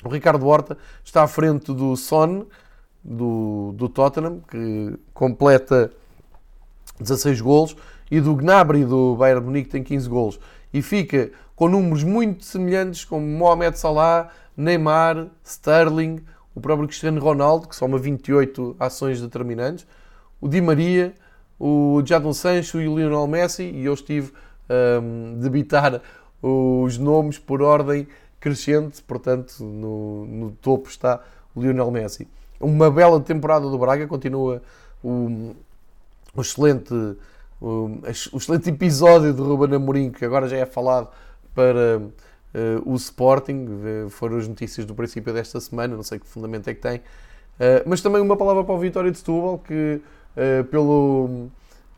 O 0.04 0.08
Ricardo 0.08 0.46
Horta 0.46 0.78
está 1.04 1.22
à 1.22 1.26
frente 1.26 1.72
do 1.72 1.96
Son, 1.96 2.46
do, 3.02 3.72
do 3.74 3.88
Tottenham, 3.88 4.40
que 4.48 4.96
completa 5.12 5.92
16 7.00 7.40
golos, 7.40 7.76
e 8.10 8.20
do 8.20 8.34
Gnabry, 8.34 8.84
do 8.84 9.16
Bayern 9.16 9.44
Munique, 9.44 9.70
tem 9.70 9.82
15 9.82 10.08
golos. 10.08 10.40
E 10.72 10.82
fica 10.82 11.30
com 11.56 11.68
números 11.68 12.04
muito 12.04 12.44
semelhantes 12.44 13.04
como 13.04 13.26
Mohamed 13.26 13.78
Salah, 13.78 14.30
Neymar, 14.56 15.28
Sterling, 15.44 16.20
o 16.54 16.60
próprio 16.60 16.88
Cristiano 16.88 17.20
Ronaldo, 17.20 17.68
que 17.68 17.76
soma 17.76 17.98
28 17.98 18.76
ações 18.78 19.20
determinantes, 19.20 19.86
o 20.40 20.48
Di 20.48 20.60
Maria, 20.60 21.14
o 21.58 22.02
Jadon 22.04 22.32
Sancho 22.32 22.80
e 22.80 22.88
o 22.88 22.96
Lionel 22.96 23.26
Messi, 23.26 23.64
e 23.64 23.84
eu 23.84 23.94
estive 23.94 24.32
um, 25.02 25.38
debitar 25.40 26.00
os 26.40 26.98
nomes 26.98 27.38
por 27.38 27.62
ordem 27.62 28.06
crescente, 28.38 29.02
portanto, 29.02 29.64
no, 29.64 30.24
no, 30.26 30.50
topo 30.52 30.88
está 30.88 31.20
o 31.54 31.60
Lionel 31.60 31.90
Messi. 31.90 32.28
Uma 32.60 32.90
bela 32.90 33.20
temporada 33.20 33.68
do 33.68 33.78
Braga, 33.78 34.06
continua 34.06 34.62
o, 35.02 35.54
o 36.34 36.40
excelente, 36.40 36.94
o, 37.60 37.66
o, 38.32 38.38
excelente 38.38 38.70
episódio 38.70 39.32
de 39.32 39.40
Ruben 39.40 39.74
Amorim, 39.74 40.10
que 40.10 40.24
agora 40.24 40.48
já 40.48 40.58
é 40.58 40.66
falado 40.66 41.08
para 41.54 41.98
uh, 41.98 42.92
o 42.92 42.94
Sporting, 42.94 43.66
foram 44.10 44.36
as 44.38 44.46
notícias 44.46 44.86
do 44.86 44.94
princípio 44.94 45.32
desta 45.32 45.60
semana, 45.60 45.96
não 45.96 46.04
sei 46.04 46.20
que 46.20 46.26
fundamento 46.26 46.68
é 46.68 46.74
que 46.74 46.80
tem, 46.80 46.98
uh, 46.98 47.82
mas 47.84 48.00
também 48.00 48.22
uma 48.22 48.36
palavra 48.36 48.62
para 48.62 48.74
o 48.74 48.78
Vitória 48.78 49.10
de 49.10 49.18
Setúbal, 49.18 49.58
que 49.58 50.00
eh, 50.36 50.62
pelo 50.64 51.48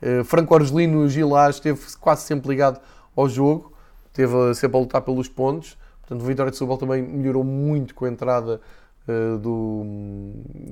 uh, 0.03 0.25
Franco 0.25 0.55
Argelino 0.55 1.09
Gilás, 1.09 1.57
esteve 1.57 1.81
quase 2.01 2.23
sempre 2.23 2.49
ligado 2.49 2.81
ao 3.17 3.29
jogo, 3.29 3.73
esteve 4.07 4.55
sempre 4.55 4.77
a 4.77 4.81
lutar 4.81 5.03
pelos 5.03 5.29
pontos. 5.29 5.77
Portanto, 6.01 6.23
o 6.23 6.25
Vitória 6.25 6.51
de 6.51 6.57
Setúbal 6.57 6.79
também 6.79 7.03
melhorou 7.03 7.45
muito 7.45 7.95
com 7.95 8.05
a 8.05 8.09
entrada 8.09 8.61
uh, 9.07 9.39
do, 9.39 9.85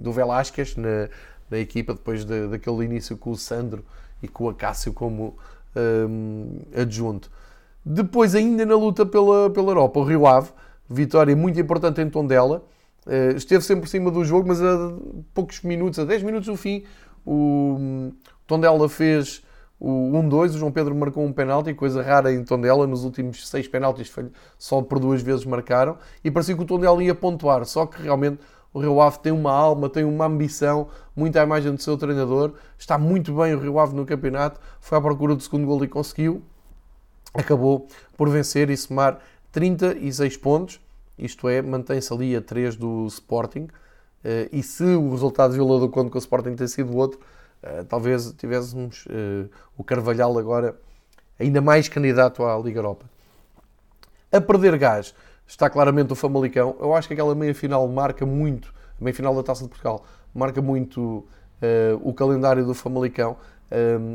do 0.00 0.12
Velásquez 0.12 0.76
na, 0.76 1.08
na 1.50 1.58
equipa, 1.58 1.94
depois 1.94 2.24
de, 2.24 2.48
daquele 2.48 2.84
início 2.84 3.16
com 3.16 3.30
o 3.30 3.36
Sandro 3.36 3.84
e 4.22 4.28
com 4.28 4.44
o 4.44 4.48
Acácio 4.48 4.92
como 4.92 5.36
um, 5.76 6.60
adjunto. 6.74 7.30
Depois, 7.84 8.34
ainda 8.34 8.66
na 8.66 8.76
luta 8.76 9.06
pela, 9.06 9.50
pela 9.50 9.70
Europa, 9.70 10.00
o 10.00 10.04
Rio 10.04 10.26
Ave, 10.26 10.50
vitória 10.88 11.34
muito 11.34 11.58
importante 11.58 12.00
em 12.00 12.10
Tondela, 12.10 12.62
uh, 13.06 13.36
esteve 13.36 13.62
sempre 13.64 13.82
por 13.82 13.88
cima 13.88 14.10
do 14.10 14.24
jogo, 14.24 14.48
mas 14.48 14.60
a 14.60 14.92
poucos 15.32 15.62
minutos, 15.62 15.98
a 15.98 16.04
10 16.04 16.22
minutos 16.22 16.46
do 16.46 16.56
fim, 16.56 16.84
o 17.26 18.12
Tondela 18.46 18.88
fez 18.88 19.42
o 19.80 20.10
1-2, 20.10 20.50
o 20.54 20.58
João 20.58 20.72
Pedro 20.72 20.94
marcou 20.94 21.24
um 21.24 21.32
penalti, 21.32 21.72
coisa 21.72 22.02
rara 22.02 22.32
em 22.32 22.42
Tondela, 22.42 22.86
nos 22.86 23.04
últimos 23.04 23.48
seis 23.48 23.68
penaltis 23.68 24.12
só 24.58 24.82
por 24.82 24.98
duas 24.98 25.22
vezes 25.22 25.44
marcaram, 25.44 25.96
e 26.24 26.30
parecia 26.30 26.56
que 26.56 26.62
o 26.62 26.64
Tondela 26.64 27.02
ia 27.02 27.14
pontuar, 27.14 27.64
só 27.64 27.86
que 27.86 28.02
realmente 28.02 28.38
o 28.72 28.80
Rio 28.80 29.00
Ave 29.00 29.20
tem 29.20 29.32
uma 29.32 29.52
alma, 29.52 29.88
tem 29.88 30.04
uma 30.04 30.26
ambição, 30.26 30.88
muita 31.14 31.42
imagem 31.42 31.72
do 31.72 31.80
seu 31.80 31.96
treinador, 31.96 32.54
está 32.76 32.98
muito 32.98 33.32
bem 33.34 33.54
o 33.54 33.58
Rio 33.58 33.78
Ave 33.78 33.94
no 33.94 34.04
campeonato, 34.04 34.60
foi 34.80 34.98
à 34.98 35.00
procura 35.00 35.34
do 35.34 35.42
segundo 35.42 35.66
gol 35.66 35.82
e 35.84 35.88
conseguiu, 35.88 36.42
acabou 37.32 37.86
por 38.16 38.28
vencer 38.28 38.70
e 38.70 38.76
somar 38.76 39.20
36 39.52 40.36
pontos, 40.36 40.80
isto 41.16 41.48
é, 41.48 41.62
mantém-se 41.62 42.12
ali 42.12 42.34
a 42.34 42.40
3 42.40 42.76
do 42.76 43.06
Sporting, 43.06 43.68
e 44.52 44.62
se 44.62 44.82
o 44.82 45.10
resultado 45.10 45.52
Vila 45.54 45.78
do 45.78 45.88
Conde 45.88 46.10
com 46.10 46.18
o 46.18 46.20
Sporting 46.20 46.54
tem 46.54 46.66
sido 46.66 46.96
outro, 46.96 47.20
eh, 47.62 47.84
talvez 47.88 48.32
tivéssemos 48.32 49.06
uh, 49.06 49.50
o 49.76 49.82
Carvalhal 49.82 50.38
agora 50.38 50.76
ainda 51.38 51.60
mais 51.60 51.88
candidato 51.88 52.44
à 52.44 52.56
Liga 52.58 52.78
Europa. 52.78 53.06
A 54.30 54.40
perder 54.40 54.76
gás 54.78 55.14
está 55.46 55.68
claramente 55.70 56.12
o 56.12 56.16
Famalicão. 56.16 56.76
Eu 56.78 56.94
acho 56.94 57.08
que 57.08 57.14
aquela 57.14 57.34
meia-final 57.34 57.86
marca 57.88 58.24
muito, 58.26 58.72
a 59.00 59.04
meia-final 59.04 59.34
da 59.34 59.42
Taça 59.42 59.62
de 59.62 59.68
Portugal, 59.68 60.04
marca 60.34 60.60
muito 60.60 61.00
uh, 61.00 61.26
o 62.02 62.12
calendário 62.12 62.64
do 62.64 62.74
Famalicão. 62.74 63.36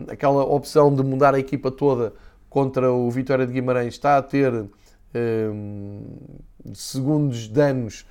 aquela 0.10 0.44
opção 0.44 0.94
de 0.94 1.04
mudar 1.04 1.36
a 1.36 1.40
equipa 1.40 1.70
toda 1.70 2.14
contra 2.50 2.92
o 2.92 3.10
Vitória 3.12 3.46
de 3.46 3.54
Guimarães 3.54 3.96
está 3.96 4.18
a 4.18 4.22
ter 4.22 4.66
segundos 6.74 7.48
danos 7.48 8.06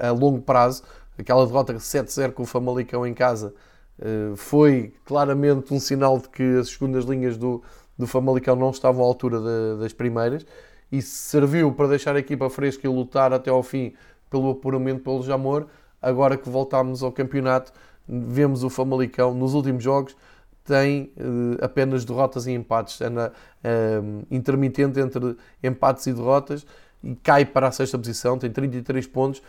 a, 0.00 0.08
a 0.08 0.10
longo 0.12 0.40
prazo 0.40 0.82
aquela 1.18 1.46
derrota 1.46 1.74
7-0 1.74 2.32
com 2.32 2.42
o 2.42 2.46
Famalicão 2.46 3.06
em 3.06 3.14
casa 3.14 3.54
eh, 4.00 4.32
foi 4.36 4.94
claramente 5.04 5.72
um 5.72 5.78
sinal 5.78 6.18
de 6.18 6.28
que 6.28 6.42
as 6.58 6.70
segundas 6.70 7.04
linhas 7.04 7.36
do, 7.36 7.62
do 7.96 8.06
Famalicão 8.06 8.56
não 8.56 8.70
estavam 8.70 9.04
à 9.04 9.06
altura 9.06 9.38
das 9.76 9.92
primeiras 9.92 10.46
e 10.90 11.00
serviu 11.02 11.72
para 11.72 11.88
deixar 11.88 12.16
a 12.16 12.18
equipa 12.18 12.48
fresca 12.50 12.86
e 12.86 12.90
lutar 12.90 13.32
até 13.32 13.50
ao 13.50 13.62
fim 13.62 13.92
pelo 14.28 14.50
apuramento 14.50 15.04
pelo 15.04 15.22
Jamor. 15.22 15.66
Agora 16.02 16.36
que 16.36 16.48
voltámos 16.48 17.02
ao 17.02 17.12
campeonato, 17.12 17.72
vemos 18.08 18.64
o 18.64 18.70
Famalicão 18.70 19.34
nos 19.34 19.54
últimos 19.54 19.84
jogos 19.84 20.16
tem 20.64 21.12
uh, 21.16 21.64
apenas 21.64 22.04
derrotas 22.04 22.46
e 22.46 22.52
empates, 22.52 23.00
é 23.00 23.08
uh, 23.08 24.26
intermitente 24.30 25.00
entre 25.00 25.36
empates 25.62 26.06
e 26.06 26.12
derrotas 26.12 26.64
e 27.02 27.14
cai 27.16 27.44
para 27.44 27.68
a 27.68 27.72
sexta 27.72 27.98
posição, 27.98 28.38
tem 28.38 28.50
33 28.50 29.06
pontos. 29.06 29.42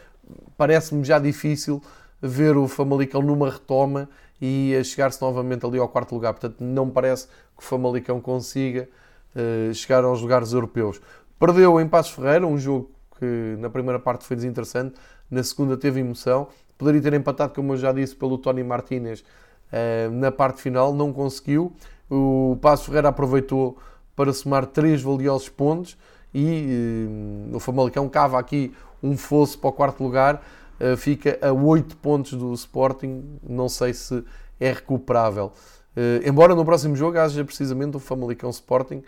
Parece-me 0.58 1.04
já 1.04 1.20
difícil 1.20 1.82
ver 2.22 2.56
o 2.56 2.68
Famalicão 2.68 3.22
numa 3.22 3.50
retoma 3.50 4.08
e 4.42 4.76
a 4.76 4.84
chegar-se 4.84 5.22
novamente 5.22 5.66
ali 5.66 5.78
ao 5.78 5.88
quarto 5.88 6.14
lugar. 6.14 6.34
Portanto, 6.34 6.62
não 6.62 6.90
parece 6.90 7.28
que 7.28 7.60
o 7.60 7.62
Famalicão 7.64 8.22
consiga 8.22 8.88
uh, 9.36 9.74
chegar 9.74 10.04
aos 10.04 10.22
lugares 10.22 10.54
europeus. 10.54 11.02
Perdeu 11.40 11.80
em 11.80 11.88
Passos 11.88 12.14
Ferreira, 12.14 12.46
um 12.46 12.58
jogo 12.58 12.92
que 13.20 13.56
na 13.60 13.70
primeira 13.70 14.00
parte 14.00 14.26
foi 14.26 14.36
desinteressante, 14.36 14.96
na 15.30 15.44
segunda 15.44 15.76
teve 15.76 16.00
emoção. 16.00 16.48
Poderia 16.78 17.02
ter 17.02 17.14
empatado, 17.14 17.54
como 17.54 17.74
eu 17.74 17.78
já 17.78 17.92
disse, 17.92 18.16
pelo 18.16 18.38
Tony 18.38 18.64
Martínez 18.64 19.22
uh, 19.22 20.12
na 20.12 20.32
parte 20.32 20.62
final, 20.62 20.94
não 20.94 21.12
conseguiu. 21.12 21.74
O 22.10 22.58
Passos 22.62 22.86
Ferreira 22.88 23.10
aproveitou 23.10 23.78
para 24.16 24.34
somar 24.34 24.66
três 24.66 25.02
valiosos 25.02 25.50
pontos 25.50 25.98
e 26.34 27.48
uh, 27.52 27.56
o 27.56 27.60
Famalicão 27.60 28.08
cava 28.08 28.40
aqui 28.40 28.74
um 29.04 29.18
fosso 29.18 29.60
para 29.60 29.70
o 29.70 29.74
quarto 29.74 30.04
lugar 30.04 30.42
eh, 30.80 30.96
fica 30.96 31.38
a 31.42 31.52
8 31.52 31.98
pontos 31.98 32.34
do 32.34 32.54
Sporting. 32.54 33.40
Não 33.48 33.70
sei 33.70 33.94
se 33.94 34.24
é 34.60 34.72
recuperável. 34.72 35.52
Uh, 35.96 36.26
embora 36.28 36.56
no 36.56 36.64
próximo 36.64 36.96
jogo 36.96 37.20
haja 37.20 37.44
precisamente 37.44 37.98
o 37.98 38.00
Famalicão 38.00 38.50
Sporting 38.50 39.04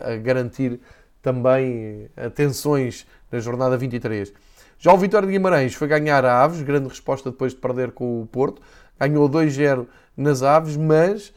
a 0.00 0.16
garantir 0.16 0.80
também 1.22 2.10
atenções 2.16 3.06
na 3.30 3.38
jornada 3.38 3.76
23. 3.76 4.32
Já 4.78 4.92
o 4.92 4.98
Vitória 4.98 5.26
de 5.26 5.32
Guimarães 5.32 5.74
foi 5.74 5.86
ganhar 5.86 6.24
a 6.24 6.42
Aves, 6.42 6.60
grande 6.62 6.88
resposta 6.88 7.30
depois 7.30 7.52
de 7.52 7.60
perder 7.60 7.92
com 7.92 8.20
o 8.20 8.26
Porto. 8.26 8.60
Ganhou 8.98 9.30
2-0 9.30 9.86
nas 10.16 10.42
Aves, 10.42 10.76
mas 10.76 11.32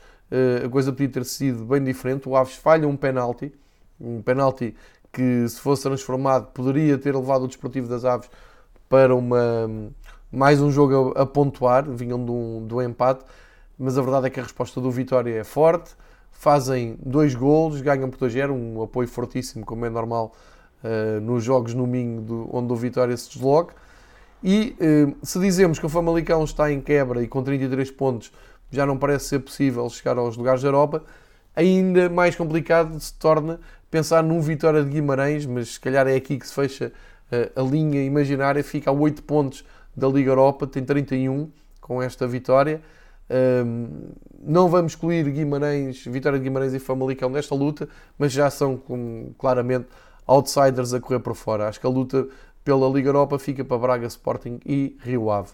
a 0.66 0.68
coisa 0.68 0.92
podia 0.92 1.10
ter 1.10 1.26
sido 1.26 1.64
bem 1.64 1.84
diferente. 1.84 2.28
O 2.28 2.36
Aves 2.36 2.56
falha 2.56 2.88
um 2.88 2.98
penalti, 2.98 3.54
um 4.06 4.22
penalti 4.22 4.76
que 5.12 5.47
se 5.47 5.60
fosse 5.60 5.84
transformado 5.84 6.47
poderia 6.53 6.97
ter 6.97 7.16
levado 7.16 7.43
o 7.43 7.47
Desportivo 7.47 7.88
das 7.88 8.06
Aves 8.06 8.30
para 8.89 9.16
uma, 9.16 9.91
mais 10.32 10.62
um 10.62 10.70
jogo 10.70 11.14
a, 11.16 11.24
a 11.24 11.26
pontuar, 11.26 11.89
vinham 11.89 12.24
do, 12.24 12.60
do 12.62 12.82
empate, 12.82 13.24
mas 13.78 13.97
a 13.97 14.01
verdade 14.01 14.28
é 14.28 14.30
que 14.30 14.39
a 14.39 14.43
resposta 14.43 14.80
do 14.80 14.91
Vitória 14.91 15.39
é 15.39 15.43
forte, 15.43 15.91
fazem 16.32 16.97
dois 17.03 17.34
golos, 17.34 17.82
ganham 17.82 18.10
por 18.10 18.20
2-0, 18.28 18.51
um 18.51 18.84
apoio 18.84 19.08
fortíssimo, 19.08 19.66
como 19.66 19.86
é 19.86 19.89
normal 19.89 20.34
uh, 20.84 21.20
nos 21.22 21.43
jogos 21.43 21.74
no 21.74 21.88
Minho, 21.88 22.22
do, 22.22 22.49
onde 22.51 22.72
o 22.72 22.76
Vitória 22.76 23.16
se 23.16 23.30
desloca. 23.30 23.74
E 24.43 24.76
uh, 24.80 25.16
se 25.26 25.39
dizemos 25.39 25.80
que 25.80 25.86
o 25.86 25.89
Famalicão 25.89 26.43
está 26.43 26.72
em 26.72 26.80
quebra 26.82 27.24
e 27.24 27.28
com 27.28 27.41
33 27.41 27.89
pontos 27.91 28.32
já 28.70 28.86
não 28.86 28.97
parece 28.97 29.26
ser 29.26 29.39
possível 29.39 29.89
chegar 29.89 30.18
aos 30.18 30.36
lugares 30.38 30.62
da 30.62 30.68
Europa, 30.68 31.03
ainda 31.56 32.10
mais 32.10 32.36
complicado 32.36 32.99
se 32.99 33.14
torna 33.14 33.60
pensar 33.96 34.22
num 34.22 34.41
Vitória 34.41 34.84
de 34.84 34.89
Guimarães, 34.89 35.46
mas 35.46 35.76
se 35.76 35.80
calhar 35.80 36.06
é 36.06 36.18
aqui 36.18 36.38
que 36.38 36.46
se 36.46 36.54
fecha 36.54 36.91
a 37.56 37.62
linha 37.62 38.04
imaginária 38.04 38.62
fica 38.62 38.89
a 38.89 38.93
8 38.93 39.24
pontos 39.24 39.64
da 39.96 40.06
Liga 40.06 40.32
Europa, 40.32 40.68
tem 40.68 40.84
31 40.84 41.50
com 41.80 42.02
esta 42.02 42.28
vitória. 42.28 42.82
não 44.41 44.68
vamos 44.68 44.91
excluir 44.91 45.24
Guimarães, 45.32 46.04
Vitória 46.06 46.38
de 46.38 46.43
Guimarães 46.43 46.74
e 46.74 46.80
Famalicão 46.80 47.30
nesta 47.30 47.56
luta, 47.56 47.88
mas 48.20 48.34
já 48.34 48.50
são 48.50 48.82
claramente 49.38 49.88
outsiders 50.28 50.93
a 50.93 51.00
correr 51.00 51.20
por 51.20 51.34
fora. 51.34 51.70
Acho 51.70 51.80
que 51.80 51.88
a 51.88 51.89
luta 51.89 52.28
pela 52.66 52.89
Liga 52.89 53.08
Europa 53.08 53.39
fica 53.39 53.64
para 53.64 53.78
Braga, 53.78 54.08
Sporting 54.08 54.60
e 54.66 54.98
Rio 55.00 55.32
Ave. 55.32 55.52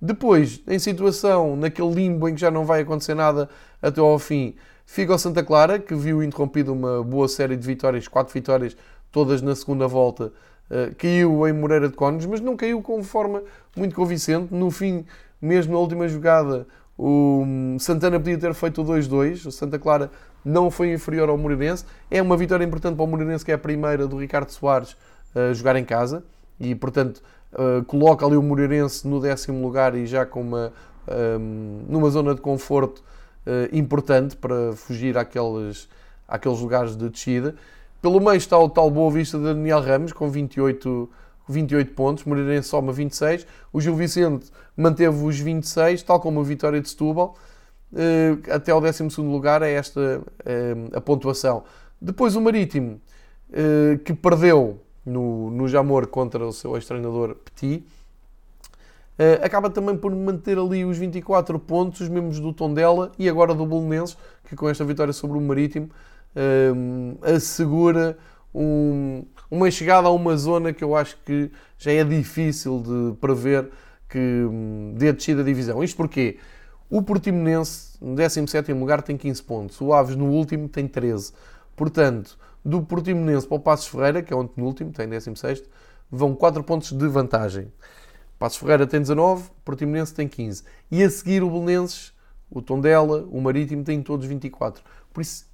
Depois, 0.00 0.62
em 0.66 0.78
situação, 0.78 1.54
naquele 1.54 1.92
limbo 1.92 2.30
em 2.30 2.34
que 2.34 2.40
já 2.40 2.50
não 2.50 2.64
vai 2.64 2.80
acontecer 2.80 3.14
nada 3.14 3.50
até 3.82 4.00
ao 4.00 4.18
fim, 4.18 4.54
fica 4.86 5.14
o 5.14 5.18
Santa 5.18 5.42
Clara, 5.42 5.78
que 5.78 5.94
viu 5.94 6.22
interrompido 6.22 6.72
uma 6.72 7.02
boa 7.02 7.28
série 7.28 7.56
de 7.56 7.66
vitórias, 7.66 8.08
quatro 8.08 8.32
vitórias, 8.32 8.76
todas 9.10 9.42
na 9.42 9.54
segunda 9.54 9.86
volta, 9.86 10.32
Uh, 10.70 10.94
caiu 10.96 11.46
em 11.46 11.52
Moreira 11.52 11.88
de 11.88 11.94
Cónigos, 11.94 12.24
mas 12.24 12.40
não 12.40 12.56
caiu 12.56 12.80
com 12.80 13.02
forma 13.02 13.42
muito 13.76 13.94
convincente. 13.94 14.52
No 14.52 14.70
fim, 14.70 15.04
mesmo 15.40 15.74
na 15.74 15.78
última 15.78 16.08
jogada, 16.08 16.66
o 16.98 17.44
Santana 17.78 18.18
podia 18.18 18.38
ter 18.38 18.54
feito 18.54 18.80
o 18.80 18.84
2-2. 18.84 19.46
O 19.46 19.52
Santa 19.52 19.78
Clara 19.78 20.10
não 20.44 20.70
foi 20.70 20.92
inferior 20.92 21.28
ao 21.28 21.36
Moreirense. 21.36 21.84
É 22.10 22.22
uma 22.22 22.36
vitória 22.36 22.64
importante 22.64 22.96
para 22.96 23.04
o 23.04 23.06
Moreirense, 23.06 23.44
que 23.44 23.50
é 23.50 23.54
a 23.54 23.58
primeira 23.58 24.06
do 24.06 24.16
Ricardo 24.16 24.50
Soares 24.50 24.96
a 25.34 25.50
uh, 25.50 25.54
jogar 25.54 25.76
em 25.76 25.84
casa. 25.84 26.24
E, 26.58 26.74
portanto, 26.74 27.22
uh, 27.52 27.84
coloca 27.84 28.24
ali 28.24 28.36
o 28.36 28.42
Moreirense 28.42 29.06
no 29.06 29.20
décimo 29.20 29.62
lugar 29.62 29.94
e 29.94 30.06
já 30.06 30.24
com 30.24 30.40
uma, 30.40 30.72
um, 31.38 31.84
numa 31.88 32.08
zona 32.08 32.34
de 32.34 32.40
conforto 32.40 33.02
importante 33.72 34.36
para 34.36 34.72
fugir 34.74 35.18
àqueles, 35.18 35.88
àqueles 36.26 36.60
lugares 36.60 36.96
de 36.96 37.08
descida. 37.08 37.54
Pelo 38.00 38.20
meio 38.20 38.36
está 38.36 38.58
o 38.58 38.68
tal 38.68 38.90
Boa 38.90 39.10
Vista 39.10 39.38
de 39.38 39.44
Daniel 39.44 39.80
Ramos, 39.80 40.12
com 40.12 40.28
28, 40.28 41.08
28 41.48 41.92
pontos, 41.92 42.24
Moreirense 42.24 42.68
soma 42.68 42.92
26. 42.92 43.46
O 43.72 43.80
Gil 43.80 43.94
Vicente 43.94 44.50
manteve 44.76 45.24
os 45.24 45.38
26, 45.38 46.02
tal 46.02 46.20
como 46.20 46.40
a 46.40 46.44
vitória 46.44 46.80
de 46.80 46.88
Setúbal. 46.88 47.34
Eh, 47.96 48.36
até 48.50 48.72
ao 48.72 48.80
12 48.80 49.20
lugar 49.20 49.62
é 49.62 49.72
esta 49.72 50.20
eh, 50.44 50.74
a 50.92 51.00
pontuação. 51.00 51.64
Depois 52.00 52.34
o 52.34 52.40
Marítimo, 52.40 53.00
eh, 53.52 53.98
que 54.04 54.12
perdeu 54.12 54.80
no, 55.06 55.50
no 55.50 55.68
Jamor 55.68 56.06
contra 56.08 56.44
o 56.44 56.52
seu 56.52 56.74
ex-treinador 56.76 57.36
Petit, 57.36 57.86
acaba 59.42 59.70
também 59.70 59.96
por 59.96 60.14
manter 60.14 60.58
ali 60.58 60.84
os 60.84 60.98
24 60.98 61.58
pontos, 61.58 62.00
os 62.00 62.08
mesmos 62.08 62.40
do 62.40 62.52
Tondela 62.52 63.12
e 63.18 63.28
agora 63.28 63.54
do 63.54 63.64
Bolonenses, 63.64 64.16
que 64.48 64.56
com 64.56 64.68
esta 64.68 64.84
vitória 64.84 65.12
sobre 65.12 65.38
o 65.38 65.40
Marítimo 65.40 65.88
um, 66.74 67.16
assegura 67.22 68.18
um, 68.54 69.24
uma 69.50 69.70
chegada 69.70 70.08
a 70.08 70.10
uma 70.10 70.36
zona 70.36 70.72
que 70.72 70.82
eu 70.82 70.96
acho 70.96 71.16
que 71.24 71.50
já 71.78 71.92
é 71.92 72.04
difícil 72.04 72.82
de 72.82 73.16
prever 73.20 73.70
que 74.08 74.18
um, 74.18 74.94
dê 74.96 75.12
descida 75.12 75.42
da 75.42 75.48
divisão. 75.48 75.82
Isto 75.82 75.96
porque 75.96 76.38
o 76.90 77.02
Portimonense, 77.02 77.98
no 78.00 78.14
17 78.14 78.72
lugar, 78.72 79.02
tem 79.02 79.16
15 79.16 79.42
pontos. 79.42 79.80
O 79.80 79.92
Aves, 79.92 80.16
no 80.16 80.26
último, 80.26 80.68
tem 80.68 80.86
13. 80.86 81.32
Portanto, 81.74 82.38
do 82.64 82.82
Portimonense 82.82 83.46
para 83.46 83.56
o 83.56 83.60
Passos 83.60 83.88
Ferreira, 83.88 84.22
que 84.22 84.32
é 84.32 84.36
o 84.36 84.46
penúltimo, 84.46 84.92
tem 84.92 85.08
16, 85.08 85.62
vão 86.10 86.34
4 86.34 86.62
pontos 86.62 86.92
de 86.92 87.08
vantagem. 87.08 87.72
Passos 88.44 88.58
Ferreira 88.58 88.86
tem 88.86 89.00
19, 89.00 89.44
o 89.44 89.50
Portimonense 89.64 90.12
tem 90.12 90.28
15. 90.28 90.64
E 90.90 91.02
a 91.02 91.08
seguir 91.08 91.42
o 91.42 91.48
Belenenses, 91.48 92.12
o 92.50 92.60
Tondela, 92.60 93.26
o 93.30 93.40
Marítimo 93.40 93.82
têm 93.82 94.02
todos 94.02 94.26
24. 94.26 94.84
Por 95.14 95.22
isso 95.22 95.46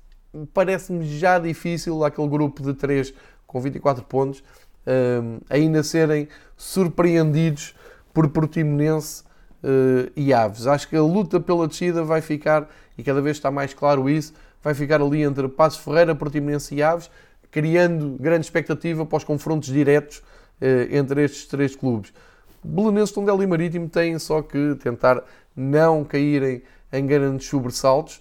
parece-me 0.53 1.07
já 1.07 1.39
difícil 1.39 2.05
aquele 2.05 2.27
grupo 2.27 2.65
de 2.65 2.75
3 2.75 3.15
com 3.47 3.61
24 3.61 4.03
pontos 4.03 4.43
um, 4.85 5.39
ainda 5.49 5.85
serem 5.85 6.27
surpreendidos 6.57 7.77
por 8.13 8.29
Portimonense 8.29 9.23
uh, 9.63 10.11
e 10.17 10.35
Aves. 10.35 10.67
Acho 10.67 10.89
que 10.89 10.97
a 10.97 11.03
luta 11.03 11.39
pela 11.39 11.69
descida 11.69 12.03
vai 12.03 12.21
ficar, 12.21 12.69
e 12.99 13.05
cada 13.05 13.23
vez 13.23 13.37
está 13.37 13.53
mais 13.53 13.73
claro 13.73 14.11
isso, 14.11 14.35
vai 14.61 14.75
ficar 14.75 15.01
ali 15.01 15.23
entre 15.23 15.47
Passos 15.47 15.79
Ferreira, 15.79 16.13
Portimonense 16.13 16.75
e 16.75 16.83
Aves, 16.83 17.09
criando 17.53 18.17
grande 18.19 18.47
expectativa 18.47 19.07
para 19.07 19.17
os 19.17 19.23
confrontos 19.23 19.69
diretos 19.69 20.19
uh, 20.19 20.93
entre 20.93 21.23
estes 21.23 21.47
três 21.47 21.77
clubes. 21.77 22.13
Belenenses, 22.63 23.15
Tondela 23.15 23.43
e 23.43 23.47
Marítimo 23.47 23.89
têm 23.89 24.19
só 24.19 24.43
que 24.43 24.77
tentar 24.83 25.23
não 25.57 26.05
caírem 26.05 26.63
em 26.93 27.07
grandes 27.07 27.47
sobressaltos 27.47 28.21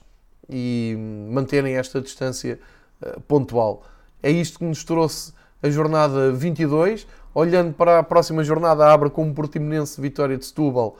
e 0.49 0.95
manterem 1.31 1.75
esta 1.75 2.01
distância 2.01 2.59
uh, 3.01 3.19
pontual. 3.21 3.83
É 4.21 4.31
isto 4.31 4.59
que 4.59 4.65
nos 4.65 4.83
trouxe 4.83 5.33
a 5.61 5.69
jornada 5.69 6.31
22. 6.31 7.07
Olhando 7.33 7.73
para 7.73 7.99
a 7.99 8.03
próxima 8.03 8.43
jornada, 8.43 8.91
abre 8.91 9.09
com 9.09 9.29
o 9.29 9.33
Portimonense 9.33 10.01
Vitória 10.01 10.35
de 10.35 10.45
Setúbal 10.45 10.97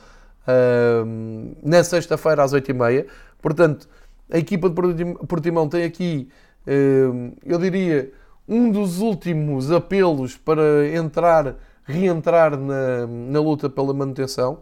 uh, 0.48 1.56
na 1.64 1.84
sexta-feira 1.84 2.44
às 2.44 2.54
8h30. 2.54 3.08
Portanto, 3.42 3.90
a 4.32 4.38
equipa 4.38 4.70
de 4.70 5.16
Portimão 5.28 5.68
tem 5.68 5.84
aqui, 5.84 6.30
uh, 6.68 7.34
eu 7.44 7.58
diria, 7.58 8.12
um 8.48 8.72
dos 8.72 9.00
últimos 9.00 9.72
apelos 9.72 10.38
para 10.38 10.88
entrar, 10.94 11.56
reentrar 11.90 12.56
na, 12.56 13.08
na 13.08 13.40
luta 13.40 13.70
pela 13.70 13.94
manutenção. 13.94 14.60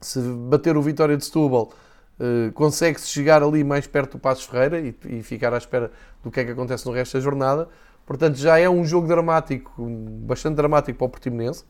Se 0.00 0.20
bater 0.20 0.76
o 0.76 0.82
Vitória 0.82 1.16
de 1.16 1.24
Setúbal, 1.24 1.70
uh, 2.20 2.52
consegue-se 2.52 3.08
chegar 3.08 3.42
ali 3.42 3.64
mais 3.64 3.86
perto 3.86 4.12
do 4.12 4.18
Passos 4.18 4.44
Ferreira 4.44 4.78
e, 4.78 4.94
e 5.06 5.22
ficar 5.22 5.52
à 5.52 5.58
espera 5.58 5.90
do 6.22 6.30
que 6.30 6.38
é 6.40 6.44
que 6.44 6.52
acontece 6.52 6.86
no 6.86 6.92
resto 6.92 7.14
da 7.14 7.20
jornada. 7.20 7.68
Portanto, 8.06 8.36
já 8.36 8.58
é 8.58 8.70
um 8.70 8.84
jogo 8.84 9.08
dramático, 9.08 9.72
bastante 10.22 10.54
dramático 10.54 10.96
para 10.96 11.06
o 11.06 11.08
Portimonense. 11.08 11.64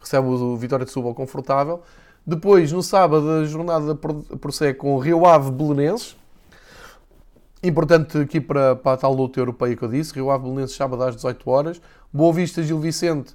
Recebe 0.00 0.26
o 0.26 0.56
Vitória 0.56 0.86
de 0.86 0.90
Setúbal 0.90 1.14
confortável. 1.14 1.82
Depois, 2.26 2.72
no 2.72 2.82
sábado, 2.82 3.28
a 3.30 3.44
jornada 3.44 3.94
prossegue 4.40 4.78
com 4.78 4.94
o 4.94 4.98
Rio 4.98 5.26
Ave 5.26 5.50
Belenenses. 5.50 6.16
Importante 7.66 8.16
aqui 8.18 8.40
para, 8.40 8.76
para 8.76 8.92
a 8.92 8.96
tal 8.96 9.12
luta 9.12 9.40
europeia 9.40 9.74
que 9.74 9.82
eu 9.82 9.88
disse. 9.88 10.14
Rio 10.14 10.30
Ave 10.30 10.44
Belenenses, 10.44 10.76
sábado 10.76 11.02
às 11.02 11.16
18 11.16 11.50
horas. 11.50 11.82
Boa 12.12 12.32
Vista 12.32 12.62
Gil 12.62 12.78
Vicente, 12.78 13.34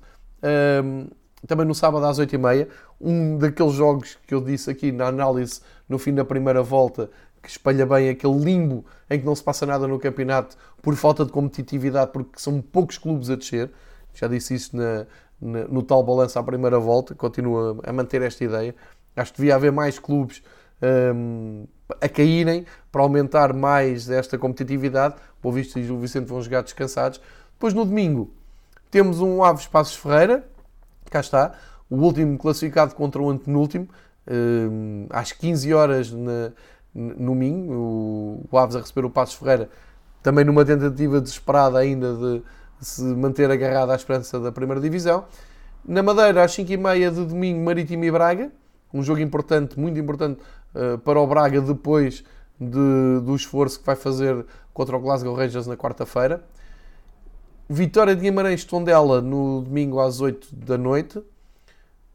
um, 0.81 1.07
também 1.45 1.65
no 1.65 1.75
sábado 1.75 2.05
às 2.05 2.17
8h30. 2.17 2.69
Um 3.01 3.37
daqueles 3.37 3.73
jogos 3.73 4.17
que 4.25 4.33
eu 4.33 4.39
disse 4.39 4.71
aqui 4.71 4.89
na 4.89 5.07
análise 5.07 5.59
no 5.89 5.99
fim 5.99 6.13
da 6.13 6.23
primeira 6.23 6.63
volta, 6.63 7.11
que 7.43 7.49
espalha 7.49 7.85
bem 7.85 8.07
aquele 8.07 8.39
limbo 8.39 8.85
em 9.09 9.19
que 9.19 9.25
não 9.25 9.35
se 9.35 9.43
passa 9.43 9.65
nada 9.65 9.85
no 9.85 9.99
campeonato 9.99 10.55
por 10.81 10.95
falta 10.95 11.25
de 11.25 11.31
competitividade, 11.33 12.11
porque 12.13 12.39
são 12.39 12.61
poucos 12.61 12.97
clubes 12.97 13.29
a 13.29 13.35
descer. 13.35 13.69
Já 14.13 14.29
disse 14.29 14.53
isso 14.55 14.77
na, 14.77 15.07
na, 15.41 15.67
no 15.67 15.83
tal 15.83 16.01
balanço 16.03 16.39
à 16.39 16.43
primeira 16.43 16.79
volta, 16.79 17.13
continuo 17.13 17.81
a, 17.83 17.89
a, 17.89 17.91
manter 17.91 18.21
esta 18.21 18.45
ideia. 18.45 18.73
Acho 19.13 19.33
que 19.33 19.39
devia 19.39 19.55
haver 19.55 19.73
mais 19.73 19.99
clubes 19.99 20.41
um, 21.13 21.67
a 21.99 22.07
caírem 22.07 22.65
para 22.91 23.01
aumentar 23.01 23.53
mais 23.53 24.09
esta 24.09 24.37
competitividade. 24.37 25.15
Boa 25.41 25.55
Vista 25.55 25.79
e 25.79 25.89
o 25.89 25.97
Vicente 25.97 26.27
vão 26.27 26.41
jogar 26.41 26.61
descansados. 26.61 27.19
Depois 27.53 27.73
no 27.73 27.85
domingo 27.85 28.31
temos 28.89 29.21
um 29.21 29.43
Aves 29.43 29.67
Passos 29.67 29.95
Ferreira, 29.95 30.45
cá 31.09 31.19
está, 31.19 31.53
o 31.89 31.95
último 31.95 32.37
classificado 32.37 32.93
contra 32.93 33.21
o 33.21 33.29
antepenúltimo, 33.29 33.87
um, 34.27 35.07
às 35.09 35.31
15 35.31 35.73
horas 35.73 36.11
no 36.11 37.35
Minho, 37.35 38.47
o 38.51 38.57
Aves 38.57 38.75
a 38.75 38.79
receber 38.79 39.05
o 39.05 39.09
Passos 39.09 39.35
Ferreira, 39.35 39.69
também 40.21 40.43
numa 40.43 40.65
tentativa 40.65 41.21
desesperada 41.21 41.79
ainda 41.79 42.13
de 42.15 42.43
se 42.81 43.03
manter 43.03 43.49
agarrado 43.49 43.91
à 43.91 43.95
esperança 43.95 44.39
da 44.39 44.51
primeira 44.51 44.81
divisão. 44.81 45.25
Na 45.85 46.03
Madeira, 46.03 46.43
às 46.43 46.51
5h30 46.55 47.11
de 47.11 47.25
domingo, 47.25 47.63
Marítimo 47.63 48.03
e 48.03 48.11
Braga, 48.11 48.51
um 48.93 49.01
jogo 49.01 49.21
importante, 49.21 49.79
muito 49.79 49.97
importante 49.99 50.41
para 51.03 51.19
o 51.19 51.27
Braga 51.27 51.61
depois 51.61 52.23
de, 52.59 53.19
do 53.23 53.35
esforço 53.35 53.79
que 53.79 53.85
vai 53.85 53.95
fazer 53.95 54.45
contra 54.73 54.95
o 54.95 54.99
Glasgow 54.99 55.35
Rangers 55.35 55.67
na 55.67 55.75
quarta-feira. 55.75 56.43
Vitória 57.69 58.15
de 58.15 58.21
Guimarães 58.21 58.65
Tondela 58.65 59.21
no 59.21 59.61
domingo 59.61 59.99
às 59.99 60.19
8 60.19 60.53
da 60.53 60.77
noite. 60.77 61.21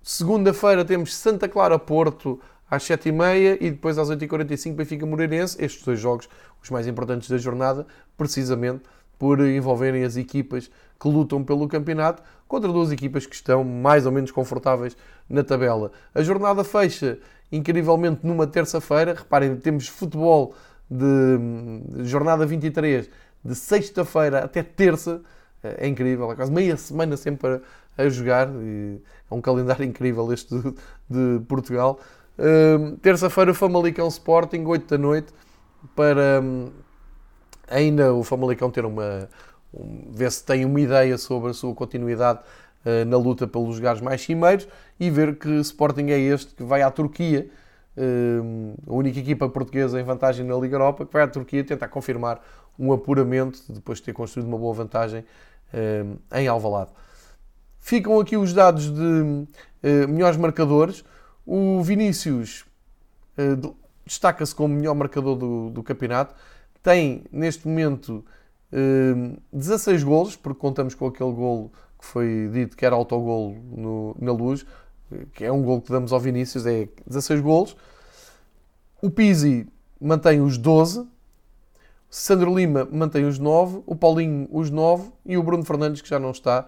Segunda-feira 0.03 0.85
temos 0.85 1.15
Santa 1.15 1.49
Clara 1.49 1.79
Porto 1.79 2.39
às 2.71 2.83
7h30 2.85 3.59
e 3.61 3.71
depois 3.71 3.99
às 3.99 4.11
8h45 4.11 4.75
Benfica 4.75 5.07
Moreirense. 5.07 5.57
Estes 5.59 5.83
dois 5.83 5.99
jogos, 5.99 6.29
os 6.63 6.71
mais 6.71 6.87
importantes 6.87 7.29
da 7.29 7.39
jornada, 7.39 7.87
precisamente 8.17 8.83
por 9.19 9.41
envolverem 9.41 10.05
as 10.05 10.17
equipas 10.17 10.71
que 11.01 11.09
lutam 11.09 11.43
pelo 11.43 11.67
campeonato 11.69 12.23
contra 12.47 12.71
duas 12.71 12.93
equipas 12.93 13.27
que 13.27 13.35
estão 13.35 13.65
mais 13.65 14.07
ou 14.07 14.13
menos 14.13 14.31
confortáveis 14.31 14.97
na 15.29 15.43
tabela. 15.43 15.91
A 16.15 16.23
jornada 16.23 16.63
fecha 16.63 17.19
incrivelmente 17.51 18.21
numa 18.27 18.47
terça-feira. 18.47 19.15
Reparem, 19.15 19.57
temos 19.57 19.89
futebol 19.89 20.55
de 20.91 22.05
jornada 22.05 22.47
23 22.47 23.09
de 23.45 23.55
sexta-feira 23.55 24.45
até 24.45 24.63
terça. 24.63 25.23
É 25.63 25.87
incrível, 25.89 26.31
é 26.31 26.37
quase 26.37 26.53
meia 26.53 26.77
semana 26.77 27.17
sempre 27.17 27.61
a, 27.97 28.09
jogar. 28.09 28.49
é 28.49 29.35
um 29.35 29.41
calendário 29.41 29.85
incrível 29.87 30.33
este 30.33 30.55
de, 31.09 31.41
Portugal. 31.49 31.99
Uh, 32.39 32.97
Terça-feira, 32.99 33.55
Famalicão 33.55 34.07
Sporting, 34.09 34.65
8 34.65 34.87
da 34.87 34.99
noite, 34.99 35.33
para 35.95 36.41
um, 36.43 36.71
ainda 37.69 38.13
o 38.13 38.23
Famalicão 38.23 38.71
ter 38.71 38.85
uma. 38.85 39.29
Um, 39.73 40.13
ver 40.13 40.31
se 40.31 40.45
tem 40.45 40.65
uma 40.65 40.81
ideia 40.81 41.19
sobre 41.19 41.51
a 41.51 41.55
sua 41.55 41.75
continuidade 41.75 42.41
na 43.07 43.17
luta 43.17 43.47
pelos 43.47 43.77
lugares 43.77 44.01
mais 44.01 44.21
cimeiros 44.21 44.69
e 44.99 45.11
ver 45.11 45.37
que 45.37 45.49
Sporting 45.61 46.07
é 46.11 46.19
este 46.19 46.55
que 46.55 46.63
vai 46.63 46.83
à 46.83 46.91
Turquia, 46.91 47.49
uh, 47.97 48.75
a 48.87 48.95
única 48.95 49.19
equipa 49.19 49.49
portuguesa 49.49 50.01
em 50.01 50.05
vantagem 50.05 50.47
na 50.47 50.55
Liga 50.57 50.77
Europa, 50.77 51.05
que 51.05 51.13
vai 51.13 51.23
à 51.23 51.29
Turquia 51.29 51.65
tentar 51.65 51.89
confirmar 51.89 52.41
um 52.79 52.93
apuramento 52.93 53.61
depois 53.69 53.99
de 53.99 54.05
ter 54.05 54.13
construído 54.13 54.47
uma 54.47 54.59
boa 54.59 54.75
vantagem 54.75 55.21
uh, 55.21 56.37
em 56.37 56.47
Alvalade. 56.47 56.91
Ficam 57.79 58.21
aqui 58.21 58.37
os 58.37 58.53
dados 58.53 58.91
de 58.91 59.47
melhores 60.09 60.37
marcadores. 60.37 61.05
O 61.47 61.81
Vinícius 61.85 62.65
destaca-se 64.05 64.55
como 64.55 64.75
melhor 64.75 64.95
marcador 64.95 65.37
do, 65.37 65.71
do, 65.71 65.83
campeonato. 65.83 66.35
Tem, 66.83 67.25
neste 67.33 67.67
momento, 67.67 68.25
uh, 68.73 69.37
eh, 69.37 69.39
16 69.53 70.05
golos, 70.05 70.37
porque 70.37 70.59
contamos 70.61 70.95
com 70.95 71.07
aquele 71.07 71.33
golo 71.33 71.73
foi 72.07 72.49
dito 72.53 72.77
que 72.77 72.85
era 72.87 72.95
autogolo 72.95 73.57
no, 73.77 74.17
na 74.19 74.33
luz, 74.33 74.65
que 75.35 75.45
é 75.45 75.53
um 75.53 75.63
golo 75.63 75.81
que 75.83 75.91
damos 75.91 76.13
ao 76.13 76.21
Vinícius, 76.21 76.67
é 76.67 76.89
16 77.07 77.41
golos. 77.41 77.77
O 79.03 79.11
Pizzi 79.11 79.69
mantém 80.01 80.41
os 80.41 80.59
12. 80.59 81.07
Sandro 82.09 82.55
Lima 82.55 82.89
mantém 82.91 83.25
os 83.25 83.39
9. 83.39 83.83
O 83.87 83.95
Paulinho 83.95 84.49
os 84.51 84.71
9. 84.71 85.11
E 85.25 85.37
o 85.37 85.43
Bruno 85.43 85.65
Fernandes, 85.65 86.01
que 86.01 86.09
já 86.09 86.19
não 86.19 86.31
está, 86.31 86.67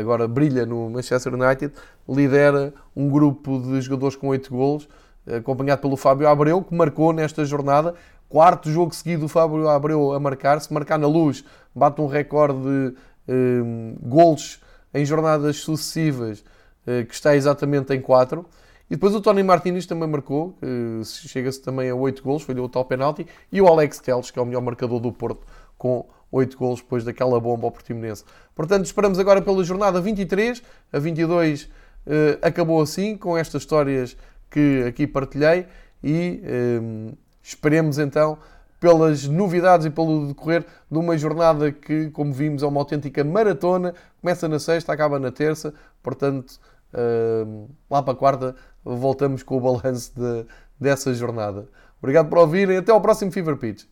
agora 0.00 0.26
brilha 0.26 0.66
no 0.66 0.90
Manchester 0.90 1.34
United, 1.34 1.72
lidera 2.08 2.74
um 2.94 3.08
grupo 3.08 3.60
de 3.60 3.80
jogadores 3.80 4.16
com 4.16 4.28
8 4.28 4.50
golos, 4.50 4.88
acompanhado 5.26 5.80
pelo 5.80 5.96
Fábio 5.96 6.28
Abreu, 6.28 6.62
que 6.62 6.74
marcou 6.74 7.12
nesta 7.12 7.44
jornada. 7.44 7.94
Quarto 8.28 8.70
jogo 8.70 8.94
seguido 8.94 9.22
do 9.22 9.28
Fábio 9.28 9.68
Abreu 9.68 10.12
a 10.12 10.20
marcar. 10.20 10.60
Se 10.60 10.72
marcar 10.72 10.98
na 10.98 11.06
luz, 11.06 11.44
bate 11.74 12.00
um 12.00 12.06
recorde 12.06 12.60
de 12.62 12.94
um, 13.28 13.96
golos 14.02 14.60
em 14.92 15.04
jornadas 15.04 15.56
sucessivas, 15.56 16.40
uh, 16.86 17.04
que 17.06 17.14
está 17.14 17.34
exatamente 17.36 17.94
em 17.94 18.00
4. 18.00 18.44
E 18.90 18.94
depois 18.94 19.14
o 19.14 19.20
Tony 19.20 19.42
Martínez 19.42 19.86
também 19.86 20.08
marcou, 20.08 20.56
uh, 20.62 21.04
chega-se 21.04 21.60
também 21.60 21.90
a 21.90 21.94
8 21.94 22.22
golos, 22.22 22.42
foi 22.42 22.54
o 22.58 22.68
tal 22.68 22.84
penalti. 22.84 23.26
E 23.52 23.60
o 23.60 23.66
Alex 23.66 23.98
Teles, 23.98 24.30
que 24.30 24.38
é 24.38 24.42
o 24.42 24.46
melhor 24.46 24.62
marcador 24.62 25.00
do 25.00 25.12
Porto, 25.12 25.46
com 25.78 26.06
8 26.32 26.56
golos 26.56 26.80
depois 26.80 27.04
daquela 27.04 27.40
bomba 27.40 27.66
ao 27.66 27.70
Portimonense. 27.70 28.24
Portanto, 28.54 28.84
esperamos 28.84 29.18
agora 29.18 29.42
pela 29.42 29.62
jornada 29.64 30.00
23, 30.00 30.62
a 30.92 30.98
22 30.98 31.68
eh, 32.06 32.38
acabou 32.42 32.80
assim, 32.80 33.16
com 33.16 33.36
estas 33.36 33.62
histórias 33.62 34.16
que 34.50 34.84
aqui 34.88 35.06
partilhei 35.06 35.66
e 36.02 36.40
eh, 36.42 37.14
esperemos 37.42 37.98
então 37.98 38.38
pelas 38.80 39.28
novidades 39.28 39.86
e 39.86 39.90
pelo 39.90 40.28
decorrer 40.28 40.64
de 40.90 40.98
uma 40.98 41.16
jornada 41.16 41.70
que, 41.70 42.10
como 42.10 42.32
vimos, 42.32 42.62
é 42.62 42.66
uma 42.66 42.80
autêntica 42.80 43.22
maratona. 43.22 43.94
Começa 44.20 44.48
na 44.48 44.58
sexta, 44.58 44.92
acaba 44.92 45.18
na 45.18 45.30
terça, 45.30 45.74
portanto, 46.02 46.58
uh, 46.94 47.68
lá 47.90 48.02
para 48.02 48.14
a 48.14 48.16
quarta 48.16 48.56
voltamos 48.82 49.42
com 49.42 49.58
o 49.58 49.60
balanço 49.60 50.12
de, 50.16 50.46
dessa 50.80 51.12
jornada. 51.12 51.68
Obrigado 52.00 52.30
por 52.30 52.38
ouvirem, 52.38 52.78
até 52.78 52.90
ao 52.90 53.00
próximo 53.00 53.30
Fever 53.30 53.56
Pitch. 53.58 53.84